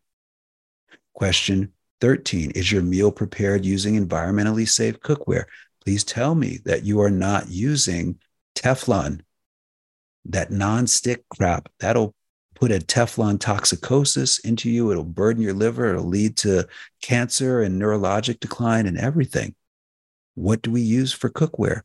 question 1.12 1.72
13. 2.00 2.52
Is 2.52 2.70
your 2.70 2.82
meal 2.82 3.10
prepared 3.10 3.64
using 3.64 3.94
environmentally 3.94 4.68
safe 4.68 5.00
cookware? 5.00 5.44
Please 5.84 6.04
tell 6.04 6.34
me 6.34 6.58
that 6.64 6.84
you 6.84 7.00
are 7.00 7.10
not 7.10 7.48
using 7.48 8.18
Teflon, 8.54 9.20
that 10.24 10.50
non-stick 10.50 11.24
crap. 11.28 11.68
That'll 11.80 12.14
put 12.54 12.72
a 12.72 12.78
Teflon 12.78 13.38
toxicosis 13.38 14.44
into 14.44 14.70
you. 14.70 14.90
It'll 14.90 15.04
burden 15.04 15.42
your 15.42 15.54
liver. 15.54 15.90
It'll 15.90 16.04
lead 16.04 16.36
to 16.38 16.66
cancer 17.02 17.60
and 17.60 17.80
neurologic 17.80 18.40
decline 18.40 18.86
and 18.86 18.98
everything. 18.98 19.54
What 20.34 20.62
do 20.62 20.70
we 20.70 20.80
use 20.80 21.12
for 21.12 21.30
cookware? 21.30 21.82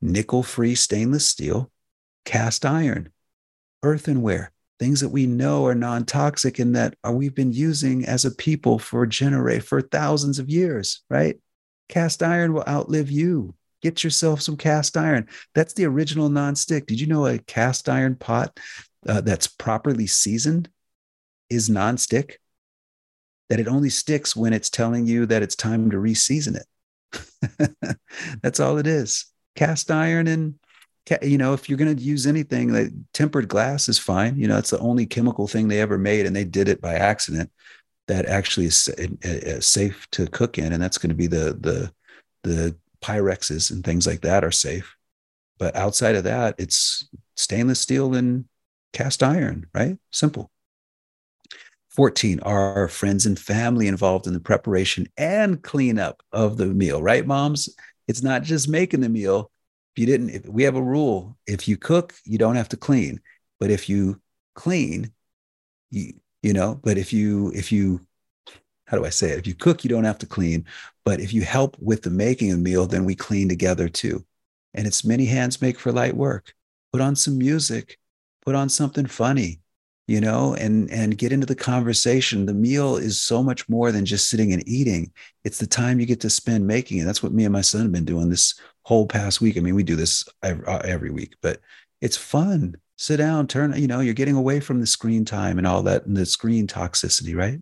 Nickel 0.00 0.42
free 0.42 0.74
stainless 0.74 1.26
steel, 1.26 1.70
cast 2.24 2.64
iron, 2.64 3.12
earthenware. 3.82 4.52
Things 4.78 5.00
that 5.00 5.08
we 5.08 5.26
know 5.26 5.66
are 5.66 5.74
non-toxic 5.74 6.58
and 6.58 6.76
that 6.76 6.94
we've 7.10 7.34
been 7.34 7.52
using 7.52 8.04
as 8.04 8.24
a 8.24 8.30
people 8.30 8.78
for 8.78 9.06
generate 9.06 9.62
for 9.62 9.80
thousands 9.80 10.38
of 10.38 10.48
years, 10.48 11.02
right? 11.08 11.38
Cast 11.88 12.22
iron 12.22 12.52
will 12.52 12.64
outlive 12.68 13.10
you. 13.10 13.54
Get 13.82 14.02
yourself 14.02 14.40
some 14.40 14.56
cast 14.56 14.96
iron. 14.96 15.28
That's 15.54 15.74
the 15.74 15.84
original 15.84 16.28
non-stick. 16.28 16.86
Did 16.86 17.00
you 17.00 17.06
know 17.06 17.26
a 17.26 17.38
cast 17.38 17.88
iron 17.88 18.16
pot 18.16 18.58
uh, 19.08 19.20
that's 19.20 19.46
properly 19.46 20.06
seasoned 20.06 20.68
is 21.48 21.70
non-stick? 21.70 22.40
That 23.48 23.60
it 23.60 23.68
only 23.68 23.90
sticks 23.90 24.34
when 24.34 24.52
it's 24.52 24.70
telling 24.70 25.06
you 25.06 25.26
that 25.26 25.42
it's 25.42 25.54
time 25.54 25.90
to 25.90 25.96
reseason 25.98 26.56
it. 26.56 27.96
that's 28.42 28.58
all 28.58 28.78
it 28.78 28.86
is. 28.86 29.26
Cast 29.54 29.90
iron 29.90 30.26
and 30.26 30.58
you 31.22 31.38
know, 31.38 31.52
if 31.52 31.68
you're 31.68 31.78
going 31.78 31.96
to 31.96 32.02
use 32.02 32.26
anything, 32.26 32.72
like 32.72 32.90
tempered 33.12 33.48
glass 33.48 33.88
is 33.88 33.98
fine. 33.98 34.36
You 34.38 34.48
know, 34.48 34.58
it's 34.58 34.70
the 34.70 34.78
only 34.78 35.06
chemical 35.06 35.46
thing 35.46 35.68
they 35.68 35.80
ever 35.80 35.98
made, 35.98 36.26
and 36.26 36.34
they 36.34 36.44
did 36.44 36.68
it 36.68 36.80
by 36.80 36.94
accident. 36.94 37.50
That 38.08 38.26
actually 38.26 38.66
is 38.66 38.88
safe 39.66 40.06
to 40.12 40.26
cook 40.28 40.58
in, 40.58 40.72
and 40.72 40.82
that's 40.82 40.98
going 40.98 41.10
to 41.10 41.16
be 41.16 41.26
the 41.26 41.56
the 41.60 41.92
the 42.42 42.76
Pyrexes 43.02 43.70
and 43.70 43.84
things 43.84 44.06
like 44.06 44.20
that 44.22 44.44
are 44.44 44.52
safe. 44.52 44.96
But 45.58 45.74
outside 45.74 46.14
of 46.14 46.24
that, 46.24 46.54
it's 46.58 47.08
stainless 47.36 47.80
steel 47.80 48.14
and 48.14 48.44
cast 48.92 49.22
iron, 49.22 49.66
right? 49.74 49.98
Simple. 50.12 50.50
14 51.90 52.40
are 52.40 52.88
friends 52.88 53.26
and 53.26 53.38
family 53.38 53.88
involved 53.88 54.26
in 54.26 54.34
the 54.34 54.40
preparation 54.40 55.06
and 55.16 55.62
cleanup 55.62 56.22
of 56.30 56.58
the 56.58 56.66
meal, 56.66 57.02
right, 57.02 57.26
moms? 57.26 57.70
It's 58.06 58.22
not 58.22 58.42
just 58.42 58.68
making 58.68 59.00
the 59.00 59.08
meal, 59.08 59.50
you 59.98 60.06
didn't, 60.06 60.48
we 60.48 60.62
have 60.64 60.76
a 60.76 60.82
rule: 60.82 61.36
if 61.46 61.68
you 61.68 61.76
cook, 61.76 62.14
you 62.24 62.38
don't 62.38 62.56
have 62.56 62.68
to 62.70 62.76
clean. 62.76 63.20
But 63.58 63.70
if 63.70 63.88
you 63.88 64.20
clean, 64.54 65.12
you 65.90 66.14
you 66.42 66.52
know. 66.52 66.80
But 66.82 66.98
if 66.98 67.12
you 67.12 67.52
if 67.54 67.72
you 67.72 68.06
how 68.86 68.96
do 68.96 69.04
I 69.04 69.10
say 69.10 69.30
it? 69.30 69.38
If 69.38 69.46
you 69.46 69.54
cook, 69.54 69.84
you 69.84 69.90
don't 69.90 70.04
have 70.04 70.18
to 70.18 70.26
clean. 70.26 70.64
But 71.04 71.20
if 71.20 71.32
you 71.32 71.42
help 71.42 71.76
with 71.80 72.02
the 72.02 72.10
making 72.10 72.52
of 72.52 72.60
meal, 72.60 72.86
then 72.86 73.04
we 73.04 73.14
clean 73.14 73.48
together 73.48 73.88
too. 73.88 74.24
And 74.74 74.86
it's 74.86 75.04
many 75.04 75.26
hands 75.26 75.62
make 75.62 75.78
for 75.78 75.92
light 75.92 76.16
work. 76.16 76.54
Put 76.92 77.00
on 77.00 77.16
some 77.16 77.38
music, 77.38 77.98
put 78.44 78.54
on 78.54 78.68
something 78.68 79.06
funny, 79.06 79.60
you 80.06 80.20
know, 80.20 80.54
and 80.54 80.90
and 80.90 81.18
get 81.18 81.32
into 81.32 81.46
the 81.46 81.54
conversation. 81.54 82.46
The 82.46 82.54
meal 82.54 82.96
is 82.96 83.20
so 83.20 83.42
much 83.42 83.68
more 83.68 83.90
than 83.90 84.06
just 84.06 84.30
sitting 84.30 84.52
and 84.52 84.66
eating. 84.68 85.12
It's 85.44 85.58
the 85.58 85.66
time 85.66 85.98
you 85.98 86.06
get 86.06 86.20
to 86.20 86.30
spend 86.30 86.66
making 86.66 86.98
it. 86.98 87.04
That's 87.04 87.22
what 87.22 87.32
me 87.32 87.44
and 87.44 87.52
my 87.52 87.62
son 87.62 87.82
have 87.82 87.92
been 87.92 88.04
doing 88.04 88.30
this 88.30 88.60
whole 88.86 89.04
past 89.04 89.40
week. 89.40 89.56
I 89.56 89.60
mean, 89.60 89.74
we 89.74 89.82
do 89.82 89.96
this 89.96 90.24
every, 90.44 90.64
uh, 90.64 90.78
every 90.84 91.10
week, 91.10 91.34
but 91.42 91.60
it's 92.00 92.16
fun. 92.16 92.76
Sit 92.94 93.16
down, 93.16 93.48
turn, 93.48 93.74
you 93.76 93.88
know, 93.88 93.98
you're 93.98 94.14
getting 94.14 94.36
away 94.36 94.60
from 94.60 94.78
the 94.78 94.86
screen 94.86 95.24
time 95.24 95.58
and 95.58 95.66
all 95.66 95.82
that 95.82 96.06
and 96.06 96.16
the 96.16 96.24
screen 96.24 96.68
toxicity, 96.68 97.36
right? 97.36 97.60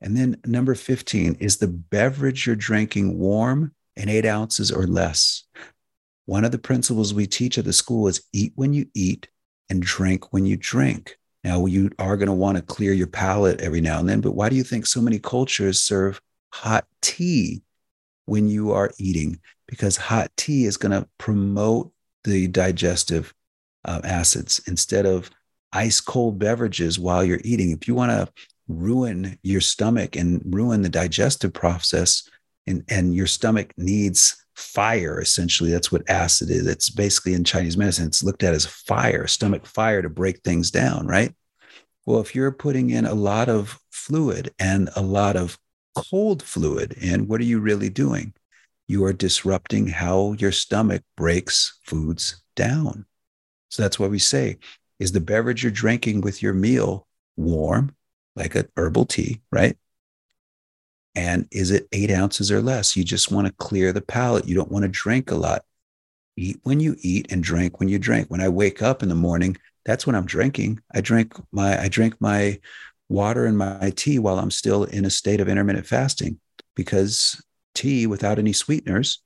And 0.00 0.16
then 0.16 0.40
number 0.46 0.76
15 0.76 1.38
is 1.40 1.56
the 1.56 1.66
beverage 1.66 2.46
you're 2.46 2.54
drinking 2.54 3.18
warm 3.18 3.74
and 3.96 4.08
eight 4.08 4.24
ounces 4.24 4.70
or 4.70 4.86
less. 4.86 5.42
One 6.24 6.44
of 6.44 6.52
the 6.52 6.58
principles 6.58 7.12
we 7.12 7.26
teach 7.26 7.58
at 7.58 7.64
the 7.64 7.72
school 7.72 8.06
is 8.06 8.22
eat 8.32 8.52
when 8.54 8.72
you 8.72 8.86
eat 8.94 9.26
and 9.70 9.82
drink 9.82 10.32
when 10.32 10.46
you 10.46 10.56
drink. 10.56 11.18
Now, 11.42 11.66
you 11.66 11.90
are 11.98 12.16
going 12.16 12.28
to 12.28 12.32
want 12.32 12.58
to 12.58 12.62
clear 12.62 12.92
your 12.92 13.08
palate 13.08 13.60
every 13.60 13.80
now 13.80 13.98
and 13.98 14.08
then, 14.08 14.20
but 14.20 14.36
why 14.36 14.50
do 14.50 14.54
you 14.54 14.62
think 14.62 14.86
so 14.86 15.00
many 15.00 15.18
cultures 15.18 15.82
serve 15.82 16.20
hot 16.52 16.86
tea 17.02 17.62
when 18.26 18.48
you 18.48 18.70
are 18.70 18.92
eating? 18.96 19.40
Because 19.70 19.96
hot 19.96 20.30
tea 20.36 20.64
is 20.64 20.76
going 20.76 20.90
to 20.90 21.08
promote 21.16 21.92
the 22.24 22.48
digestive 22.48 23.32
uh, 23.84 24.00
acids 24.04 24.60
instead 24.66 25.06
of 25.06 25.30
ice 25.72 26.00
cold 26.00 26.40
beverages 26.40 26.98
while 26.98 27.24
you're 27.24 27.40
eating. 27.44 27.70
If 27.70 27.86
you 27.86 27.94
want 27.94 28.10
to 28.10 28.28
ruin 28.66 29.38
your 29.42 29.60
stomach 29.60 30.16
and 30.16 30.42
ruin 30.44 30.82
the 30.82 30.88
digestive 30.88 31.52
process, 31.52 32.28
and, 32.66 32.84
and 32.88 33.14
your 33.14 33.28
stomach 33.28 33.72
needs 33.78 34.44
fire, 34.56 35.20
essentially, 35.20 35.70
that's 35.70 35.92
what 35.92 36.10
acid 36.10 36.50
is. 36.50 36.66
It's 36.66 36.90
basically 36.90 37.34
in 37.34 37.44
Chinese 37.44 37.76
medicine, 37.76 38.08
it's 38.08 38.24
looked 38.24 38.42
at 38.42 38.54
as 38.54 38.66
fire, 38.66 39.28
stomach 39.28 39.64
fire 39.66 40.02
to 40.02 40.08
break 40.08 40.40
things 40.40 40.72
down, 40.72 41.06
right? 41.06 41.32
Well, 42.06 42.20
if 42.20 42.34
you're 42.34 42.52
putting 42.52 42.90
in 42.90 43.06
a 43.06 43.14
lot 43.14 43.48
of 43.48 43.78
fluid 43.90 44.52
and 44.58 44.90
a 44.96 45.02
lot 45.02 45.36
of 45.36 45.56
cold 45.94 46.42
fluid 46.42 46.92
in, 46.94 47.28
what 47.28 47.40
are 47.40 47.44
you 47.44 47.60
really 47.60 47.88
doing? 47.88 48.34
You 48.90 49.04
are 49.04 49.12
disrupting 49.12 49.86
how 49.86 50.32
your 50.32 50.50
stomach 50.50 51.04
breaks 51.16 51.78
foods 51.84 52.42
down. 52.56 53.06
So 53.68 53.82
that's 53.82 54.00
what 54.00 54.10
we 54.10 54.18
say 54.18 54.58
is 54.98 55.12
the 55.12 55.20
beverage 55.20 55.62
you're 55.62 55.70
drinking 55.70 56.22
with 56.22 56.42
your 56.42 56.52
meal 56.52 57.06
warm, 57.36 57.94
like 58.34 58.56
a 58.56 58.66
herbal 58.76 59.06
tea, 59.06 59.42
right? 59.52 59.78
And 61.14 61.46
is 61.52 61.70
it 61.70 61.86
eight 61.92 62.10
ounces 62.10 62.50
or 62.50 62.60
less? 62.60 62.96
You 62.96 63.04
just 63.04 63.30
want 63.30 63.46
to 63.46 63.52
clear 63.54 63.92
the 63.92 64.00
palate. 64.00 64.48
You 64.48 64.56
don't 64.56 64.72
want 64.72 64.82
to 64.82 64.88
drink 64.88 65.30
a 65.30 65.36
lot. 65.36 65.64
Eat 66.36 66.58
when 66.64 66.80
you 66.80 66.96
eat 66.98 67.30
and 67.30 67.44
drink 67.44 67.78
when 67.78 67.88
you 67.88 67.98
drink. 67.98 68.28
When 68.28 68.40
I 68.40 68.48
wake 68.48 68.82
up 68.82 69.04
in 69.04 69.08
the 69.08 69.14
morning, 69.14 69.56
that's 69.84 70.04
when 70.04 70.16
I'm 70.16 70.26
drinking. 70.26 70.80
I 70.92 71.00
drink 71.00 71.34
my 71.52 71.80
I 71.80 71.86
drink 71.86 72.16
my 72.20 72.58
water 73.08 73.46
and 73.46 73.56
my 73.56 73.92
tea 73.94 74.18
while 74.18 74.40
I'm 74.40 74.50
still 74.50 74.82
in 74.82 75.04
a 75.04 75.10
state 75.10 75.40
of 75.40 75.48
intermittent 75.48 75.86
fasting 75.86 76.40
because 76.74 77.40
tea 77.74 78.06
without 78.06 78.38
any 78.38 78.52
sweeteners 78.52 79.22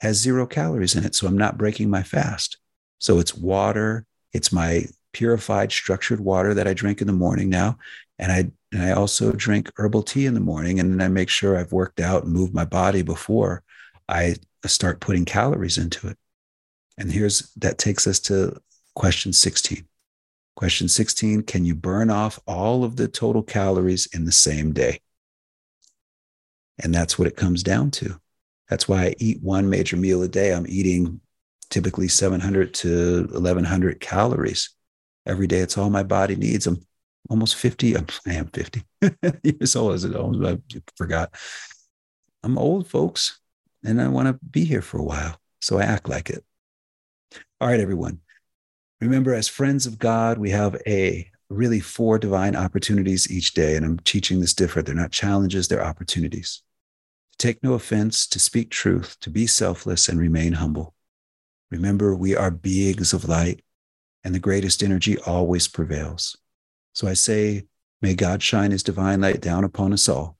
has 0.00 0.16
zero 0.16 0.46
calories 0.46 0.94
in 0.94 1.04
it. 1.04 1.14
So 1.14 1.26
I'm 1.26 1.38
not 1.38 1.58
breaking 1.58 1.90
my 1.90 2.02
fast. 2.02 2.58
So 2.98 3.18
it's 3.18 3.34
water. 3.34 4.06
It's 4.32 4.52
my 4.52 4.84
purified, 5.12 5.72
structured 5.72 6.20
water 6.20 6.54
that 6.54 6.68
I 6.68 6.74
drink 6.74 7.00
in 7.00 7.06
the 7.06 7.12
morning 7.12 7.48
now. 7.48 7.78
And 8.18 8.30
I, 8.30 8.50
and 8.72 8.82
I 8.82 8.92
also 8.92 9.32
drink 9.32 9.70
herbal 9.76 10.02
tea 10.02 10.26
in 10.26 10.34
the 10.34 10.40
morning. 10.40 10.78
And 10.78 10.92
then 10.92 11.00
I 11.00 11.08
make 11.08 11.28
sure 11.28 11.56
I've 11.56 11.72
worked 11.72 12.00
out 12.00 12.24
and 12.24 12.32
moved 12.32 12.54
my 12.54 12.64
body 12.64 13.02
before 13.02 13.62
I 14.08 14.36
start 14.66 15.00
putting 15.00 15.24
calories 15.24 15.78
into 15.78 16.08
it. 16.08 16.18
And 16.96 17.12
here's 17.12 17.52
that 17.54 17.78
takes 17.78 18.06
us 18.06 18.18
to 18.20 18.56
question 18.94 19.32
16. 19.32 19.86
Question 20.56 20.88
16 20.88 21.44
Can 21.44 21.64
you 21.64 21.74
burn 21.74 22.10
off 22.10 22.40
all 22.46 22.82
of 22.82 22.96
the 22.96 23.06
total 23.06 23.42
calories 23.42 24.06
in 24.12 24.24
the 24.24 24.32
same 24.32 24.72
day? 24.72 25.00
And 26.78 26.94
that's 26.94 27.18
what 27.18 27.28
it 27.28 27.36
comes 27.36 27.62
down 27.62 27.90
to. 27.92 28.18
That's 28.68 28.88
why 28.88 29.06
I 29.06 29.14
eat 29.18 29.42
one 29.42 29.70
major 29.70 29.96
meal 29.96 30.22
a 30.22 30.28
day. 30.28 30.52
I'm 30.52 30.66
eating 30.68 31.20
typically 31.70 32.08
700 32.08 32.74
to 32.74 33.28
1100 33.32 34.00
calories 34.00 34.70
every 35.26 35.46
day. 35.46 35.58
It's 35.58 35.78
all 35.78 35.90
my 35.90 36.02
body 36.02 36.36
needs. 36.36 36.66
I'm 36.66 36.84
almost 37.30 37.56
50. 37.56 37.96
I'm, 37.96 38.06
I 38.26 38.34
am 38.34 38.46
50 38.48 38.82
years 39.42 39.76
old 39.76 39.94
as 39.94 40.04
it 40.04 40.14
almost, 40.14 40.60
I 40.74 40.80
forgot. 40.96 41.34
I'm 42.42 42.58
old, 42.58 42.88
folks, 42.88 43.40
and 43.84 44.00
I 44.00 44.08
want 44.08 44.28
to 44.28 44.38
be 44.48 44.64
here 44.64 44.82
for 44.82 44.98
a 44.98 45.04
while. 45.04 45.36
So 45.60 45.78
I 45.78 45.82
act 45.82 46.08
like 46.08 46.30
it. 46.30 46.44
All 47.60 47.68
right, 47.68 47.80
everyone. 47.80 48.20
Remember, 49.00 49.34
as 49.34 49.48
friends 49.48 49.86
of 49.86 49.98
God, 49.98 50.38
we 50.38 50.50
have 50.50 50.80
a 50.86 51.30
really 51.48 51.80
four 51.80 52.18
divine 52.18 52.54
opportunities 52.54 53.30
each 53.30 53.54
day. 53.54 53.74
And 53.74 53.84
I'm 53.84 53.98
teaching 54.00 54.40
this 54.40 54.54
different. 54.54 54.86
They're 54.86 54.94
not 54.94 55.10
challenges, 55.10 55.66
they're 55.66 55.84
opportunities 55.84 56.62
take 57.38 57.62
no 57.62 57.74
offense, 57.74 58.26
to 58.26 58.38
speak 58.38 58.70
truth, 58.70 59.16
to 59.20 59.30
be 59.30 59.46
selfless, 59.46 60.08
and 60.08 60.18
remain 60.18 60.54
humble. 60.54 60.94
Remember, 61.70 62.14
we 62.14 62.34
are 62.34 62.50
beings 62.50 63.12
of 63.12 63.28
light, 63.28 63.62
and 64.24 64.34
the 64.34 64.40
greatest 64.40 64.82
energy 64.82 65.18
always 65.18 65.68
prevails. 65.68 66.36
So 66.92 67.06
I 67.06 67.14
say, 67.14 67.66
may 68.02 68.14
God 68.14 68.42
shine 68.42 68.72
his 68.72 68.82
divine 68.82 69.20
light 69.20 69.40
down 69.40 69.64
upon 69.64 69.92
us 69.92 70.08
all, 70.08 70.36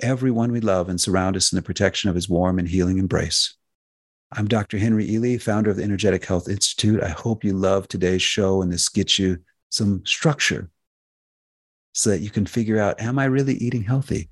everyone 0.00 0.52
we 0.52 0.60
love, 0.60 0.88
and 0.88 1.00
surround 1.00 1.36
us 1.36 1.52
in 1.52 1.56
the 1.56 1.62
protection 1.62 2.08
of 2.08 2.16
his 2.16 2.28
warm 2.28 2.58
and 2.58 2.68
healing 2.68 2.98
embrace. 2.98 3.54
I'm 4.32 4.46
Dr. 4.46 4.78
Henry 4.78 5.08
Ealy, 5.08 5.40
founder 5.40 5.70
of 5.70 5.76
the 5.76 5.82
Energetic 5.82 6.24
Health 6.24 6.48
Institute. 6.48 7.02
I 7.02 7.08
hope 7.08 7.44
you 7.44 7.54
love 7.54 7.88
today's 7.88 8.22
show 8.22 8.60
and 8.60 8.70
this 8.70 8.88
gets 8.88 9.18
you 9.18 9.38
some 9.70 10.04
structure 10.04 10.70
so 11.92 12.10
that 12.10 12.20
you 12.20 12.30
can 12.30 12.44
figure 12.46 12.78
out, 12.78 13.00
am 13.00 13.18
I 13.18 13.24
really 13.24 13.54
eating 13.54 13.82
healthy? 13.82 14.28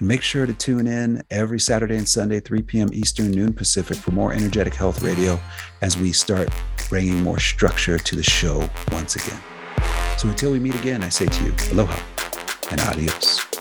Make 0.00 0.20
sure 0.20 0.44
to 0.44 0.52
tune 0.52 0.86
in 0.86 1.22
every 1.30 1.58
Saturday 1.58 1.96
and 1.96 2.06
Sunday, 2.06 2.38
3 2.38 2.60
p.m. 2.62 2.90
Eastern, 2.92 3.30
noon 3.30 3.54
Pacific, 3.54 3.96
for 3.96 4.10
more 4.10 4.30
Energetic 4.30 4.74
Health 4.74 5.02
Radio 5.02 5.40
as 5.80 5.96
we 5.96 6.12
start 6.12 6.50
bringing 6.90 7.22
more 7.22 7.38
structure 7.38 7.98
to 7.98 8.14
the 8.14 8.22
show 8.22 8.68
once 8.92 9.16
again. 9.16 9.40
So 10.18 10.28
until 10.28 10.52
we 10.52 10.58
meet 10.58 10.74
again, 10.74 11.02
I 11.02 11.08
say 11.08 11.24
to 11.24 11.44
you, 11.44 11.54
aloha 11.72 11.98
and 12.70 12.80
adios. 12.82 13.55